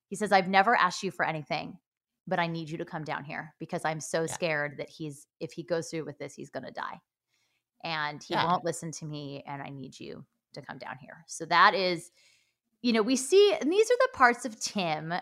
He 0.08 0.16
says, 0.16 0.32
I've 0.32 0.48
never 0.48 0.76
asked 0.76 1.04
you 1.04 1.12
for 1.12 1.26
anything, 1.26 1.78
but 2.28 2.40
I 2.40 2.48
need 2.48 2.70
you 2.70 2.78
to 2.78 2.86
come 2.86 3.04
down 3.04 3.24
here 3.24 3.54
because 3.60 3.86
I'm 3.86 4.00
so 4.00 4.22
yeah. 4.22 4.34
scared 4.34 4.78
that 4.78 4.90
he's, 4.90 5.28
if 5.40 5.52
he 5.52 5.64
goes 5.64 5.90
through 5.90 6.06
with 6.06 6.18
this, 6.18 6.34
he's 6.34 6.50
going 6.50 6.66
to 6.66 6.72
die. 6.72 7.00
And 7.84 8.24
he 8.24 8.34
yeah. 8.34 8.46
won't 8.46 8.66
listen 8.66 8.92
to 8.94 9.06
me. 9.06 9.44
And 9.46 9.62
I 9.62 9.70
need 9.70 10.00
you 10.00 10.26
to 10.54 10.62
come 10.62 10.78
down 10.78 10.98
here. 11.00 11.24
So 11.28 11.46
that 11.46 11.74
is, 11.74 12.12
you 12.82 12.94
know, 12.94 13.02
we 13.02 13.16
see, 13.16 13.54
and 13.60 13.72
these 13.72 13.92
are 13.92 14.00
the 14.00 14.18
parts 14.18 14.46
of 14.46 14.60
Tim 14.60 15.14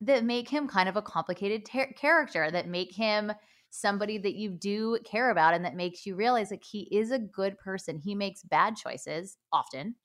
that 0.00 0.24
make 0.24 0.48
him 0.48 0.68
kind 0.68 0.88
of 0.88 0.96
a 0.96 1.02
complicated 1.02 1.64
ter- 1.64 1.92
character, 1.92 2.50
that 2.50 2.68
make 2.68 2.92
him 2.92 3.32
somebody 3.74 4.18
that 4.18 4.36
you 4.36 4.50
do 4.50 4.96
care 5.04 5.30
about 5.30 5.52
and 5.52 5.64
that 5.64 5.74
makes 5.74 6.06
you 6.06 6.14
realize 6.14 6.52
like 6.52 6.62
he 6.62 6.82
is 6.92 7.10
a 7.10 7.18
good 7.18 7.58
person. 7.58 7.98
He 7.98 8.14
makes 8.14 8.44
bad 8.44 8.76
choices 8.76 9.36
often. 9.52 9.96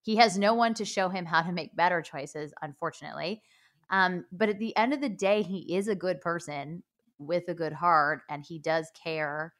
He 0.00 0.16
has 0.16 0.38
no 0.38 0.54
one 0.54 0.72
to 0.74 0.86
show 0.86 1.10
him 1.10 1.26
how 1.26 1.42
to 1.42 1.52
make 1.52 1.76
better 1.76 2.00
choices, 2.00 2.54
unfortunately. 2.62 3.42
Um, 3.90 4.24
but 4.32 4.48
at 4.48 4.58
the 4.58 4.74
end 4.78 4.94
of 4.94 5.02
the 5.02 5.10
day, 5.10 5.42
he 5.42 5.76
is 5.76 5.88
a 5.88 5.94
good 5.94 6.22
person 6.22 6.82
with 7.18 7.44
a 7.48 7.54
good 7.54 7.74
heart 7.74 8.22
and 8.30 8.42
he 8.42 8.58
does 8.58 8.90
care 9.02 9.52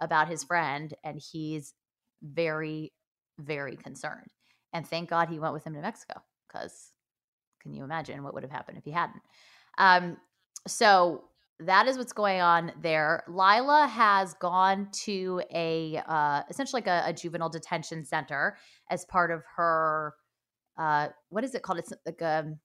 about 0.00 0.28
his 0.28 0.44
friend 0.44 0.94
and 1.02 1.20
he's 1.20 1.74
very, 2.22 2.92
very 3.38 3.74
concerned. 3.74 4.32
And 4.72 4.86
thank 4.86 5.10
God 5.10 5.28
he 5.28 5.40
went 5.40 5.54
with 5.54 5.64
him 5.64 5.74
to 5.74 5.80
Mexico 5.80 6.22
because 6.46 6.92
can 7.60 7.74
you 7.74 7.82
imagine 7.82 8.22
what 8.22 8.34
would 8.34 8.44
have 8.44 8.52
happened 8.52 8.78
if 8.78 8.84
he 8.84 8.92
hadn't? 8.92 9.22
Um, 9.76 10.18
so 10.68 11.24
that 11.60 11.88
is 11.88 11.98
what's 11.98 12.12
going 12.12 12.40
on 12.40 12.72
there. 12.80 13.24
Lyla 13.28 13.88
has 13.88 14.34
gone 14.34 14.88
to 15.04 15.42
a 15.52 16.00
uh, 16.06 16.42
essentially 16.48 16.82
like 16.82 16.86
a, 16.86 17.08
a, 17.08 17.12
juvenile 17.12 17.48
detention 17.48 18.04
center 18.04 18.56
as 18.90 19.04
part 19.06 19.30
of 19.30 19.42
her 19.56 20.14
uh, 20.78 21.08
what 21.28 21.44
is 21.44 21.54
it 21.54 21.62
called? 21.62 21.78
It's 21.78 21.92
like 22.06 22.20
a 22.20 22.40
um, 22.40 22.58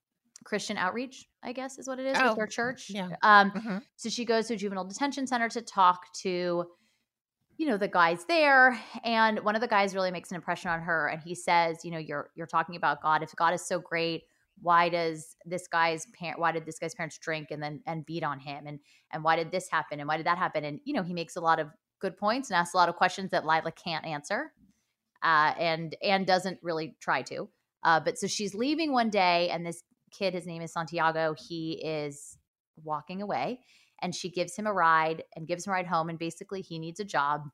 Christian 0.46 0.78
outreach, 0.78 1.26
I 1.42 1.52
guess, 1.52 1.78
is 1.80 1.88
what 1.88 2.00
it 2.00 2.06
is 2.06 2.18
oh, 2.20 2.30
with 2.30 2.38
her 2.38 2.48
church. 2.48 2.90
Yeah. 2.90 3.10
Um, 3.24 3.52
mm-hmm. 3.52 3.78
So 3.96 4.10
she 4.10 4.24
goes 4.24 4.48
to 4.48 4.54
a 4.54 4.58
juvenile 4.58 4.86
detention 4.86 5.26
center 5.26 5.50
to 5.50 5.62
talk 5.62 6.14
to, 6.22 6.66
you 7.58 7.68
know, 7.68 7.78
the 7.78 7.88
guys 7.88 8.26
there, 8.26 8.80
and 9.04 9.40
one 9.40 9.56
of 9.56 9.62
the 9.62 9.68
guys 9.68 9.96
really 9.96 10.12
makes 10.12 10.32
an 10.32 10.36
impression 10.36 10.70
on 10.70 10.82
her, 10.82 11.08
and 11.08 11.22
he 11.24 11.34
says, 11.34 11.80
you 11.84 11.92
know, 11.92 11.98
you're 11.98 12.30
you're 12.36 12.48
talking 12.48 12.76
about 12.76 13.02
God. 13.02 13.24
If 13.24 13.36
God 13.36 13.54
is 13.54 13.66
so 13.66 13.80
great, 13.80 14.24
why 14.62 14.90
does 14.90 15.36
this 15.46 15.68
guy's 15.68 16.06
parent 16.18 16.40
why 16.40 16.52
did 16.52 16.66
this 16.66 16.80
guy's 16.80 16.96
parents 16.96 17.18
drink 17.18 17.50
and 17.52 17.62
then 17.62 17.82
and 17.86 18.06
beat 18.06 18.24
on 18.24 18.40
him? 18.40 18.66
And 18.68 18.80
and 19.12 19.24
why 19.24 19.36
did 19.36 19.52
this 19.52 19.70
happen? 19.70 20.00
And 20.00 20.08
why 20.08 20.18
did 20.18 20.26
that 20.26 20.38
happen? 20.38 20.64
And 20.64 20.80
you 20.86 20.94
know 20.94 21.04
he 21.04 21.14
makes 21.14 21.36
a 21.36 21.42
lot 21.42 21.60
of 21.60 21.68
good 22.00 22.18
points 22.18 22.50
and 22.50 22.58
asks 22.58 22.74
a 22.74 22.78
lot 22.78 22.90
of 22.90 22.96
questions 22.96 23.32
that 23.32 23.46
Lyla 23.46 23.72
can't 23.72 24.06
answer 24.06 24.52
uh, 25.24 25.54
and 25.58 25.96
and 26.04 26.28
doesn't 26.28 26.60
really 26.62 26.96
try 27.00 27.22
to. 27.24 27.50
Uh, 27.84 28.00
but 28.00 28.18
so 28.18 28.28
she's 28.28 28.54
leaving 28.56 28.94
one 28.94 29.10
day 29.10 29.50
and 29.50 29.66
this 29.66 29.84
kid 30.12 30.34
his 30.34 30.46
name 30.46 30.62
is 30.62 30.72
Santiago 30.72 31.34
he 31.48 31.82
is 31.84 32.38
walking 32.84 33.22
away 33.22 33.60
and 34.02 34.14
she 34.14 34.30
gives 34.30 34.56
him 34.56 34.68
a 34.68 34.74
ride 34.74 35.24
and 35.36 35.48
gives 35.48 35.66
him 35.66 35.72
a 35.72 35.74
ride 35.74 35.88
home 35.88 36.10
and 36.10 36.20
basically 36.20 36.62
he 36.62 36.78
needs 36.78 37.00
a 37.00 37.06
job 37.06 37.50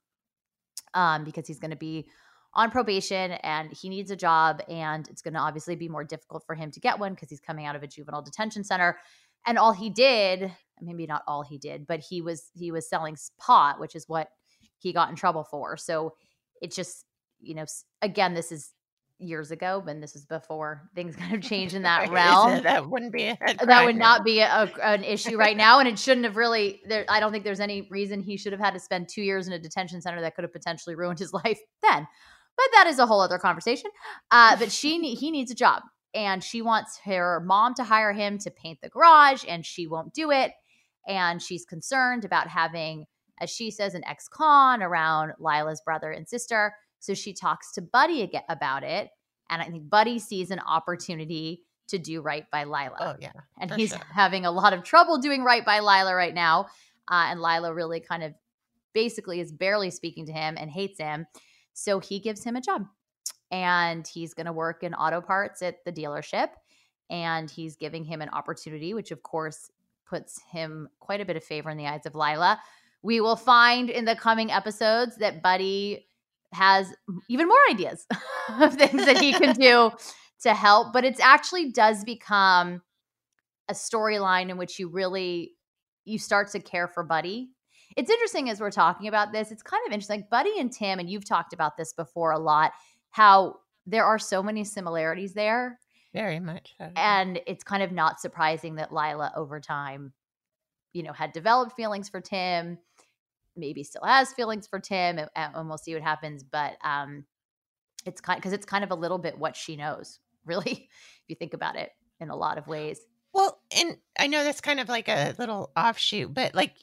um, 0.93 1.23
because 1.23 1.47
he's 1.47 1.59
going 1.59 1.71
to 1.71 1.77
be 1.77 2.07
on 2.53 2.71
probation 2.71 3.31
and 3.43 3.71
he 3.71 3.89
needs 3.89 4.11
a 4.11 4.15
job 4.15 4.61
and 4.67 5.07
it's 5.07 5.21
going 5.21 5.33
to 5.33 5.39
obviously 5.39 5.75
be 5.75 5.87
more 5.87 6.03
difficult 6.03 6.43
for 6.45 6.55
him 6.55 6.71
to 6.71 6.79
get 6.79 6.97
one 6.97 7.13
because 7.13 7.29
he's 7.29 7.39
coming 7.39 7.65
out 7.65 7.75
of 7.75 7.83
a 7.83 7.87
juvenile 7.87 8.21
detention 8.21 8.63
center. 8.63 8.97
And 9.45 9.57
all 9.57 9.71
he 9.71 9.89
did 9.89 10.51
maybe 10.81 11.05
not 11.05 11.23
all 11.27 11.43
he 11.43 11.57
did 11.57 11.85
but 11.85 11.99
he 11.99 12.21
was 12.21 12.51
he 12.53 12.71
was 12.71 12.89
selling 12.89 13.17
pot 13.37 13.81
which 13.81 13.95
is 13.95 14.07
what 14.07 14.29
he 14.77 14.93
got 14.93 15.09
in 15.09 15.15
trouble 15.15 15.43
for. 15.43 15.77
So 15.77 16.13
it 16.61 16.73
just 16.73 17.05
you 17.39 17.55
know 17.55 17.65
again 18.01 18.33
this 18.33 18.51
is 18.51 18.73
years 19.19 19.51
ago 19.51 19.83
but 19.85 19.99
this 19.99 20.15
is 20.15 20.25
before 20.25 20.89
things 20.95 21.15
kind 21.17 21.35
of 21.35 21.41
changed 21.41 21.75
in 21.75 21.83
that 21.83 22.09
realm. 22.11 22.63
that 22.63 22.89
wouldn't 22.89 23.11
be 23.11 23.29
uh, 23.29 23.35
that 23.65 23.85
would 23.85 23.97
not 23.97 24.23
be 24.23 24.39
a, 24.39 24.71
an 24.81 25.03
issue 25.03 25.37
right 25.37 25.57
now 25.57 25.79
and 25.79 25.87
it 25.87 25.99
shouldn't 25.99 26.25
have 26.25 26.37
really 26.37 26.81
there 26.87 27.05
i 27.09 27.19
don't 27.19 27.31
think 27.31 27.43
there's 27.43 27.59
any 27.59 27.87
reason 27.91 28.21
he 28.21 28.37
should 28.37 28.53
have 28.53 28.61
had 28.61 28.73
to 28.73 28.79
spend 28.79 29.09
two 29.09 29.21
years 29.21 29.45
in 29.47 29.53
a 29.53 29.59
detention 29.59 30.01
center 30.01 30.21
that 30.21 30.35
could 30.35 30.43
have 30.43 30.53
potentially 30.53 30.95
ruined 30.95 31.19
his 31.19 31.33
life 31.33 31.59
then 31.83 32.07
but 32.59 32.77
that 32.77 32.87
is 32.87 32.99
a 32.99 33.05
whole 33.05 33.21
other 33.21 33.37
conversation. 33.37 33.89
Uh, 34.31 34.57
but 34.57 34.69
she 34.69 35.15
he 35.15 35.31
needs 35.31 35.49
a 35.49 35.55
job, 35.55 35.83
and 36.13 36.43
she 36.43 36.61
wants 36.61 36.99
her 37.05 37.41
mom 37.45 37.73
to 37.75 37.85
hire 37.85 38.11
him 38.11 38.37
to 38.39 38.51
paint 38.51 38.79
the 38.81 38.89
garage, 38.89 39.45
and 39.47 39.65
she 39.65 39.87
won't 39.87 40.13
do 40.13 40.29
it. 40.29 40.51
And 41.07 41.41
she's 41.41 41.65
concerned 41.65 42.25
about 42.25 42.49
having, 42.49 43.05
as 43.39 43.49
she 43.49 43.71
says, 43.71 43.95
an 43.95 44.03
ex-con 44.05 44.83
around 44.83 45.31
Lyla's 45.39 45.81
brother 45.81 46.11
and 46.11 46.27
sister. 46.27 46.73
So 46.99 47.13
she 47.13 47.33
talks 47.33 47.71
to 47.73 47.81
Buddy 47.81 48.23
again 48.23 48.43
about 48.49 48.83
it, 48.83 49.09
and 49.49 49.61
I 49.61 49.65
think 49.65 49.89
Buddy 49.89 50.19
sees 50.19 50.51
an 50.51 50.59
opportunity 50.59 51.63
to 51.87 51.97
do 51.97 52.21
right 52.21 52.45
by 52.51 52.65
Lyla. 52.65 52.97
Oh 52.99 53.15
yeah, 53.21 53.31
and 53.57 53.71
he's 53.71 53.91
sure. 53.91 53.99
having 54.13 54.45
a 54.45 54.51
lot 54.51 54.73
of 54.73 54.83
trouble 54.83 55.17
doing 55.19 55.43
right 55.43 55.65
by 55.65 55.79
Lyla 55.79 56.13
right 56.13 56.35
now. 56.35 56.67
Uh, 57.07 57.27
and 57.29 57.39
Lyla 57.39 57.73
really 57.73 58.01
kind 58.01 58.21
of 58.21 58.33
basically 58.93 59.39
is 59.39 59.51
barely 59.51 59.89
speaking 59.91 60.25
to 60.25 60.33
him 60.33 60.57
and 60.59 60.69
hates 60.69 60.99
him. 60.99 61.25
So 61.79 61.99
he 61.99 62.19
gives 62.19 62.43
him 62.43 62.57
a 62.57 62.61
job 62.61 62.87
and 63.51 64.05
he's 64.05 64.33
going 64.33 64.47
to 64.47 64.53
work 64.53 64.83
in 64.83 64.93
auto 64.93 65.21
parts 65.21 65.61
at 65.61 65.83
the 65.85 65.91
dealership. 65.91 66.49
And 67.09 67.49
he's 67.49 67.75
giving 67.75 68.03
him 68.03 68.21
an 68.21 68.29
opportunity, 68.29 68.93
which 68.93 69.11
of 69.11 69.23
course 69.23 69.71
puts 70.05 70.41
him 70.51 70.89
quite 70.99 71.21
a 71.21 71.25
bit 71.25 71.37
of 71.37 71.43
favor 71.43 71.69
in 71.69 71.77
the 71.77 71.87
eyes 71.87 72.05
of 72.05 72.15
Lyla. 72.15 72.59
We 73.01 73.21
will 73.21 73.37
find 73.37 73.89
in 73.89 74.05
the 74.05 74.15
coming 74.15 74.51
episodes 74.51 75.15
that 75.17 75.41
Buddy 75.41 76.05
has 76.53 76.93
even 77.29 77.47
more 77.47 77.57
ideas 77.69 78.05
of 78.61 78.75
things 78.75 79.05
that 79.05 79.19
he 79.19 79.31
can 79.31 79.55
do 79.55 79.91
to 80.43 80.53
help, 80.53 80.93
but 80.93 81.05
it 81.05 81.19
actually 81.21 81.71
does 81.71 82.03
become 82.03 82.81
a 83.69 83.73
storyline 83.73 84.49
in 84.49 84.57
which 84.57 84.79
you 84.79 84.89
really 84.89 85.53
you 86.05 86.19
start 86.19 86.51
to 86.51 86.59
care 86.59 86.87
for 86.87 87.03
Buddy 87.03 87.51
it's 87.95 88.09
interesting 88.09 88.49
as 88.49 88.59
we're 88.59 88.71
talking 88.71 89.07
about 89.07 89.31
this. 89.31 89.51
It's 89.51 89.63
kind 89.63 89.81
of 89.87 89.93
interesting. 89.93 90.21
Like 90.21 90.29
Buddy 90.29 90.59
and 90.59 90.71
Tim, 90.71 90.99
and 90.99 91.09
you've 91.09 91.25
talked 91.25 91.53
about 91.53 91.77
this 91.77 91.93
before 91.93 92.31
a 92.31 92.39
lot, 92.39 92.71
how 93.11 93.55
there 93.85 94.05
are 94.05 94.19
so 94.19 94.43
many 94.43 94.63
similarities 94.63 95.33
there. 95.33 95.79
Very 96.13 96.39
much. 96.39 96.75
And 96.95 97.39
it's 97.45 97.63
kind 97.63 97.83
of 97.83 97.91
not 97.91 98.19
surprising 98.19 98.75
that 98.75 98.91
Lyla 98.91 99.31
over 99.35 99.59
time, 99.59 100.13
you 100.93 101.03
know, 101.03 101.13
had 101.13 101.33
developed 101.33 101.75
feelings 101.75 102.09
for 102.09 102.21
Tim, 102.21 102.79
maybe 103.55 103.83
still 103.83 104.03
has 104.03 104.33
feelings 104.33 104.67
for 104.67 104.79
Tim, 104.79 105.19
and, 105.19 105.29
and 105.35 105.67
we'll 105.67 105.77
see 105.77 105.93
what 105.93 106.03
happens. 106.03 106.43
But 106.43 106.77
um, 106.83 107.25
it's 108.05 108.21
kind 108.21 108.37
because 108.37 108.53
it's 108.53 108.65
kind 108.65 108.83
of 108.83 108.91
a 108.91 108.95
little 108.95 109.19
bit 109.19 109.37
what 109.37 109.55
she 109.55 109.75
knows, 109.75 110.19
really, 110.45 110.71
if 110.71 111.23
you 111.27 111.35
think 111.35 111.53
about 111.53 111.75
it 111.75 111.91
in 112.19 112.29
a 112.29 112.35
lot 112.35 112.57
of 112.57 112.67
ways. 112.67 112.99
Well, 113.33 113.61
and 113.77 113.97
I 114.17 114.27
know 114.27 114.43
that's 114.43 114.61
kind 114.61 114.79
of 114.79 114.89
like 114.89 115.07
a 115.07 115.35
little 115.37 115.71
offshoot, 115.77 116.33
but 116.33 116.55
like 116.55 116.73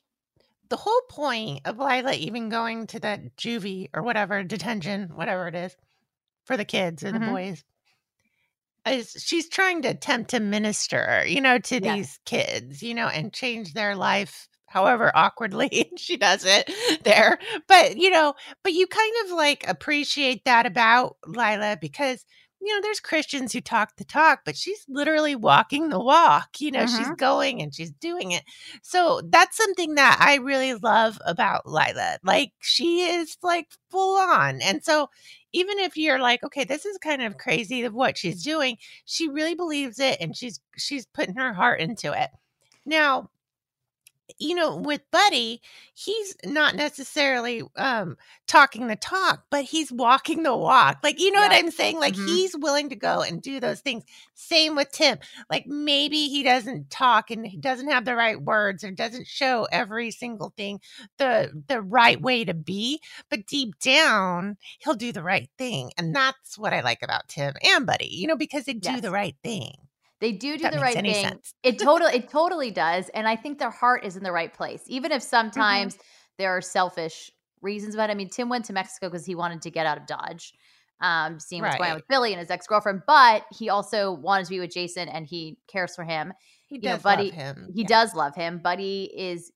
the 0.69 0.77
whole 0.77 1.01
point 1.09 1.63
of 1.67 1.79
Lyla 1.79 2.15
even 2.15 2.49
going 2.49 2.87
to 2.89 3.01
that 3.01 3.37
juvie 3.37 3.89
or 3.95 4.03
whatever 4.03 4.43
detention, 4.43 5.11
whatever 5.15 5.49
it 5.49 5.55
is, 5.55 5.77
for 6.45 6.57
the 6.57 6.65
kids 6.65 7.05
or 7.05 7.13
the 7.13 7.21
Mhm. 7.21 7.25
boys, 7.27 7.65
is 8.87 9.17
she's 9.19 9.49
trying 9.49 9.83
to 9.83 9.89
attempt 9.89 10.31
to 10.31 10.41
minister, 10.41 11.25
you 11.27 11.41
know, 11.41 11.59
to 11.59 11.81
Yes. 11.81 11.81
these 11.81 12.21
kids, 12.25 12.83
you 12.83 12.95
know, 12.95 13.09
and 13.09 13.33
change 13.33 13.73
their 13.75 13.97
life 13.97 14.49
however 14.69 15.11
awkwardly 15.15 15.91
she 15.97 16.17
does 16.17 16.45
it 16.45 16.71
there. 17.05 17.39
But, 17.69 17.97
you 17.97 18.11
know, 18.11 18.35
but 18.63 18.73
you 18.73 18.87
kind 18.87 19.13
of 19.25 19.33
like 19.33 19.65
appreciate 19.69 20.45
that 20.45 20.67
about 20.67 21.17
Lyla 21.27 21.79
because 21.81 22.25
you 22.67 22.75
know, 22.75 22.81
there's 22.83 22.99
Christians 22.99 23.53
who 23.53 23.61
talk 23.61 23.95
the 23.97 24.05
talk, 24.05 24.41
but 24.45 24.57
she's 24.57 24.85
literally 24.89 25.37
walking 25.37 25.89
the 25.89 26.01
walk. 26.01 26.61
You 26.61 26.73
know, 26.73 26.87
she's 26.87 27.07
mm-hmm. 27.07 27.15
going 27.15 27.63
and 27.63 27.73
she's 27.73 27.93
doing 27.93 28.33
it. 28.33 28.43
So 28.83 29.21
that's 29.25 29.57
something 29.57 29.95
that 29.95 30.19
I 30.21 30.37
really 30.37 30.75
love 30.75 31.21
about 31.25 31.67
Lyla. 31.67 32.19
Like, 32.25 32.53
she 32.61 33.03
is 33.03 33.37
like 33.41 33.69
full 33.89 34.19
on. 34.19 34.61
And 34.63 34.83
so, 34.83 35.11
even 35.53 35.79
if 35.79 35.97
you're 35.97 36.19
like, 36.19 36.43
okay, 36.43 36.65
this 36.65 36.85
is 36.85 36.99
kind 36.99 37.23
of 37.23 37.39
crazy 37.39 37.85
of 37.85 37.95
what 37.95 38.19
she's 38.19 38.43
doing, 38.43 38.79
she 39.05 39.29
really 39.29 39.55
believes 39.55 40.01
it 40.01 40.19
and 40.21 40.37
she's 40.37 40.61
she's 40.77 41.07
putting 41.07 41.37
her 41.37 41.53
heart 41.53 41.81
into 41.81 42.13
it. 42.21 42.31
Now, 42.85 43.31
you 44.39 44.55
know, 44.55 44.77
with 44.77 45.03
Buddy, 45.13 45.61
he's 45.95 46.37
not 46.45 46.75
necessarily 46.75 47.63
um 47.77 48.17
talking 48.47 48.87
the 48.87 48.97
talk, 48.97 49.45
but 49.51 49.65
he's 49.65 49.93
walking 49.93 50.43
the 50.43 50.57
walk. 50.57 50.99
Like, 51.03 51.21
you 51.21 51.31
know 51.33 51.41
what 51.41 51.53
I'm 51.53 51.71
saying? 51.71 51.99
Like 52.01 52.15
Mhm. 52.15 52.25
he's 52.25 52.57
willing 52.57 52.89
to 52.91 52.97
go 52.97 53.23
and 53.23 53.41
do 53.41 53.61
those 53.61 53.81
things. 53.81 54.05
Same 54.35 54.75
with 54.77 54.91
Tim. 54.93 55.19
Like 55.51 55.67
maybe 55.67 56.29
he 56.29 56.43
doesn't 56.43 56.91
talk 56.91 57.31
and 57.31 57.47
he 57.47 57.57
doesn't 57.57 57.91
have 57.91 58.05
the 58.05 58.17
right 58.17 58.41
words 58.41 58.85
or 58.85 58.91
doesn't 58.91 59.27
show 59.27 59.67
every 59.71 60.11
single 60.11 60.53
thing 60.57 60.81
the 61.19 61.51
the 61.69 61.81
right 61.81 62.21
way 62.21 62.45
to 62.45 62.55
be, 62.55 63.01
but 63.31 63.47
deep 63.47 63.79
down, 63.81 64.57
he'll 64.81 64.95
do 64.95 65.13
the 65.13 65.23
right 65.23 65.49
thing. 65.59 65.93
And 65.99 66.15
that's 66.15 66.59
what 66.59 66.73
I 66.73 66.81
like 66.81 67.03
about 67.03 67.29
Tim 67.29 67.55
and 67.63 67.87
Buddy, 67.87 68.09
you 68.09 68.27
know, 68.27 68.37
because 68.37 68.65
they 68.65 68.75
do 68.75 69.01
Yes. 69.01 69.01
the 69.01 69.11
right 69.11 69.37
thing. 69.43 69.86
They 70.21 70.33
do 70.33 70.57
do 70.57 70.63
That 70.65 70.73
the 70.73 70.79
right 70.81 70.95
thing. 70.95 71.13
sense. 71.13 71.53
It 71.63 71.79
totally 71.79 72.15
it 72.15 72.29
totally 72.31 72.71
does. 72.71 73.09
And 73.11 73.29
I 73.29 73.37
think 73.37 73.59
their 73.59 73.71
heart 73.71 74.05
is 74.05 74.17
in 74.17 74.23
the 74.23 74.33
right 74.33 74.53
place. 74.53 74.83
Even 74.87 75.13
if 75.13 75.23
sometimes 75.23 75.99
there 76.39 76.51
are 76.57 76.61
selfish 76.63 77.31
reasons 77.63 77.95
about 77.95 78.09
it. 78.11 78.13
I 78.13 78.17
mean, 78.17 78.29
Tim 78.31 78.49
went 78.49 78.65
to 78.67 78.73
Mexico 78.73 79.09
because 79.09 79.27
he 79.27 79.35
wanted 79.35 79.63
to 79.63 79.71
get 79.71 79.87
out 79.87 79.99
of 79.99 80.07
Dodge. 80.07 80.53
Um, 81.01 81.39
seeing 81.41 81.61
what's 81.61 81.77
going 81.77 81.91
on 81.91 81.97
with 81.97 82.09
Billy 82.09 82.33
and 82.33 82.41
his 82.41 82.51
ex-girlfriend, 82.51 83.03
but 83.07 83.45
he 83.53 83.69
also 83.69 84.13
wanted 84.13 84.45
to 84.45 84.51
be 84.51 84.61
with 84.61 84.73
Jason 84.73 85.11
and 85.11 85.27
he 85.27 85.59
cares 85.69 85.95
for 85.95 86.05
him. 86.05 86.33
He 86.69 86.77
You 86.77 86.81
know, 86.83 86.93
does 86.95 87.03
Buddy- 87.03 87.25
love 87.27 87.35
him. 87.35 87.69
He 87.75 87.83
Yeah. 87.83 87.87
does 87.89 88.15
love 88.15 88.35
him. 88.35 88.59
Buddy 88.61 89.11
is 89.15 89.53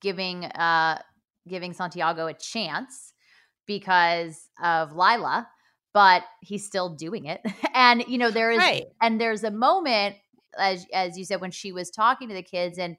giving 0.00 0.46
uh 0.46 1.02
giving 1.48 1.72
Santiago 1.74 2.28
a 2.28 2.34
chance 2.34 3.12
because 3.66 4.48
of 4.62 4.92
Lyla, 4.92 5.46
but 5.92 6.22
he's 6.40 6.64
still 6.66 6.90
doing 6.94 7.26
it. 7.26 7.40
and 7.74 8.04
you 8.06 8.18
know, 8.18 8.30
there 8.30 8.50
is 8.50 8.58
Right. 8.58 8.86
and 9.00 9.20
there's 9.20 9.44
a 9.44 9.50
moment 9.50 10.16
as 10.58 10.86
as 10.92 11.16
you 11.18 11.24
said 11.24 11.40
when 11.40 11.50
she 11.52 11.72
was 11.72 11.90
talking 11.90 12.28
to 12.28 12.34
the 12.34 12.42
kids 12.42 12.78
and 12.78 12.96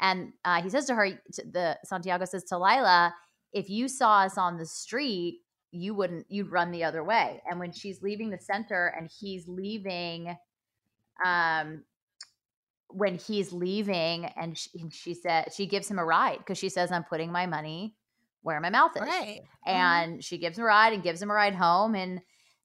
and 0.00 0.32
uh, 0.44 0.60
he 0.62 0.68
says 0.68 0.84
to 0.86 0.94
her 0.94 1.08
to 1.32 1.42
the 1.50 1.78
santiago 1.84 2.26
says 2.26 2.44
to 2.44 2.56
lyla 2.56 3.10
if 3.54 3.70
you 3.70 3.88
saw 3.88 4.20
us 4.20 4.36
on 4.36 4.58
the 4.58 4.66
street 4.66 5.40
you 5.70 5.94
wouldn't 5.94 6.26
you'd 6.28 6.50
run 6.52 6.70
the 6.70 6.84
other 6.84 7.02
way 7.02 7.40
and 7.50 7.58
when 7.58 7.72
she's 7.72 8.02
leaving 8.02 8.28
the 8.28 8.36
center 8.38 8.92
and 8.98 9.10
he's 9.18 9.48
leaving 9.48 10.36
um 11.24 11.82
when 12.88 13.16
he's 13.16 13.52
leaving 13.52 14.26
and 14.36 14.58
she, 14.58 14.68
and 14.80 14.92
she 14.92 15.14
said 15.14 15.52
she 15.54 15.64
gives 15.66 15.88
him 15.90 15.98
a 15.98 16.04
ride 16.04 16.36
because 16.38 16.58
she 16.58 16.68
says 16.68 16.90
i'm 16.92 17.04
putting 17.04 17.32
my 17.32 17.46
money 17.46 17.94
where 18.42 18.60
my 18.60 18.70
mouth 18.70 18.92
is 18.96 19.02
Right. 19.02 19.40
Mhm. 19.66 19.70
and 19.72 20.24
she 20.24 20.36
gives 20.38 20.58
him 20.58 20.64
a 20.64 20.66
ride 20.66 20.92
and 20.92 21.02
gives 21.02 21.22
him 21.22 21.30
a 21.30 21.34
ride 21.34 21.54
home 21.54 21.94
and 21.94 22.20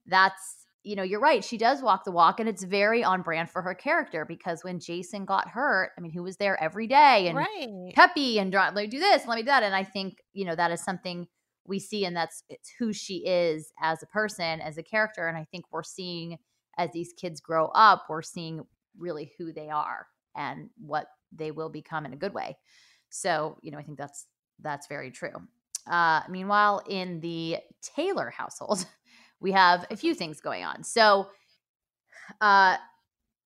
that's 0.07 0.65
you 0.85 0.95
know 0.95 1.03
you're 1.03 1.19
right 1.19 1.43
she 1.43 1.57
does 1.57 1.81
walk 1.81 2.03
the 2.03 2.11
walk 2.11 2.39
and 2.39 2.47
it's 2.47 2.63
very 2.63 3.03
on 3.03 3.21
brand 3.21 3.49
for 3.49 3.61
her 3.61 3.73
character 3.73 4.23
because 4.23 4.63
when 4.63 4.79
jason 4.79 5.25
got 5.25 5.47
hurt 5.47 5.91
i 5.97 6.01
mean 6.01 6.11
who 6.11 6.23
was 6.23 6.37
there 6.37 6.61
every 6.61 6.87
day 6.87 7.27
and 7.27 7.37
right. 7.37 7.93
peppy 7.93 8.37
and 8.39 8.53
let 8.53 8.75
me 8.75 8.87
do 8.87 8.99
this 8.99 9.25
let 9.27 9.35
me 9.35 9.41
do 9.41 9.47
that 9.47 9.63
and 9.63 9.75
i 9.75 9.83
think 9.83 10.21
you 10.33 10.45
know 10.45 10.55
that 10.55 10.71
is 10.71 10.81
something 10.81 11.27
we 11.67 11.79
see 11.79 12.05
and 12.05 12.15
that's 12.15 12.43
it's 12.49 12.71
who 12.77 12.93
she 12.93 13.25
is 13.25 13.73
as 13.81 14.03
a 14.03 14.07
person 14.07 14.61
as 14.61 14.77
a 14.77 14.83
character 14.83 15.27
and 15.27 15.37
i 15.37 15.45
think 15.51 15.65
we're 15.71 15.83
seeing 15.83 16.37
as 16.77 16.91
these 16.93 17.13
kids 17.19 17.41
grow 17.41 17.67
up 17.73 18.05
we're 18.07 18.21
seeing 18.21 18.63
really 18.97 19.31
who 19.37 19.51
they 19.51 19.69
are 19.69 20.07
and 20.35 20.69
what 20.77 21.07
they 21.31 21.51
will 21.51 21.69
become 21.69 22.05
in 22.05 22.13
a 22.13 22.17
good 22.17 22.33
way 22.33 22.55
so 23.09 23.57
you 23.61 23.71
know 23.71 23.79
i 23.79 23.83
think 23.83 23.97
that's 23.97 24.27
that's 24.59 24.87
very 24.87 25.11
true 25.11 25.33
uh, 25.87 26.21
meanwhile 26.29 26.81
in 26.89 27.19
the 27.19 27.57
taylor 27.81 28.29
household 28.29 28.85
we 29.39 29.51
have 29.51 29.85
a 29.91 29.95
few 29.97 30.13
things 30.13 30.41
going 30.41 30.63
on. 30.63 30.83
So 30.83 31.27
uh 32.41 32.77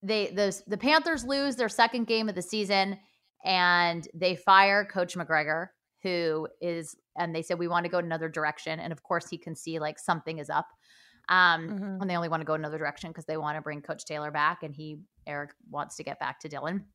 they 0.02 0.28
the 0.28 0.58
the 0.68 0.78
Panthers 0.78 1.26
lose 1.26 1.56
their 1.56 1.70
second 1.70 2.06
game 2.08 2.30
of 2.30 2.36
the 2.36 2.42
season 2.42 2.98
and 3.44 4.08
they 4.14 4.36
fire 4.36 4.86
coach 4.86 5.16
McGregor 5.16 5.68
who 6.04 6.48
is 6.62 6.96
and 7.18 7.36
they 7.36 7.42
said 7.42 7.60
we 7.60 7.68
want 7.68 7.84
to 7.86 7.90
go 7.92 7.98
another 7.98 8.30
direction. 8.30 8.80
And 8.80 8.94
of 8.94 9.04
course 9.04 9.30
he 9.30 9.38
can 9.38 9.56
see 9.56 9.80
like 9.80 10.00
something 10.00 10.38
is 10.40 10.50
up 10.50 10.68
um 11.28 11.70
Mhm. 11.70 12.02
and 12.02 12.10
they 12.10 12.16
only 12.16 12.30
want 12.30 12.42
to 12.42 12.46
go 12.46 12.54
another 12.54 12.78
direction 12.78 13.10
because 13.10 13.26
they 13.26 13.38
want 13.38 13.58
to 13.58 13.62
bring 13.62 13.82
coach 13.82 14.06
Taylor 14.06 14.32
back 14.32 14.64
and 14.64 14.74
he 14.74 15.00
Eric 15.28 15.52
wants 15.70 15.98
to 15.98 16.04
get 16.04 16.20
back 16.20 16.40
to 16.40 16.50
Dillon 16.50 16.86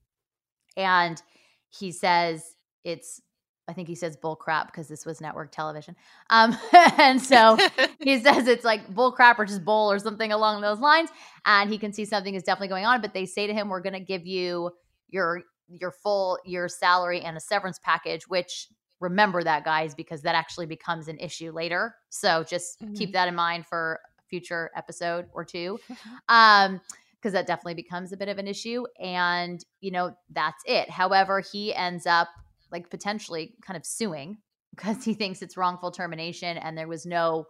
and 0.77 1.23
he 1.69 1.93
says 1.93 2.57
it's 2.85 3.21
I 3.67 3.73
think 3.73 3.89
he 3.89 3.95
says 3.95 4.17
bull 4.17 4.37
crap 4.37 4.67
because 4.67 4.89
this 4.89 5.07
was 5.07 5.21
network 5.21 5.53
television. 5.53 5.97
Um 6.31 6.57
and 6.99 7.21
so 7.21 7.57
he 8.01 8.23
says 8.23 8.47
it's 8.47 8.65
like 8.65 8.89
bull 8.95 9.13
crap 9.13 9.39
or 9.39 9.45
just 9.45 9.65
bull 9.65 9.91
or 9.91 9.99
something 9.99 10.33
along 10.33 10.61
those 10.61 10.81
lines 10.81 11.11
and 11.47 11.71
he 11.71 11.79
can 11.79 11.93
see 11.93 12.05
something 12.05 12.35
is 12.35 12.43
definitely 12.43 12.69
going 12.69 12.85
on 12.85 13.01
but 13.01 13.15
they 13.15 13.27
say 13.27 13.47
to 13.47 13.55
him 13.55 13.69
we're 13.69 13.81
going 13.81 13.95
to 13.95 14.01
give 14.01 14.27
you 14.27 14.71
your 15.09 15.43
your 15.69 15.91
full 15.91 16.39
year 16.45 16.69
salary 16.69 17.21
and 17.21 17.37
a 17.37 17.41
severance 17.41 17.79
package 17.79 18.29
which 18.29 18.69
remember 19.01 19.43
that 19.43 19.65
guys 19.65 19.95
because 19.95 20.23
that 20.23 20.35
actually 20.35 20.67
becomes 20.67 21.09
an 21.09 21.19
issue 21.19 21.53
later. 21.53 21.95
So 22.09 22.45
just 22.45 22.83
keep 22.95 23.13
that 23.13 23.29
in 23.29 23.35
mind 23.35 23.67
for 23.67 24.01
a 24.19 24.23
future 24.29 24.71
episode 24.77 25.27
or 25.33 25.45
two 25.45 25.79
um 26.29 26.81
because 27.17 27.33
that 27.33 27.47
definitely 27.47 27.75
becomes 27.75 28.13
a 28.13 28.19
bit 28.19 28.29
of 28.29 28.37
an 28.37 28.47
issue 28.47 28.85
and 29.01 29.65
you 29.81 29.91
know 29.91 30.15
that's 30.31 30.63
it. 30.67 30.91
However 30.91 31.41
he 31.41 31.75
ends 31.75 32.07
up 32.07 32.29
like 32.75 32.91
potentially 32.91 33.55
kind 33.63 33.77
of 33.77 33.87
suing 33.87 34.37
because 34.75 35.05
he 35.05 35.15
thinks 35.15 35.41
it's 35.41 35.57
wrongful 35.57 35.93
termination 35.93 36.59
and 36.59 36.77
there 36.77 36.89
was 36.89 37.07
no 37.07 37.47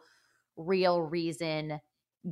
real 0.56 1.00
reason 1.00 1.80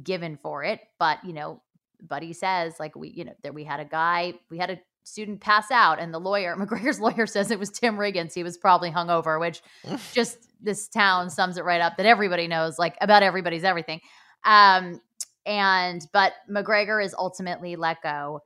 given 0.04 0.36
for 0.36 0.62
it. 0.62 0.80
But 0.98 1.24
you 1.24 1.32
know 1.32 1.62
buddy 2.02 2.32
says 2.32 2.74
like 2.80 2.96
we 2.96 3.10
you 3.10 3.24
know 3.24 3.32
that 3.42 3.54
we 3.54 3.64
had 3.64 3.80
a 3.80 3.84
guy 3.84 4.34
we 4.50 4.58
had 4.58 4.70
a 4.70 4.78
student 5.04 5.40
pass 5.40 5.70
out 5.70 6.00
and 6.00 6.12
the 6.12 6.18
lawyer 6.18 6.56
mcgregor's 6.58 6.98
lawyer 7.00 7.26
says 7.26 7.50
it 7.50 7.58
was 7.58 7.70
tim 7.70 7.96
riggins. 7.96 8.34
He 8.34 8.42
was 8.42 8.58
probably 8.58 8.90
hungover 8.90 9.40
which 9.40 9.62
just 10.12 10.38
this 10.60 10.88
town 10.88 11.30
sums 11.30 11.56
it 11.56 11.64
right 11.64 11.80
up 11.80 11.96
that 11.96 12.06
everybody 12.06 12.46
knows 12.46 12.78
like 12.78 12.96
about 13.00 13.22
everybody's 13.22 13.64
everything. 13.64 14.00
Um 14.44 15.00
and 15.46 16.06
but 16.12 16.34
mcgregor 16.50 17.02
is 17.02 17.14
ultimately 17.14 17.76
let 17.76 18.02
go 18.02 18.40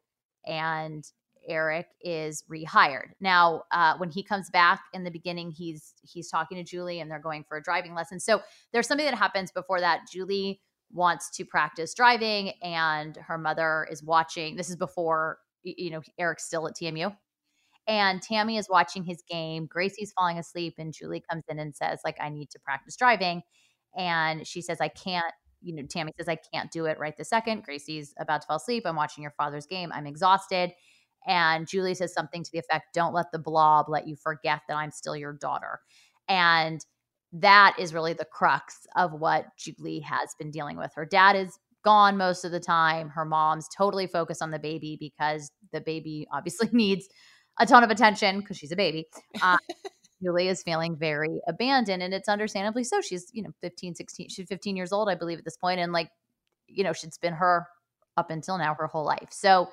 and 0.47 1.05
eric 1.49 1.87
is 2.01 2.45
rehired. 2.51 3.11
Now 3.21 3.63
uh, 3.73 3.97
when 3.99 4.11
he 4.11 4.23
comes 4.23 4.51
back 4.51 4.81
in 4.93 5.05
the 5.05 5.11
beginning 5.11 5.51
he's 5.51 5.95
he's 6.03 6.29
talking 6.29 6.57
to 6.57 6.65
julie 6.65 7.01
and 7.01 7.11
they're 7.11 7.19
going 7.19 7.45
for 7.49 7.57
a 7.57 7.63
driving 7.63 7.95
lesson. 7.95 8.21
So 8.21 8.41
there's 8.73 8.87
something 8.87 9.07
that 9.07 9.15
happens 9.15 9.51
before 9.51 9.81
that. 9.81 10.01
Julie 10.13 10.61
wants 10.93 11.31
to 11.37 11.45
practice 11.45 11.95
driving 11.95 12.53
and 12.63 13.17
her 13.17 13.39
mother 13.39 13.87
is 13.91 14.03
watching. 14.03 14.57
This 14.57 14.71
is 14.71 14.77
before 14.77 15.39
you 15.63 15.91
know 15.91 16.01
eric's 16.19 16.45
still 16.45 16.69
at 16.69 16.77
tmu 16.77 17.15
and 17.89 18.23
tammy 18.23 18.57
is 18.57 18.69
watching 18.69 19.05
his 19.05 19.23
game. 19.29 19.67
Gracie's 19.67 20.13
falling 20.13 20.39
asleep 20.39 20.75
and 20.79 20.93
julie 20.93 21.23
comes 21.29 21.45
in 21.49 21.59
and 21.59 21.75
says 21.75 22.01
like 22.05 22.17
i 22.21 22.29
need 22.29 22.51
to 22.51 22.59
practice 22.61 22.97
driving. 22.97 23.43
And 23.97 24.47
she 24.47 24.63
says 24.63 24.79
i 24.81 24.89
can't 24.89 25.33
you 25.63 25.75
know 25.75 25.83
tammy 25.89 26.13
says 26.17 26.29
i 26.29 26.39
can't 26.53 26.71
do 26.71 26.87
it 26.87 26.99
right 26.99 27.17
this 27.17 27.31
second. 27.31 27.65
Gracie's 27.65 28.15
about 28.19 28.43
to 28.43 28.47
fall 28.47 28.59
asleep. 28.59 28.85
I'm 28.87 28.97
watching 28.97 29.23
your 29.23 29.35
father's 29.37 29.67
game. 29.67 29.91
I'm 29.93 30.07
exhausted 30.07 30.73
and 31.27 31.69
julie 31.69 31.95
says 31.95 32.13
something 32.13 32.43
to 32.43 32.51
the 32.53 32.59
effect 32.59 32.87
don't 32.95 33.15
let 33.15 33.31
the 33.33 33.39
blob 33.39 33.87
let 33.89 34.07
you 34.07 34.17
forget 34.17 34.61
that 34.69 34.77
i'm 34.77 34.91
still 34.91 35.17
your 35.17 35.33
daughter 35.33 35.81
and 36.29 36.85
that 37.33 37.77
is 37.79 37.93
really 37.93 38.13
the 38.13 38.25
crux 38.25 38.87
of 38.97 39.13
what 39.13 39.47
julie 39.59 40.01
has 40.01 40.35
been 40.39 40.51
dealing 40.51 40.77
with 40.77 40.93
her 40.95 41.05
dad 41.05 41.37
is 41.37 41.59
gone 41.85 42.17
most 42.17 42.45
of 42.45 42.51
the 42.51 42.61
time 42.61 43.11
her 43.11 43.25
mom's 43.25 43.69
totally 43.77 44.07
focused 44.07 44.43
on 44.43 44.51
the 44.51 44.59
baby 44.59 44.97
because 44.99 45.51
the 45.73 45.81
baby 45.81 46.27
obviously 46.33 46.69
needs 46.73 47.09
a 47.59 47.67
ton 47.67 47.85
of 47.85 47.91
attention 47.91 48.41
because 48.41 48.57
she's 48.57 48.73
a 48.73 48.77
baby 48.77 49.07
uh, 49.43 49.57
Julie 50.23 50.49
is 50.49 50.63
feeling 50.63 50.97
very 50.97 51.41
abandoned 51.47 52.03
and 52.03 52.15
it's 52.15 52.29
understandably 52.29 52.85
so. 52.85 53.01
She's, 53.01 53.27
you 53.33 53.43
know, 53.43 53.51
15, 53.61 53.95
16, 53.95 54.29
she's 54.31 54.49
15 54.49 54.77
years 54.77 54.93
old, 54.93 55.09
I 55.09 55.15
believe, 55.15 55.39
at 55.39 55.45
this 55.45 55.57
point, 55.57 55.81
And 55.81 55.93
like, 55.93 56.09
you 56.69 56.85
know, 56.85 56.91
it's 56.91 57.19
been 57.19 57.35
her 57.35 57.67
up 58.17 58.31
until 58.31 58.59
now 58.59 58.75
her 58.79 58.87
whole 58.87 59.05
life. 59.05 59.29
So 59.31 59.69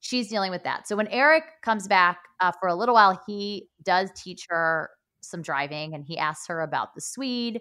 she's 0.00 0.28
dealing 0.28 0.50
with 0.50 0.64
that. 0.64 0.88
So 0.88 0.96
when 0.96 1.08
Eric 1.08 1.44
comes 1.62 1.86
back 1.86 2.18
uh, 2.40 2.52
for 2.58 2.68
a 2.68 2.74
little 2.74 2.94
while, 2.94 3.20
he 3.26 3.68
does 3.82 4.10
teach 4.16 4.46
her 4.48 4.90
some 5.20 5.42
driving 5.42 5.94
and 5.94 6.04
he 6.04 6.18
asks 6.18 6.46
her 6.48 6.62
about 6.62 6.94
the 6.94 7.00
Swede. 7.00 7.60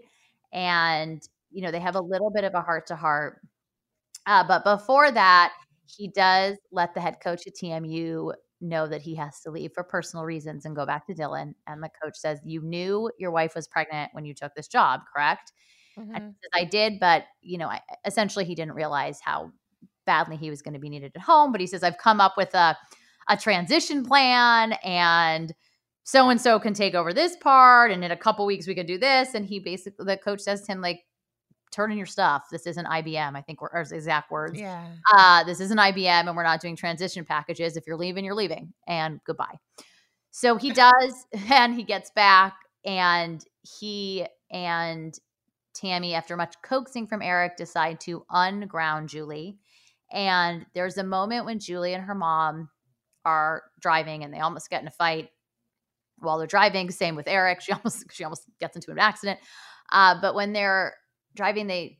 And, 0.52 1.22
you 1.52 1.62
know, 1.62 1.72
they 1.72 1.80
have 1.80 1.96
a 1.96 2.02
little 2.02 2.32
bit 2.32 2.44
of 2.44 2.56
a 2.56 2.62
heart 2.62 2.88
to 2.88 2.96
heart. 2.96 3.42
But 4.26 4.64
before 4.64 5.12
that, 5.12 5.54
he 5.86 6.08
does 6.08 6.58
let 6.72 6.94
the 6.94 7.02
head 7.02 7.18
coach 7.22 7.48
at 7.48 7.56
TMU 7.56 8.34
know 8.62 8.88
that 8.88 9.02
he 9.02 9.16
has 9.16 9.42
to 9.42 9.52
leave 9.52 9.72
for 9.74 9.84
personal 9.84 10.26
reasons 10.26 10.66
and 10.66 10.76
go 10.76 10.86
back 10.86 11.08
to 11.08 11.14
Dillon. 11.14 11.56
And 11.68 11.82
the 11.82 11.90
coach 12.02 12.16
says, 12.16 12.40
You 12.44 12.62
knew 12.62 13.10
your 13.18 13.32
wife 13.32 13.56
was 13.56 13.68
pregnant 13.68 14.14
when 14.14 14.26
you 14.26 14.34
took 14.34 14.54
this 14.56 14.68
job, 14.68 15.02
correct? 15.14 15.52
Mm-hmm. 15.98 16.16
And 16.16 16.36
says, 16.36 16.50
I 16.54 16.66
did, 16.66 17.00
but 17.00 17.24
you 17.42 17.58
know, 17.58 17.68
I, 17.68 17.82
essentially 18.06 18.46
he 18.46 18.56
didn't 18.56 18.74
realize 18.74 19.20
how 19.24 19.52
badly 20.10 20.38
he 20.38 20.50
was 20.50 20.64
going 20.64 20.74
to 20.74 20.80
be 20.80 20.90
needed 20.90 21.12
at 21.16 21.22
home. 21.22 21.52
But 21.52 21.62
he 21.62 21.68
says, 21.68 21.84
I've 21.84 22.00
come 22.00 22.20
up 22.20 22.34
with 22.36 22.56
a 22.56 22.76
a 23.32 23.38
transition 23.38 24.04
plan 24.04 24.74
and 24.84 25.54
so 26.04 26.30
and 26.30 26.42
so 26.42 26.60
can 26.60 26.74
take 26.74 26.96
over 26.96 27.14
this 27.14 27.38
part 27.38 27.92
and 27.92 28.04
in 28.04 28.10
a 28.10 28.18
couple 28.18 28.44
weeks 28.44 28.66
we 28.66 28.74
can 28.74 28.88
do 28.88 28.98
this 28.98 29.36
and 29.36 29.46
he 29.46 29.60
basically 29.60 30.04
the 30.04 30.18
coach 30.18 30.40
says 30.40 30.64
to 30.64 30.72
him 30.72 30.82
like 30.82 31.02
turn 31.72 31.92
in 31.92 31.98
your 31.98 32.08
stuff. 32.08 32.46
This 32.52 32.66
isn't 32.66 32.86
IBM. 32.86 33.36
I 33.36 33.42
think 33.42 33.62
were 33.62 33.72
his 33.78 33.92
exact 33.92 34.32
words. 34.32 34.60
Yeah. 34.60 34.86
Uh, 35.16 35.44
this 35.44 35.60
isn't 35.60 35.78
IBM, 35.78 36.28
and 36.28 36.36
we're 36.36 36.44
not 36.44 36.62
doing 36.62 36.76
transition 36.76 37.26
packages. 37.26 37.78
If 37.78 37.86
you're 37.86 37.98
leaving, 37.98 38.26
you're 38.26 38.36
leaving, 38.36 38.74
and 38.88 39.20
goodbye. 39.26 39.60
So 40.32 40.56
he 40.56 40.72
does, 40.88 41.26
and 41.50 41.76
he 41.76 41.84
gets 41.84 42.12
back, 42.12 42.56
and 42.86 43.44
he 43.80 44.26
and 44.52 45.14
Tammy, 45.74 46.14
after 46.14 46.36
much 46.36 46.56
coaxing 46.64 47.08
from 47.08 47.22
Eric, 47.22 47.56
decide 47.56 48.00
to 48.02 48.26
unground 48.30 49.10
Julie. 49.10 49.60
And 50.12 50.66
there's 50.74 50.98
a 50.98 51.04
moment 51.04 51.46
when 51.46 51.60
Julie 51.60 51.94
and 51.94 52.04
her 52.04 52.16
mom 52.16 52.70
are 53.26 53.64
driving, 53.80 54.24
and 54.24 54.34
they 54.34 54.40
almost 54.40 54.70
get 54.70 54.82
in 54.82 54.88
a 54.88 54.92
fight 54.92 55.30
while 56.18 56.38
they're 56.38 56.48
driving. 56.48 56.90
Same 56.92 57.16
with 57.16 57.28
Eric. 57.28 57.62
She 57.62 57.72
almost 57.74 58.06
she 58.12 58.24
almost 58.24 58.46
gets 58.60 58.76
into 58.76 58.92
an 58.92 59.00
accident. 59.00 59.40
Uh, 59.92 60.16
but 60.22 60.36
when 60.36 60.54
they're 60.54 60.96
driving, 61.36 61.68
they 61.68 62.00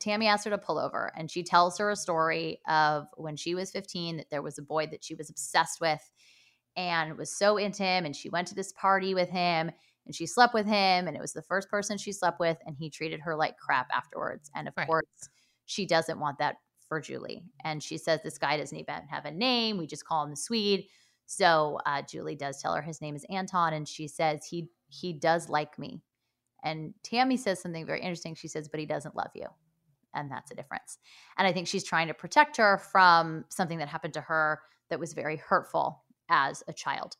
Tammy 0.00 0.26
asks 0.26 0.44
her 0.44 0.50
to 0.50 0.58
pull 0.58 0.78
over 0.78 1.12
and 1.14 1.30
she 1.30 1.42
tells 1.42 1.78
her 1.78 1.90
a 1.90 1.96
story 1.96 2.60
of 2.66 3.06
when 3.16 3.36
she 3.36 3.54
was 3.54 3.70
15 3.70 4.16
that 4.16 4.30
there 4.30 4.42
was 4.42 4.58
a 4.58 4.62
boy 4.62 4.86
that 4.86 5.04
she 5.04 5.14
was 5.14 5.30
obsessed 5.30 5.80
with 5.80 6.00
and 6.76 7.16
was 7.16 7.36
so 7.36 7.58
into 7.58 7.82
him 7.82 8.04
and 8.06 8.16
she 8.16 8.30
went 8.30 8.48
to 8.48 8.54
this 8.54 8.72
party 8.72 9.14
with 9.14 9.28
him 9.28 9.70
and 10.06 10.14
she 10.14 10.26
slept 10.26 10.54
with 10.54 10.66
him 10.66 11.06
and 11.06 11.16
it 11.16 11.20
was 11.20 11.32
the 11.32 11.42
first 11.42 11.68
person 11.68 11.98
she 11.98 12.12
slept 12.12 12.40
with 12.40 12.56
and 12.66 12.76
he 12.76 12.90
treated 12.90 13.20
her 13.20 13.36
like 13.36 13.58
crap 13.58 13.88
afterwards 13.94 14.50
and 14.54 14.66
of 14.66 14.74
right. 14.76 14.86
course 14.86 15.04
she 15.66 15.86
doesn't 15.86 16.18
want 16.18 16.38
that 16.38 16.56
for 16.90 17.00
Julie 17.00 17.44
and 17.64 17.82
she 17.82 17.96
says 17.96 18.20
this 18.22 18.36
guy 18.36 18.58
doesn't 18.58 18.76
even 18.76 19.06
have 19.08 19.24
a 19.24 19.30
name 19.30 19.78
we 19.78 19.86
just 19.86 20.04
call 20.04 20.24
him 20.24 20.30
the 20.30 20.36
Swede 20.36 20.84
so 21.24 21.78
uh, 21.86 22.02
Julie 22.02 22.36
does 22.36 22.60
tell 22.60 22.74
her 22.74 22.82
his 22.82 23.00
name 23.00 23.16
is 23.16 23.24
Anton 23.30 23.72
and 23.72 23.88
she 23.88 24.06
says 24.08 24.44
he 24.44 24.68
he 24.88 25.14
does 25.14 25.48
like 25.48 25.78
me 25.78 26.02
and 26.62 26.94
Tammy 27.02 27.36
says 27.36 27.60
something 27.60 27.86
very 27.86 28.00
interesting. 28.00 28.34
She 28.34 28.48
says, 28.48 28.68
but 28.68 28.80
he 28.80 28.86
doesn't 28.86 29.16
love 29.16 29.30
you. 29.34 29.46
And 30.14 30.30
that's 30.30 30.50
a 30.50 30.54
difference. 30.54 30.98
And 31.38 31.46
I 31.46 31.52
think 31.52 31.68
she's 31.68 31.84
trying 31.84 32.08
to 32.08 32.14
protect 32.14 32.56
her 32.56 32.78
from 32.78 33.44
something 33.48 33.78
that 33.78 33.88
happened 33.88 34.14
to 34.14 34.20
her 34.20 34.60
that 34.88 34.98
was 34.98 35.12
very 35.12 35.36
hurtful 35.36 36.02
as 36.28 36.62
a 36.66 36.72
child. 36.72 37.16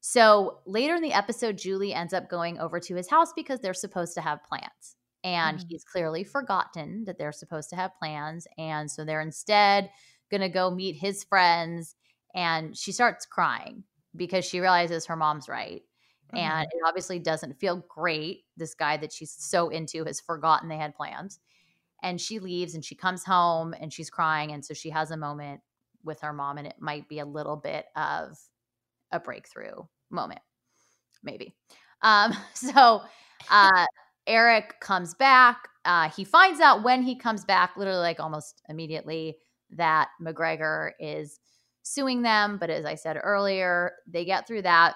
So 0.00 0.58
later 0.66 0.96
in 0.96 1.02
the 1.02 1.12
episode, 1.12 1.56
Julie 1.56 1.94
ends 1.94 2.12
up 2.12 2.28
going 2.28 2.58
over 2.58 2.80
to 2.80 2.96
his 2.96 3.08
house 3.08 3.32
because 3.34 3.60
they're 3.60 3.74
supposed 3.74 4.14
to 4.14 4.20
have 4.20 4.42
plans. 4.42 4.96
And 5.24 5.58
mm-hmm. 5.58 5.68
he's 5.68 5.84
clearly 5.84 6.24
forgotten 6.24 7.04
that 7.04 7.18
they're 7.18 7.32
supposed 7.32 7.70
to 7.70 7.76
have 7.76 7.96
plans. 7.98 8.46
And 8.58 8.90
so 8.90 9.04
they're 9.04 9.20
instead 9.20 9.90
going 10.30 10.40
to 10.40 10.48
go 10.48 10.70
meet 10.70 10.96
his 10.96 11.24
friends. 11.24 11.94
And 12.34 12.76
she 12.76 12.92
starts 12.92 13.26
crying 13.26 13.84
because 14.16 14.44
she 14.44 14.60
realizes 14.60 15.06
her 15.06 15.16
mom's 15.16 15.48
right 15.48 15.82
and 16.32 16.66
mm-hmm. 16.66 16.78
it 16.78 16.82
obviously 16.86 17.18
doesn't 17.18 17.58
feel 17.60 17.84
great. 17.88 18.44
This 18.56 18.74
guy 18.74 18.96
that 18.96 19.12
she's 19.12 19.34
so 19.38 19.68
into 19.68 20.04
has 20.04 20.20
forgotten 20.20 20.68
they 20.68 20.76
had 20.76 20.94
plans. 20.94 21.38
And 22.02 22.20
she 22.20 22.38
leaves 22.38 22.74
and 22.74 22.84
she 22.84 22.94
comes 22.94 23.24
home 23.24 23.74
and 23.78 23.92
she's 23.92 24.10
crying. 24.10 24.52
And 24.52 24.64
so 24.64 24.74
she 24.74 24.90
has 24.90 25.10
a 25.10 25.16
moment 25.16 25.60
with 26.04 26.20
her 26.20 26.32
mom, 26.32 26.58
and 26.58 26.66
it 26.66 26.74
might 26.80 27.08
be 27.08 27.20
a 27.20 27.24
little 27.24 27.54
bit 27.54 27.86
of 27.94 28.36
a 29.12 29.20
breakthrough 29.20 29.84
moment, 30.10 30.40
maybe. 31.22 31.54
Um, 32.00 32.32
so 32.54 33.02
uh, 33.50 33.86
Eric 34.26 34.80
comes 34.80 35.14
back. 35.14 35.68
Uh, 35.84 36.08
he 36.10 36.24
finds 36.24 36.60
out 36.60 36.84
when 36.84 37.02
he 37.02 37.16
comes 37.16 37.44
back, 37.44 37.76
literally 37.76 38.00
like 38.00 38.20
almost 38.20 38.62
immediately, 38.68 39.36
that 39.70 40.08
McGregor 40.20 40.92
is 41.00 41.40
suing 41.82 42.22
them. 42.22 42.58
But 42.58 42.70
as 42.70 42.84
I 42.84 42.94
said 42.94 43.18
earlier, 43.22 43.92
they 44.06 44.24
get 44.24 44.46
through 44.46 44.62
that 44.62 44.94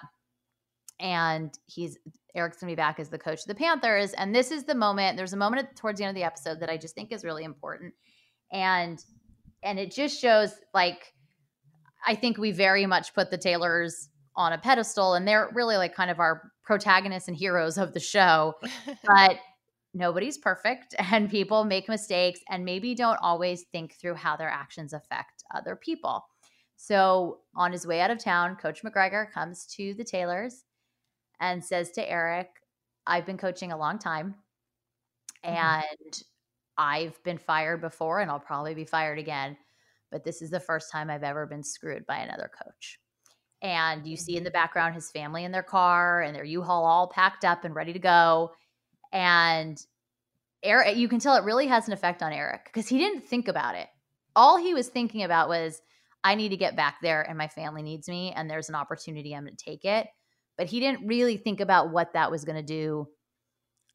and 1.01 1.59
he's 1.67 1.99
Eric's 2.35 2.59
gonna 2.59 2.73
be 2.73 2.77
back 2.77 3.01
as 3.01 3.09
the 3.09 3.19
coach 3.19 3.41
of 3.41 3.47
the 3.47 3.55
Panthers. 3.55 4.13
And 4.13 4.35
this 4.35 4.51
is 4.51 4.65
the 4.65 4.75
moment. 4.75 5.17
There's 5.17 5.33
a 5.33 5.39
moment 5.39 5.69
towards 5.77 5.99
the 5.99 6.05
end 6.05 6.17
of 6.17 6.21
the 6.21 6.27
episode 6.27 6.61
that 6.61 6.71
I 6.71 6.77
just 6.77 6.95
think 6.95 7.13
is 7.13 7.25
really 7.25 7.45
important, 7.45 7.95
and 8.53 9.03
and 9.63 9.79
it 9.79 9.93
just 9.93 10.21
shows 10.21 10.53
like 10.75 11.13
I 12.07 12.15
think 12.15 12.39
we 12.39 12.53
very 12.53 12.87
much 12.87 13.15
put 13.15 13.31
the 13.31 13.39
Taylors 13.39 14.09
on 14.37 14.53
a 14.53 14.59
pedestal, 14.59 15.15
and 15.15 15.27
they're 15.27 15.51
really 15.55 15.77
like 15.77 15.95
kind 15.95 16.11
of 16.11 16.21
our 16.21 16.51
protagonists 16.67 17.29
and 17.29 17.37
heroes 17.37 17.79
of 17.79 17.95
the 17.95 18.01
show, 18.01 18.55
but. 19.05 19.39
Nobody's 19.95 20.37
perfect 20.37 20.95
and 21.11 21.31
people 21.31 21.65
make 21.65 21.89
mistakes 21.89 22.41
and 22.51 22.67
maybe 22.67 22.95
don't 22.95 23.19
always 23.23 23.65
think 23.73 23.95
through 23.95 24.17
how 24.17 24.37
their 24.37 24.51
actions 24.51 24.93
affect 24.93 25.43
other 25.55 25.75
people. 25.75 26.23
So, 26.77 27.39
on 27.55 27.73
his 27.73 27.87
way 27.87 28.03
out 28.03 28.11
of 28.11 28.19
town, 28.19 28.57
Coach 28.57 28.83
McGregor 28.83 29.33
comes 29.33 29.65
to 29.77 29.95
the 29.95 30.05
Taylors 30.05 30.65
and 31.41 31.65
says 31.65 31.91
to 31.93 32.11
Eric, 32.11 32.49
I've 33.07 33.27
been 33.27 33.39
coaching 33.39 33.73
a 33.73 33.79
long 33.79 33.99
time 33.99 34.35
mm-hmm. 35.45 35.57
and 35.57 36.23
I've 36.77 37.23
been 37.23 37.39
fired 37.39 37.81
before 37.81 38.21
and 38.21 38.31
I'll 38.31 38.41
probably 38.41 38.75
be 38.75 38.85
fired 38.85 39.19
again. 39.19 39.57
But 40.11 40.25
this 40.25 40.43
is 40.43 40.51
the 40.51 40.61
first 40.61 40.93
time 40.93 41.11
I've 41.11 41.25
ever 41.25 41.47
been 41.47 41.65
screwed 41.65 42.07
by 42.07 42.19
another 42.19 42.51
coach. 42.63 42.99
And 43.63 44.07
you 44.07 44.17
see 44.17 44.37
in 44.37 44.45
the 44.45 44.51
mm-hmm. 44.51 44.55
background 44.55 44.95
his 44.95 45.11
family 45.11 45.45
in 45.45 45.53
their 45.53 45.63
car 45.63 46.21
and 46.21 46.35
their 46.35 46.45
U-Haul 46.45 46.85
all 46.85 47.09
packed 47.09 47.45
up 47.45 47.65
and 47.65 47.75
ready 47.75 47.93
to 47.93 47.99
go. 47.99 48.53
And 49.13 49.81
Eric, 50.63 50.97
you 50.97 51.09
can 51.09 51.21
tell 51.21 51.37
it 51.37 51.45
really 51.45 51.67
has 51.67 51.87
an 51.87 51.93
effect 51.93 52.23
on 52.23 52.33
Eric 52.33 52.65
because 52.67 52.89
he 52.89 52.99
didn't 52.99 53.27
think 53.27 53.49
about 53.49 53.75
it. 53.75 53.89
All 54.35 54.59
he 54.59 54.75
was 54.75 54.89
thinking 54.89 55.23
about 55.23 55.49
was, 55.49 55.81
I 56.23 56.35
need 56.35 56.49
to 56.51 56.57
get 56.57 56.77
back 56.77 56.97
there 57.01 57.23
and 57.23 57.39
my 57.39 57.49
family 57.49 57.83
needs 57.83 58.09
me 58.09 58.33
and 58.35 58.51
there's 58.51 58.69
an 58.69 58.75
opportunity. 58.75 59.35
I'm 59.35 59.45
going 59.45 59.57
to 59.57 59.65
take 59.65 59.85
it 59.85 60.09
but 60.57 60.67
he 60.67 60.81
didn't 60.81 61.07
really 61.07 61.37
think 61.37 61.61
about 61.61 61.91
what 61.91 62.15
that 62.15 62.31
was 62.31 62.45
going 62.45 62.57
to 62.57 62.63
do 62.63 63.09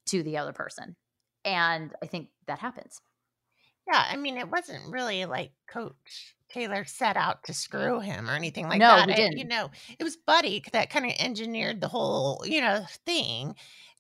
to 0.08 0.24
the 0.24 0.38
other 0.38 0.54
person. 0.54 0.96
And 1.44 1.92
I 2.04 2.06
think 2.06 2.30
that 2.48 2.60
happens. 2.60 3.02
Yeah, 3.92 4.04
I 4.08 4.16
mean, 4.16 4.38
it 4.38 4.50
wasn't 4.50 4.92
really 4.92 5.26
like 5.26 5.52
Coach 5.68 6.36
Taylor 6.52 6.86
set 6.86 7.18
out 7.18 7.44
to 7.46 7.54
screw 7.54 8.00
him 8.00 8.30
or 8.30 8.34
anything 8.34 8.68
like 8.68 8.80
no, 8.80 8.96
that. 8.96 9.08
No, 9.08 9.16
didn't. 9.16 9.38
you 9.38 9.46
know, 9.46 9.70
it 9.98 10.04
was 10.04 10.18
Buddy 10.18 10.64
that 10.74 10.90
kind 10.90 11.06
of 11.06 11.14
engineered 11.20 11.82
the 11.82 11.88
whole, 11.88 12.44
you 12.46 12.62
know, 12.62 12.86
thing. 13.06 13.56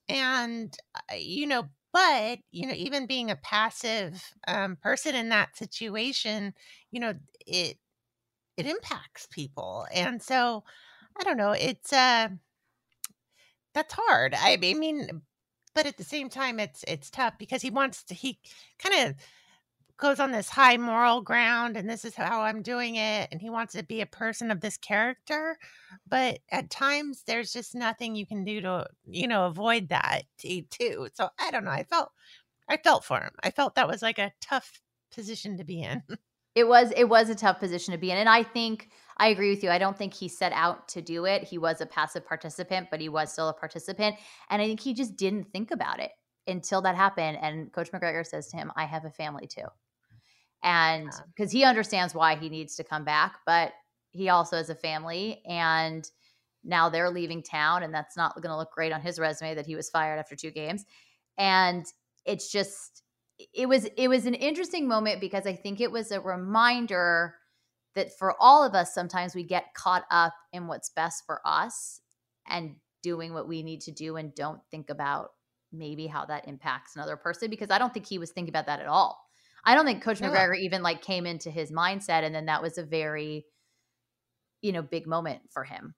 And, 0.10 0.76
uh, 0.96 1.16
you 1.16 1.48
know, 1.48 1.66
but, 1.94 2.40
you 2.52 2.68
know, 2.68 2.74
even 2.74 3.06
being 3.06 3.32
a 3.32 3.36
passive 3.36 4.24
um, 4.48 4.78
person 4.78 5.16
in 5.16 5.30
that 5.30 5.58
situation, 5.58 6.54
you 6.92 7.00
know, 7.00 7.14
it, 7.46 7.78
it 8.58 8.66
impacts 8.66 9.28
people. 9.28 9.86
And 9.94 10.22
so, 10.22 10.64
I 11.20 11.24
don't 11.24 11.38
know, 11.38 11.52
it's, 11.52 11.92
uh, 11.94 12.30
that's 13.74 13.94
hard. 13.94 14.36
I 14.38 14.58
mean, 14.58 15.22
but 15.74 15.86
at 15.86 15.98
the 15.98 16.04
same 16.04 16.30
time, 16.30 16.60
it's 16.60 16.84
it's 16.88 17.10
tough 17.10 17.36
because 17.38 17.62
he 17.62 17.70
wants 17.70 18.04
to. 18.04 18.14
He 18.14 18.40
kind 18.80 19.08
of 19.10 19.16
goes 20.02 20.20
on 20.20 20.32
this 20.32 20.50
high 20.50 20.78
moral 20.78 21.22
ground, 21.22 21.78
and 21.78 21.90
this 21.90 22.04
is 22.04 22.16
how 22.16 22.42
I'm 22.42 22.62
doing 22.62 22.96
it, 22.96 23.30
and 23.32 23.40
he 23.40 23.50
wants 23.50 23.74
to 23.74 23.84
be 23.84 24.02
a 24.02 24.06
person 24.06 24.52
of 24.52 24.60
this 24.60 24.76
character. 24.76 25.58
But 26.10 26.40
at 26.52 26.70
times, 26.70 27.24
there's 27.26 27.54
just 27.54 27.76
nothing 27.76 28.16
you 28.16 28.26
can 28.26 28.44
do 28.44 28.60
to 28.62 28.88
you 29.06 29.28
know 29.28 29.46
avoid 29.46 29.90
that 29.90 30.24
too. 30.38 31.08
So 31.14 31.30
I 31.40 31.52
don't 31.52 31.64
know. 31.64 31.72
I 31.72 31.84
felt 31.84 32.12
I 32.68 32.78
felt 32.78 33.06
for 33.06 33.20
him. 33.20 33.32
I 33.44 33.52
felt 33.52 33.76
that 33.76 33.88
was 33.88 34.02
like 34.02 34.20
a 34.20 34.34
tough 34.42 34.82
position 35.14 35.58
to 35.58 35.64
be 35.64 35.82
in. 35.82 36.04
It 36.54 36.68
was 36.68 36.92
it 36.98 37.06
was 37.06 37.30
a 37.30 37.36
tough 37.36 37.60
position 37.60 37.94
to 37.94 37.98
be 37.98 38.12
in. 38.12 38.18
And 38.18 38.28
I 38.28 38.44
think 38.44 38.90
I 39.18 39.30
agree 39.30 39.52
with 39.52 39.64
you. 39.64 39.70
I 39.70 39.78
don't 39.78 39.98
think 39.98 40.14
he 40.14 40.28
set 40.28 40.52
out 40.52 40.90
to 40.90 41.02
do 41.02 41.24
it. 41.24 41.46
He 41.46 41.58
was 41.58 41.80
a 41.80 41.86
passive 41.86 42.26
participant, 42.26 42.90
but 42.92 43.00
he 43.00 43.08
was 43.08 43.32
still 43.32 43.48
a 43.48 43.54
participant. 43.54 44.18
And 44.50 44.62
I 44.62 44.66
think 44.66 44.82
he 44.82 44.94
just 44.94 45.16
didn't 45.16 45.46
think 45.54 45.72
about 45.72 46.02
it 46.02 46.12
until 46.48 46.82
that 46.82 46.96
happened. 46.96 47.38
And 47.42 47.72
Coach 47.72 47.92
McGregor 47.94 48.26
says 48.26 48.50
to 48.50 48.58
him, 48.58 48.70
I 48.76 48.84
have 48.84 49.06
a 49.06 49.12
family 49.12 49.48
too. 49.48 49.64
And 50.64 51.12
because 51.36 51.52
he 51.52 51.64
understands 51.64 52.14
why 52.14 52.36
he 52.36 52.50
needs 52.50 52.76
to 52.76 52.84
come 52.84 53.04
back, 53.04 53.40
but 53.46 53.74
he 54.12 54.30
also 54.30 54.58
has 54.58 54.70
a 54.70 54.76
family. 54.76 55.42
And 55.46 56.10
now 56.64 56.90
they're 56.90 57.10
leaving 57.10 57.42
town 57.42 57.84
and 57.84 57.94
that's 57.94 58.18
not 58.18 58.36
going 58.36 58.50
to 58.52 58.58
look 58.58 58.72
great 58.72 58.92
on 58.92 59.02
his 59.02 59.20
resume 59.20 59.56
that 59.56 59.66
he 59.66 59.76
was 59.76 59.90
fired 59.90 60.20
after 60.20 60.36
two 60.36 60.52
games 60.52 60.86
and 61.38 61.86
it's 62.26 62.52
just 62.52 63.04
it 63.54 63.68
was 63.68 63.86
it 63.98 64.08
was 64.08 64.26
an 64.26 64.36
interesting 64.36 64.88
moment 64.88 65.20
because 65.20 65.48
i 65.48 65.56
think 65.56 65.82
it 65.82 65.92
was 65.92 66.12
a 66.12 66.20
reminder 66.20 67.36
that 67.96 68.18
for 68.18 68.36
all 68.40 68.64
of 68.64 68.76
us 68.76 68.94
sometimes 68.94 69.36
we 69.36 69.44
get 69.44 69.74
caught 69.74 70.06
up 70.12 70.34
in 70.54 70.68
what's 70.68 70.90
best 70.90 71.24
for 71.26 71.42
us 71.46 72.02
and 72.48 72.76
doing 73.02 73.34
what 73.34 73.48
we 73.48 73.64
need 73.64 73.82
to 73.82 73.92
do 73.92 74.16
and 74.16 74.36
don't 74.36 74.62
think 74.70 74.90
about 74.90 75.32
maybe 75.74 76.06
how 76.06 76.26
that 76.26 76.48
impacts 76.48 76.96
another 76.96 77.18
person 77.18 77.50
because 77.50 77.72
i 77.72 77.80
don't 77.80 77.94
think 77.94 78.06
he 78.06 78.20
was 78.20 78.32
thinking 78.32 78.52
about 78.52 78.68
that 78.68 78.80
at 78.80 78.88
all 78.88 79.31
i 79.66 79.76
don't 79.76 79.86
think 79.86 80.04
coach 80.04 80.20
No. 80.20 80.30
mcgregor 80.30 80.58
even 80.58 80.82
like 80.84 81.02
came 81.02 81.26
into 81.26 81.50
his 81.52 81.72
mindset 81.72 82.24
and 82.24 82.34
then 82.34 82.46
that 82.46 82.62
was 82.62 82.78
a 82.78 82.84
very 82.84 83.46
you 84.62 84.72
know 84.72 84.82
big 84.82 85.08
moment 85.08 85.42
for 85.52 85.64
him 85.64 85.96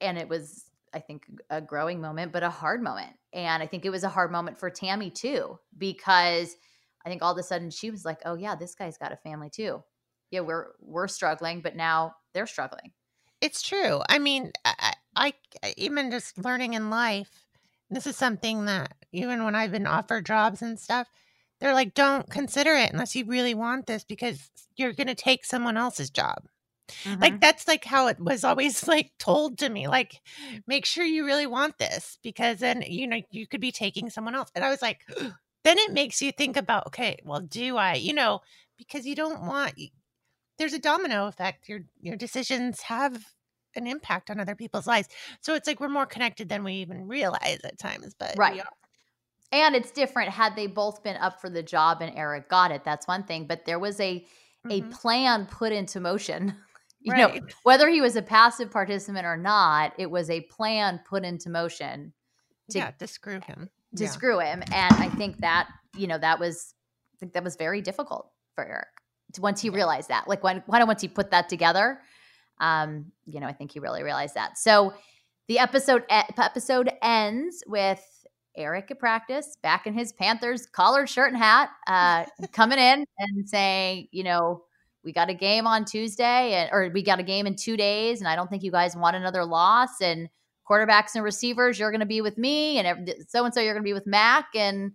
and 0.00 0.18
it 0.18 0.28
was 0.28 0.70
i 0.94 1.00
think 1.00 1.26
a 1.50 1.60
growing 1.60 2.00
moment 2.00 2.32
but 2.32 2.42
a 2.42 2.50
hard 2.50 2.82
moment 2.82 3.16
and 3.32 3.62
i 3.62 3.66
think 3.66 3.84
it 3.84 3.90
was 3.90 4.04
a 4.04 4.08
hard 4.08 4.32
moment 4.32 4.58
for 4.58 4.70
tammy 4.70 5.10
too 5.10 5.58
because 5.78 6.56
i 7.04 7.08
think 7.08 7.22
all 7.22 7.32
of 7.32 7.38
a 7.38 7.42
sudden 7.42 7.70
she 7.70 7.90
was 7.90 8.04
like 8.04 8.20
oh 8.26 8.34
yeah 8.36 8.54
this 8.54 8.74
guy's 8.74 8.98
got 8.98 9.12
a 9.12 9.16
family 9.18 9.50
too 9.50 9.82
yeah 10.30 10.40
we're 10.40 10.72
we're 10.80 11.08
struggling 11.08 11.60
but 11.62 11.76
now 11.76 12.14
they're 12.34 12.46
struggling 12.46 12.92
It's 13.40 13.62
true. 13.62 14.00
I 14.08 14.18
mean, 14.18 14.52
I, 14.64 14.94
I 15.16 15.32
I- 15.62 15.74
even 15.76 16.10
just 16.10 16.38
learning 16.38 16.74
in 16.74 16.90
life, 16.90 17.46
this 17.90 18.06
is 18.06 18.16
something 18.16 18.66
that 18.66 18.94
even 19.12 19.44
when 19.44 19.54
I've 19.54 19.72
been 19.72 19.86
offered 19.86 20.26
jobs 20.26 20.62
and 20.62 20.78
stuff, 20.78 21.08
they're 21.60 21.74
like, 21.74 21.94
don't 21.94 22.28
consider 22.30 22.72
it 22.72 22.92
unless 22.92 23.14
you 23.14 23.24
really 23.26 23.54
want 23.54 23.86
this 23.86 24.04
because 24.04 24.50
you're 24.76 24.92
going 24.92 25.06
to 25.08 25.14
take 25.14 25.44
someone 25.44 25.76
else's 25.76 26.10
job. 26.10 26.44
Mm-hmm. 27.04 27.20
Like 27.20 27.40
that's 27.40 27.68
like 27.68 27.84
how 27.84 28.08
it 28.08 28.18
was 28.18 28.44
always 28.44 28.86
like 28.88 29.12
told 29.18 29.58
to 29.58 29.68
me. 29.68 29.88
Like, 29.88 30.20
make 30.66 30.84
sure 30.84 31.04
you 31.04 31.24
really 31.24 31.46
want 31.46 31.78
this 31.78 32.18
because 32.22 32.58
then 32.58 32.82
you 32.86 33.06
know 33.06 33.20
you 33.30 33.46
could 33.46 33.60
be 33.60 33.72
taking 33.72 34.10
someone 34.10 34.34
else. 34.34 34.50
And 34.54 34.64
I 34.64 34.70
was 34.70 34.82
like, 34.82 35.00
then 35.64 35.78
it 35.78 35.92
makes 35.92 36.20
you 36.22 36.32
think 36.32 36.56
about, 36.56 36.86
okay, 36.88 37.18
well, 37.24 37.40
do 37.40 37.76
I? 37.76 37.94
You 37.94 38.14
know, 38.14 38.40
because 38.78 39.06
you 39.06 39.14
don't 39.14 39.42
want. 39.42 39.74
There's 40.58 40.72
a 40.72 40.78
domino 40.78 41.26
effect. 41.26 41.68
Your 41.68 41.80
your 42.00 42.16
decisions 42.16 42.80
have 42.82 43.24
an 43.76 43.86
impact 43.86 44.30
on 44.30 44.40
other 44.40 44.56
people's 44.56 44.86
lives. 44.86 45.08
So 45.40 45.54
it's 45.54 45.66
like 45.66 45.80
we're 45.80 45.88
more 45.88 46.06
connected 46.06 46.48
than 46.48 46.64
we 46.64 46.74
even 46.74 47.06
realize 47.06 47.60
at 47.64 47.78
times. 47.78 48.14
But 48.18 48.34
we 48.36 48.40
Right. 48.40 48.60
are. 48.60 48.66
And 49.52 49.74
it's 49.74 49.90
different 49.90 50.30
had 50.30 50.54
they 50.56 50.66
both 50.66 51.02
been 51.02 51.16
up 51.16 51.40
for 51.40 51.50
the 51.50 51.62
job 51.62 52.00
and 52.02 52.16
eric 52.16 52.48
got 52.48 52.70
it 52.70 52.84
that's 52.84 53.06
one 53.08 53.22
thing 53.24 53.46
but 53.46 53.64
there 53.64 53.78
was 53.78 53.98
a 54.00 54.24
a 54.68 54.82
Mhm. 54.82 54.90
plan 54.92 55.46
put 55.46 55.72
into 55.72 56.00
motion 56.00 56.54
you 57.00 57.14
know 57.16 57.38
whether 57.62 57.88
he 57.88 58.00
was 58.00 58.14
a 58.16 58.22
passive 58.22 58.70
participant 58.70 59.24
or 59.26 59.36
not 59.36 59.92
it 59.98 60.10
was 60.10 60.28
a 60.30 60.42
plan 60.42 61.00
put 61.08 61.24
into 61.24 61.48
motion 61.50 62.12
to- 62.70 62.78
yeah, 62.78 62.90
to 62.92 63.06
screw 63.06 63.40
him. 63.40 63.70
to 63.96 64.04
Yeah. 64.04 64.10
screw 64.10 64.38
him 64.38 64.62
and 64.72 64.94
i 64.96 65.08
think 65.08 65.38
that 65.38 65.68
you 65.96 66.06
know 66.06 66.18
that 66.18 66.38
was 66.38 66.74
i 67.14 67.16
think 67.18 67.32
that 67.32 67.42
was 67.42 67.56
very 67.56 67.80
difficult 67.80 68.30
for 68.54 68.64
eric 68.64 68.88
once 69.38 69.60
he 69.62 69.68
Yeah. 69.68 69.74
realized 69.76 70.08
that 70.08 70.28
like 70.28 70.42
when, 70.44 70.62
when 70.66 70.86
once 70.86 71.00
he 71.00 71.08
put 71.08 71.30
that 71.30 71.48
together 71.48 72.00
um 72.60 73.12
you 73.24 73.40
know 73.40 73.46
i 73.46 73.52
think 73.52 73.72
he 73.72 73.80
really 73.80 74.02
realized 74.02 74.34
that 74.34 74.58
so 74.58 74.92
the 75.48 75.58
episode 75.58 76.04
episode 76.10 76.92
ends 77.02 77.64
with 77.66 78.04
eric 78.56 78.90
at 78.90 78.98
practice 78.98 79.56
back 79.62 79.86
in 79.86 79.94
his 79.94 80.12
panthers 80.12 80.66
collared 80.66 81.08
shirt 81.08 81.32
and 81.32 81.38
hat 81.38 81.70
uh 81.86 82.24
coming 82.52 82.78
in 82.78 83.04
and 83.18 83.48
saying 83.48 84.08
you 84.10 84.24
know 84.24 84.62
we 85.04 85.12
got 85.12 85.30
a 85.30 85.34
game 85.34 85.66
on 85.66 85.84
tuesday 85.84 86.54
and 86.54 86.70
or 86.72 86.90
we 86.92 87.02
got 87.02 87.18
a 87.18 87.22
game 87.22 87.46
in 87.46 87.54
two 87.54 87.76
days 87.76 88.20
and 88.20 88.28
i 88.28 88.36
don't 88.36 88.50
think 88.50 88.62
you 88.62 88.72
guys 88.72 88.96
want 88.96 89.16
another 89.16 89.44
loss 89.44 90.00
and 90.00 90.28
quarterbacks 90.70 91.14
and 91.14 91.24
receivers, 91.24 91.78
you're 91.78 91.90
going 91.90 92.00
to 92.00 92.06
be 92.06 92.20
with 92.20 92.38
me, 92.38 92.78
and 92.78 93.14
so 93.28 93.44
and 93.44 93.52
so 93.52 93.60
you're 93.60 93.74
going 93.74 93.82
to 93.82 93.88
be 93.88 93.92
with 93.92 94.06
Mac, 94.06 94.46
and 94.54 94.92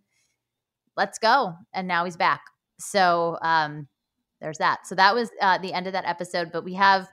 let's 0.95 1.19
go. 1.19 1.53
And 1.73 1.87
now 1.87 2.05
he's 2.05 2.15
back. 2.15 2.41
So 2.79 3.37
um, 3.41 3.87
there's 4.39 4.57
that. 4.59 4.87
So 4.87 4.95
that 4.95 5.13
was 5.13 5.29
uh, 5.41 5.57
the 5.57 5.73
end 5.73 5.87
of 5.87 5.93
that 5.93 6.05
episode. 6.05 6.51
But 6.53 6.63
we 6.63 6.73
have 6.75 7.07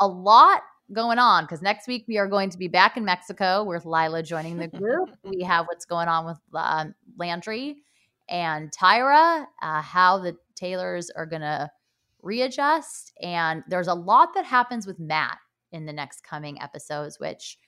a 0.00 0.08
lot 0.08 0.62
going 0.92 1.18
on 1.18 1.44
because 1.44 1.62
next 1.62 1.86
week 1.86 2.04
we 2.08 2.18
are 2.18 2.26
going 2.26 2.50
to 2.50 2.58
be 2.58 2.68
back 2.68 2.96
in 2.96 3.04
Mexico 3.04 3.62
with 3.64 3.84
Lyla 3.84 4.22
joining 4.22 4.56
the 4.56 4.68
group. 4.68 5.10
we 5.24 5.42
have 5.42 5.66
what's 5.66 5.84
going 5.84 6.08
on 6.08 6.26
with 6.26 6.38
um, 6.54 6.94
Landry 7.16 7.76
and 8.28 8.70
Tyra, 8.72 9.46
uh, 9.62 9.82
how 9.82 10.18
the 10.18 10.36
Taylors 10.54 11.10
are 11.10 11.26
going 11.26 11.42
to 11.42 11.70
readjust. 12.22 13.12
And 13.22 13.62
there's 13.68 13.88
a 13.88 13.94
lot 13.94 14.34
that 14.34 14.44
happens 14.44 14.86
with 14.86 14.98
Matt 14.98 15.38
in 15.72 15.86
the 15.86 15.92
next 15.92 16.22
coming 16.22 16.60
episodes, 16.60 17.18
which 17.18 17.58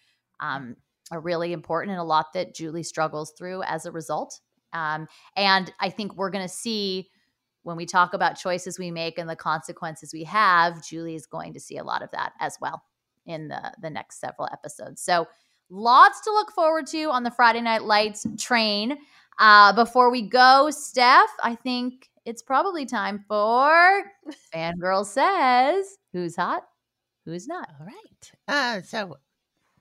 um, 0.41 0.77
are 1.11 1.21
really 1.21 1.53
important 1.53 1.93
and 1.93 2.01
a 2.01 2.05
lot 2.05 2.33
that 2.35 2.55
Julie 2.55 2.83
struggles 2.83 3.33
through 3.39 3.63
as 3.63 3.87
a 3.87 3.93
result. 3.93 4.41
Um, 4.73 5.07
and 5.37 5.73
I 5.81 5.91
think 5.91 6.17
we're 6.17 6.31
going 6.31 6.47
to 6.47 6.53
see 6.53 7.09
when 7.63 7.77
we 7.77 7.87
talk 7.87 8.15
about 8.15 8.37
choices 8.37 8.79
we 8.79 8.91
make 8.91 9.19
and 9.19 9.31
the 9.31 9.37
consequences 9.37 10.13
we 10.13 10.25
have, 10.25 10.85
Julie 10.85 11.15
is 11.15 11.27
going 11.27 11.53
to 11.53 11.61
see 11.61 11.77
a 11.77 11.85
lot 11.85 12.03
of 12.03 12.11
that 12.11 12.33
as 12.41 12.57
well 12.61 12.83
in 13.27 13.49
the 13.49 13.73
the 13.81 13.91
next 13.91 14.21
several 14.21 14.49
episodes. 14.53 15.03
So 15.03 15.27
lots 15.71 16.21
to 16.23 16.31
look 16.31 16.53
forward 16.53 16.87
to 16.89 17.11
on 17.11 17.23
the 17.23 17.31
Friday 17.31 17.61
Night 17.61 17.83
Lights 17.83 18.27
train. 18.39 18.99
Uh, 19.39 19.73
before 19.73 20.11
we 20.11 20.23
go, 20.23 20.71
Steph, 20.71 21.31
I 21.43 21.55
think 21.55 22.11
it's 22.25 22.43
probably 22.43 22.87
time 22.87 23.25
for 23.27 24.03
Fangirl 24.55 25.07
Says 25.07 25.99
Who's 26.13 26.37
Hot, 26.37 26.65
Who's 27.25 27.49
Not. 27.49 27.69
All 27.81 27.87
right. 27.87 28.33
Uh, 28.49 28.83
so 28.83 29.17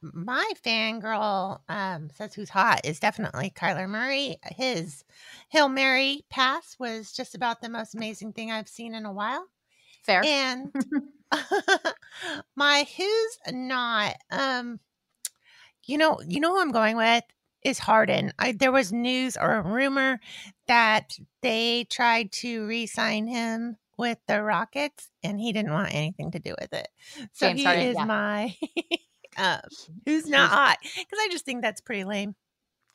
my 0.02 0.52
fangirl 0.66 1.60
um, 1.70 2.10
says 2.16 2.34
who's 2.34 2.50
hot 2.50 2.82
is 2.84 3.00
definitely 3.00 3.52
Kyler 3.52 3.88
Murray. 3.88 4.38
His 4.56 5.04
Hail 5.50 5.70
Mary 5.70 6.24
pass 6.30 6.76
was 6.80 7.12
just 7.12 7.36
about 7.36 7.62
the 7.62 7.70
most 7.70 7.94
amazing 7.94 8.34
thing 8.34 8.52
I've 8.52 8.68
seen 8.68 8.96
in 8.96 9.06
a 9.06 9.14
while. 9.14 9.46
Fair. 10.04 10.24
And 10.26 10.74
my 12.56 12.86
who's 12.98 13.54
not, 13.54 14.16
um, 14.32 14.80
you 15.86 15.98
know, 15.98 16.20
you 16.28 16.40
know 16.40 16.54
who 16.54 16.62
I'm 16.62 16.72
going 16.72 16.98
with 16.98 17.24
is 17.64 17.80
Harden. 17.80 18.34
I, 18.40 18.54
there 18.54 18.72
was 18.72 18.92
news 18.92 19.38
or 19.38 19.56
a 19.56 19.62
rumor 19.62 20.20
that 20.68 21.18
they 21.42 21.86
tried 21.90 22.32
to 22.34 22.66
re-sign 22.68 23.28
him 23.28 23.78
with 23.98 24.18
the 24.28 24.42
Rockets, 24.42 25.10
and 25.24 25.40
he 25.40 25.54
didn't 25.54 25.74
want 25.74 25.94
anything 25.94 26.32
to 26.32 26.40
do 26.40 26.56
with 26.60 26.74
it. 26.74 26.88
So 27.34 27.48
James 27.48 27.60
he 27.60 27.66
Harden, 27.66 27.86
is 27.86 27.96
yeah. 27.98 28.06
my 28.06 28.56
um, 29.38 29.60
who's 30.06 30.28
not 30.28 30.50
hot 30.50 30.78
because 30.82 31.20
I 31.20 31.28
just 31.32 31.46
think 31.46 31.62
that's 31.62 31.82
pretty 31.82 32.04
lame. 32.04 32.36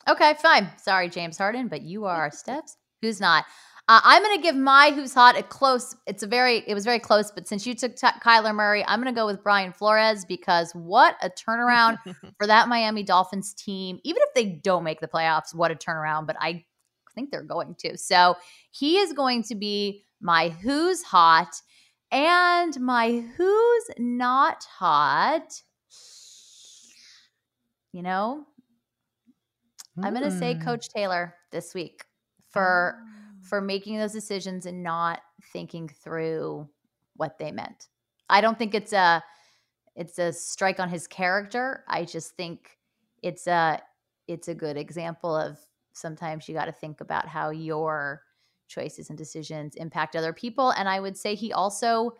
Okay, 0.07 0.35
fine. 0.41 0.69
Sorry, 0.77 1.09
James 1.09 1.37
Harden, 1.37 1.67
but 1.67 1.81
you 1.81 2.05
are 2.05 2.31
steps. 2.31 2.77
Who's 3.01 3.19
not? 3.19 3.45
Uh, 3.89 4.01
I'm 4.03 4.21
going 4.21 4.35
to 4.35 4.41
give 4.43 4.55
my 4.55 4.91
who's 4.91 5.13
hot 5.13 5.37
a 5.37 5.43
close. 5.43 5.95
It's 6.05 6.21
a 6.21 6.27
very, 6.27 6.61
it 6.67 6.73
was 6.73 6.83
very 6.83 6.99
close, 6.99 7.31
but 7.31 7.47
since 7.47 7.65
you 7.65 7.73
took 7.73 7.95
t- 7.95 8.07
Kyler 8.21 8.53
Murray, 8.53 8.83
I'm 8.85 9.01
going 9.01 9.13
to 9.13 9.17
go 9.17 9.25
with 9.25 9.41
Brian 9.41 9.71
Flores 9.71 10.25
because 10.25 10.73
what 10.73 11.15
a 11.21 11.29
turnaround 11.29 11.97
for 12.37 12.47
that 12.47 12.67
Miami 12.67 13.03
Dolphins 13.03 13.53
team. 13.53 13.99
Even 14.03 14.21
if 14.27 14.33
they 14.33 14.45
don't 14.45 14.83
make 14.83 14.99
the 14.99 15.07
playoffs, 15.07 15.55
what 15.55 15.71
a 15.71 15.75
turnaround, 15.75 16.27
but 16.27 16.35
I 16.41 16.65
think 17.15 17.31
they're 17.31 17.43
going 17.43 17.75
to. 17.79 17.97
So 17.97 18.35
he 18.71 18.97
is 18.97 19.13
going 19.13 19.43
to 19.43 19.55
be 19.55 20.03
my 20.19 20.49
who's 20.49 21.01
hot 21.01 21.61
and 22.11 22.77
my 22.81 23.23
who's 23.37 23.83
not 23.97 24.65
hot. 24.65 25.61
You 27.93 28.03
know, 28.03 28.45
I'm 30.03 30.13
going 30.13 30.25
to 30.25 30.37
say 30.37 30.55
Mm. 30.55 30.63
Coach 30.63 30.89
Taylor 30.89 31.35
this 31.51 31.73
week 31.73 32.03
for 32.49 33.01
for 33.47 33.61
making 33.61 33.97
those 33.97 34.13
decisions 34.13 34.65
and 34.65 34.83
not 34.83 35.21
thinking 35.53 35.87
through 35.87 36.67
what 37.15 37.37
they 37.37 37.51
meant. 37.51 37.87
I 38.29 38.41
don't 38.41 38.57
think 38.57 38.75
it's 38.75 38.93
a 38.93 39.23
it's 39.95 40.19
a 40.19 40.31
strike 40.31 40.79
on 40.79 40.89
his 40.89 41.07
character. 41.07 41.83
I 41.87 42.05
just 42.05 42.35
think 42.35 42.77
it's 43.23 43.47
a 43.47 43.81
it's 44.27 44.47
a 44.47 44.55
good 44.55 44.77
example 44.77 45.35
of 45.35 45.57
sometimes 45.93 46.47
you 46.47 46.53
got 46.53 46.65
to 46.65 46.71
think 46.71 47.01
about 47.01 47.27
how 47.27 47.49
your 47.49 48.21
choices 48.67 49.09
and 49.09 49.17
decisions 49.17 49.75
impact 49.75 50.15
other 50.15 50.33
people 50.33 50.71
and 50.71 50.89
I 50.89 50.99
would 50.99 51.17
say 51.17 51.35
he 51.35 51.53
also 51.53 52.11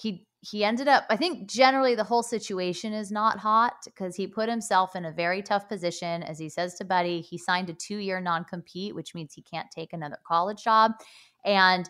he 0.00 0.26
he 0.40 0.64
ended 0.64 0.86
up 0.88 1.04
I 1.10 1.16
think 1.16 1.50
generally 1.50 1.94
the 1.94 2.04
whole 2.04 2.22
situation 2.22 2.92
is 2.92 3.10
not 3.10 3.38
hot 3.38 3.74
because 3.84 4.14
he 4.16 4.26
put 4.26 4.48
himself 4.48 4.94
in 4.94 5.04
a 5.04 5.12
very 5.12 5.42
tough 5.42 5.68
position 5.68 6.22
as 6.22 6.38
he 6.38 6.48
says 6.48 6.74
to 6.76 6.84
Buddy 6.84 7.20
he 7.20 7.36
signed 7.38 7.68
a 7.70 7.74
2-year 7.74 8.20
non-compete 8.20 8.94
which 8.94 9.14
means 9.14 9.34
he 9.34 9.42
can't 9.42 9.70
take 9.70 9.92
another 9.92 10.18
college 10.26 10.62
job 10.62 10.92
and 11.44 11.88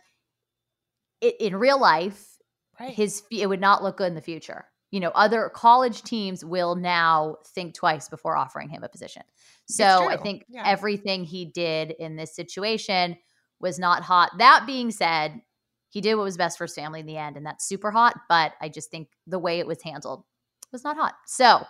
it, 1.20 1.36
in 1.40 1.56
real 1.56 1.78
life 1.80 2.38
Right. 2.80 2.94
his 2.94 3.24
it 3.30 3.48
would 3.48 3.60
not 3.60 3.82
look 3.82 3.96
good 3.96 4.06
in 4.08 4.14
the 4.14 4.20
future. 4.20 4.66
You 4.90 5.00
know, 5.00 5.10
other 5.10 5.50
college 5.52 6.02
teams 6.02 6.44
will 6.44 6.76
now 6.76 7.38
think 7.48 7.74
twice 7.74 8.08
before 8.08 8.36
offering 8.36 8.68
him 8.70 8.82
a 8.84 8.88
position. 8.88 9.22
So 9.66 10.08
I 10.08 10.16
think 10.16 10.44
Yeah. 10.48 10.62
everything 10.64 11.24
he 11.24 11.44
did 11.44 11.90
in 11.90 12.16
this 12.16 12.34
situation 12.34 13.16
was 13.60 13.78
not 13.78 14.02
hot. 14.02 14.30
That 14.38 14.64
being 14.64 14.90
said, 14.92 15.42
he 15.90 16.00
did 16.00 16.14
what 16.14 16.24
was 16.24 16.36
best 16.36 16.58
for 16.58 16.64
his 16.64 16.74
family 16.74 17.00
in 17.00 17.06
the 17.06 17.16
end, 17.16 17.36
and 17.36 17.46
that's 17.46 17.66
super 17.66 17.90
hot. 17.90 18.18
But 18.28 18.52
I 18.60 18.68
just 18.68 18.90
think 18.90 19.08
the 19.26 19.38
way 19.38 19.58
it 19.58 19.66
was 19.66 19.82
handled 19.82 20.24
was 20.72 20.84
not 20.84 20.96
hot. 20.96 21.14
So 21.26 21.66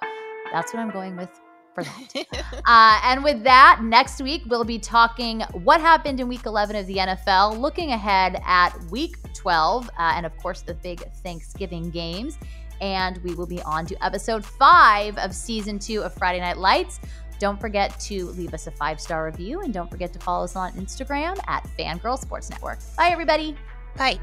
That's 0.52 0.72
what 0.72 0.80
I'm 0.80 0.90
going 0.90 1.16
with 1.16 1.30
for 1.74 1.84
that. 1.84 2.26
uh, 2.66 3.00
and 3.04 3.22
with 3.22 3.42
that, 3.44 3.80
next 3.82 4.20
week 4.20 4.42
we'll 4.46 4.64
be 4.64 4.78
talking 4.78 5.42
what 5.52 5.80
happened 5.80 6.20
in 6.20 6.28
week 6.28 6.46
11 6.46 6.76
of 6.76 6.86
the 6.86 6.96
NFL, 6.96 7.58
looking 7.58 7.92
ahead 7.92 8.40
at 8.44 8.70
week 8.90 9.16
12, 9.34 9.88
uh, 9.88 9.90
and 9.98 10.26
of 10.26 10.36
course 10.38 10.62
the 10.62 10.74
big 10.74 11.00
Thanksgiving 11.22 11.90
games. 11.90 12.38
And 12.80 13.18
we 13.24 13.34
will 13.34 13.46
be 13.46 13.60
on 13.62 13.86
to 13.86 14.04
episode 14.04 14.44
five 14.44 15.18
of 15.18 15.34
season 15.34 15.78
two 15.78 16.02
of 16.02 16.14
Friday 16.14 16.40
Night 16.40 16.58
Lights. 16.58 17.00
Don't 17.40 17.60
forget 17.60 17.98
to 18.00 18.26
leave 18.30 18.54
us 18.54 18.66
a 18.66 18.70
five 18.70 19.00
star 19.00 19.24
review 19.24 19.60
and 19.60 19.72
don't 19.72 19.90
forget 19.90 20.12
to 20.12 20.18
follow 20.18 20.44
us 20.44 20.56
on 20.56 20.72
Instagram 20.72 21.38
at 21.46 21.68
Fangirl 21.78 22.18
Sports 22.18 22.50
Network. 22.50 22.78
Bye, 22.96 23.10
everybody. 23.10 23.56
Bye. 23.97 24.18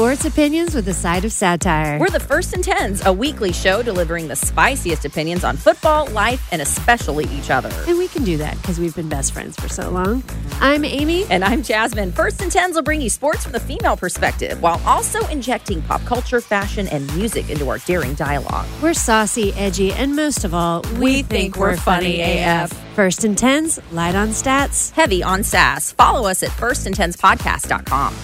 Sports 0.00 0.24
opinions 0.24 0.74
with 0.74 0.88
a 0.88 0.94
side 0.94 1.26
of 1.26 1.30
satire. 1.30 1.98
We're 1.98 2.08
the 2.08 2.18
First 2.18 2.54
and 2.54 2.64
Tens, 2.64 3.04
a 3.04 3.12
weekly 3.12 3.52
show 3.52 3.82
delivering 3.82 4.28
the 4.28 4.34
spiciest 4.34 5.04
opinions 5.04 5.44
on 5.44 5.58
football, 5.58 6.06
life, 6.06 6.48
and 6.52 6.62
especially 6.62 7.26
each 7.26 7.50
other. 7.50 7.68
And 7.86 7.98
we 7.98 8.08
can 8.08 8.24
do 8.24 8.38
that 8.38 8.56
because 8.56 8.80
we've 8.80 8.96
been 8.96 9.10
best 9.10 9.32
friends 9.32 9.60
for 9.60 9.68
so 9.68 9.90
long. 9.90 10.24
I'm 10.58 10.86
Amy. 10.86 11.26
And 11.28 11.44
I'm 11.44 11.62
Jasmine. 11.62 12.12
First 12.12 12.40
and 12.40 12.50
Tens 12.50 12.76
will 12.76 12.82
bring 12.82 13.02
you 13.02 13.10
sports 13.10 13.42
from 13.42 13.52
the 13.52 13.60
female 13.60 13.94
perspective 13.94 14.62
while 14.62 14.80
also 14.86 15.20
injecting 15.26 15.82
pop 15.82 16.02
culture, 16.06 16.40
fashion, 16.40 16.88
and 16.88 17.14
music 17.14 17.50
into 17.50 17.68
our 17.68 17.76
daring 17.80 18.14
dialogue. 18.14 18.66
We're 18.82 18.94
saucy, 18.94 19.52
edgy, 19.52 19.92
and 19.92 20.16
most 20.16 20.44
of 20.44 20.54
all, 20.54 20.80
we, 20.94 20.98
we 20.98 21.12
think, 21.16 21.28
think, 21.28 21.56
we're 21.56 21.76
funny 21.76 22.22
AF. 22.22 22.72
First 22.94 23.24
and 23.24 23.36
Tens, 23.36 23.78
light 23.92 24.14
on 24.14 24.28
stats, 24.28 24.92
heavy 24.92 25.22
on 25.22 25.42
sass. 25.42 25.92
Follow 25.92 26.26
us 26.26 26.42
at 26.42 26.48
firstandtenspodcast.com. 26.52 28.16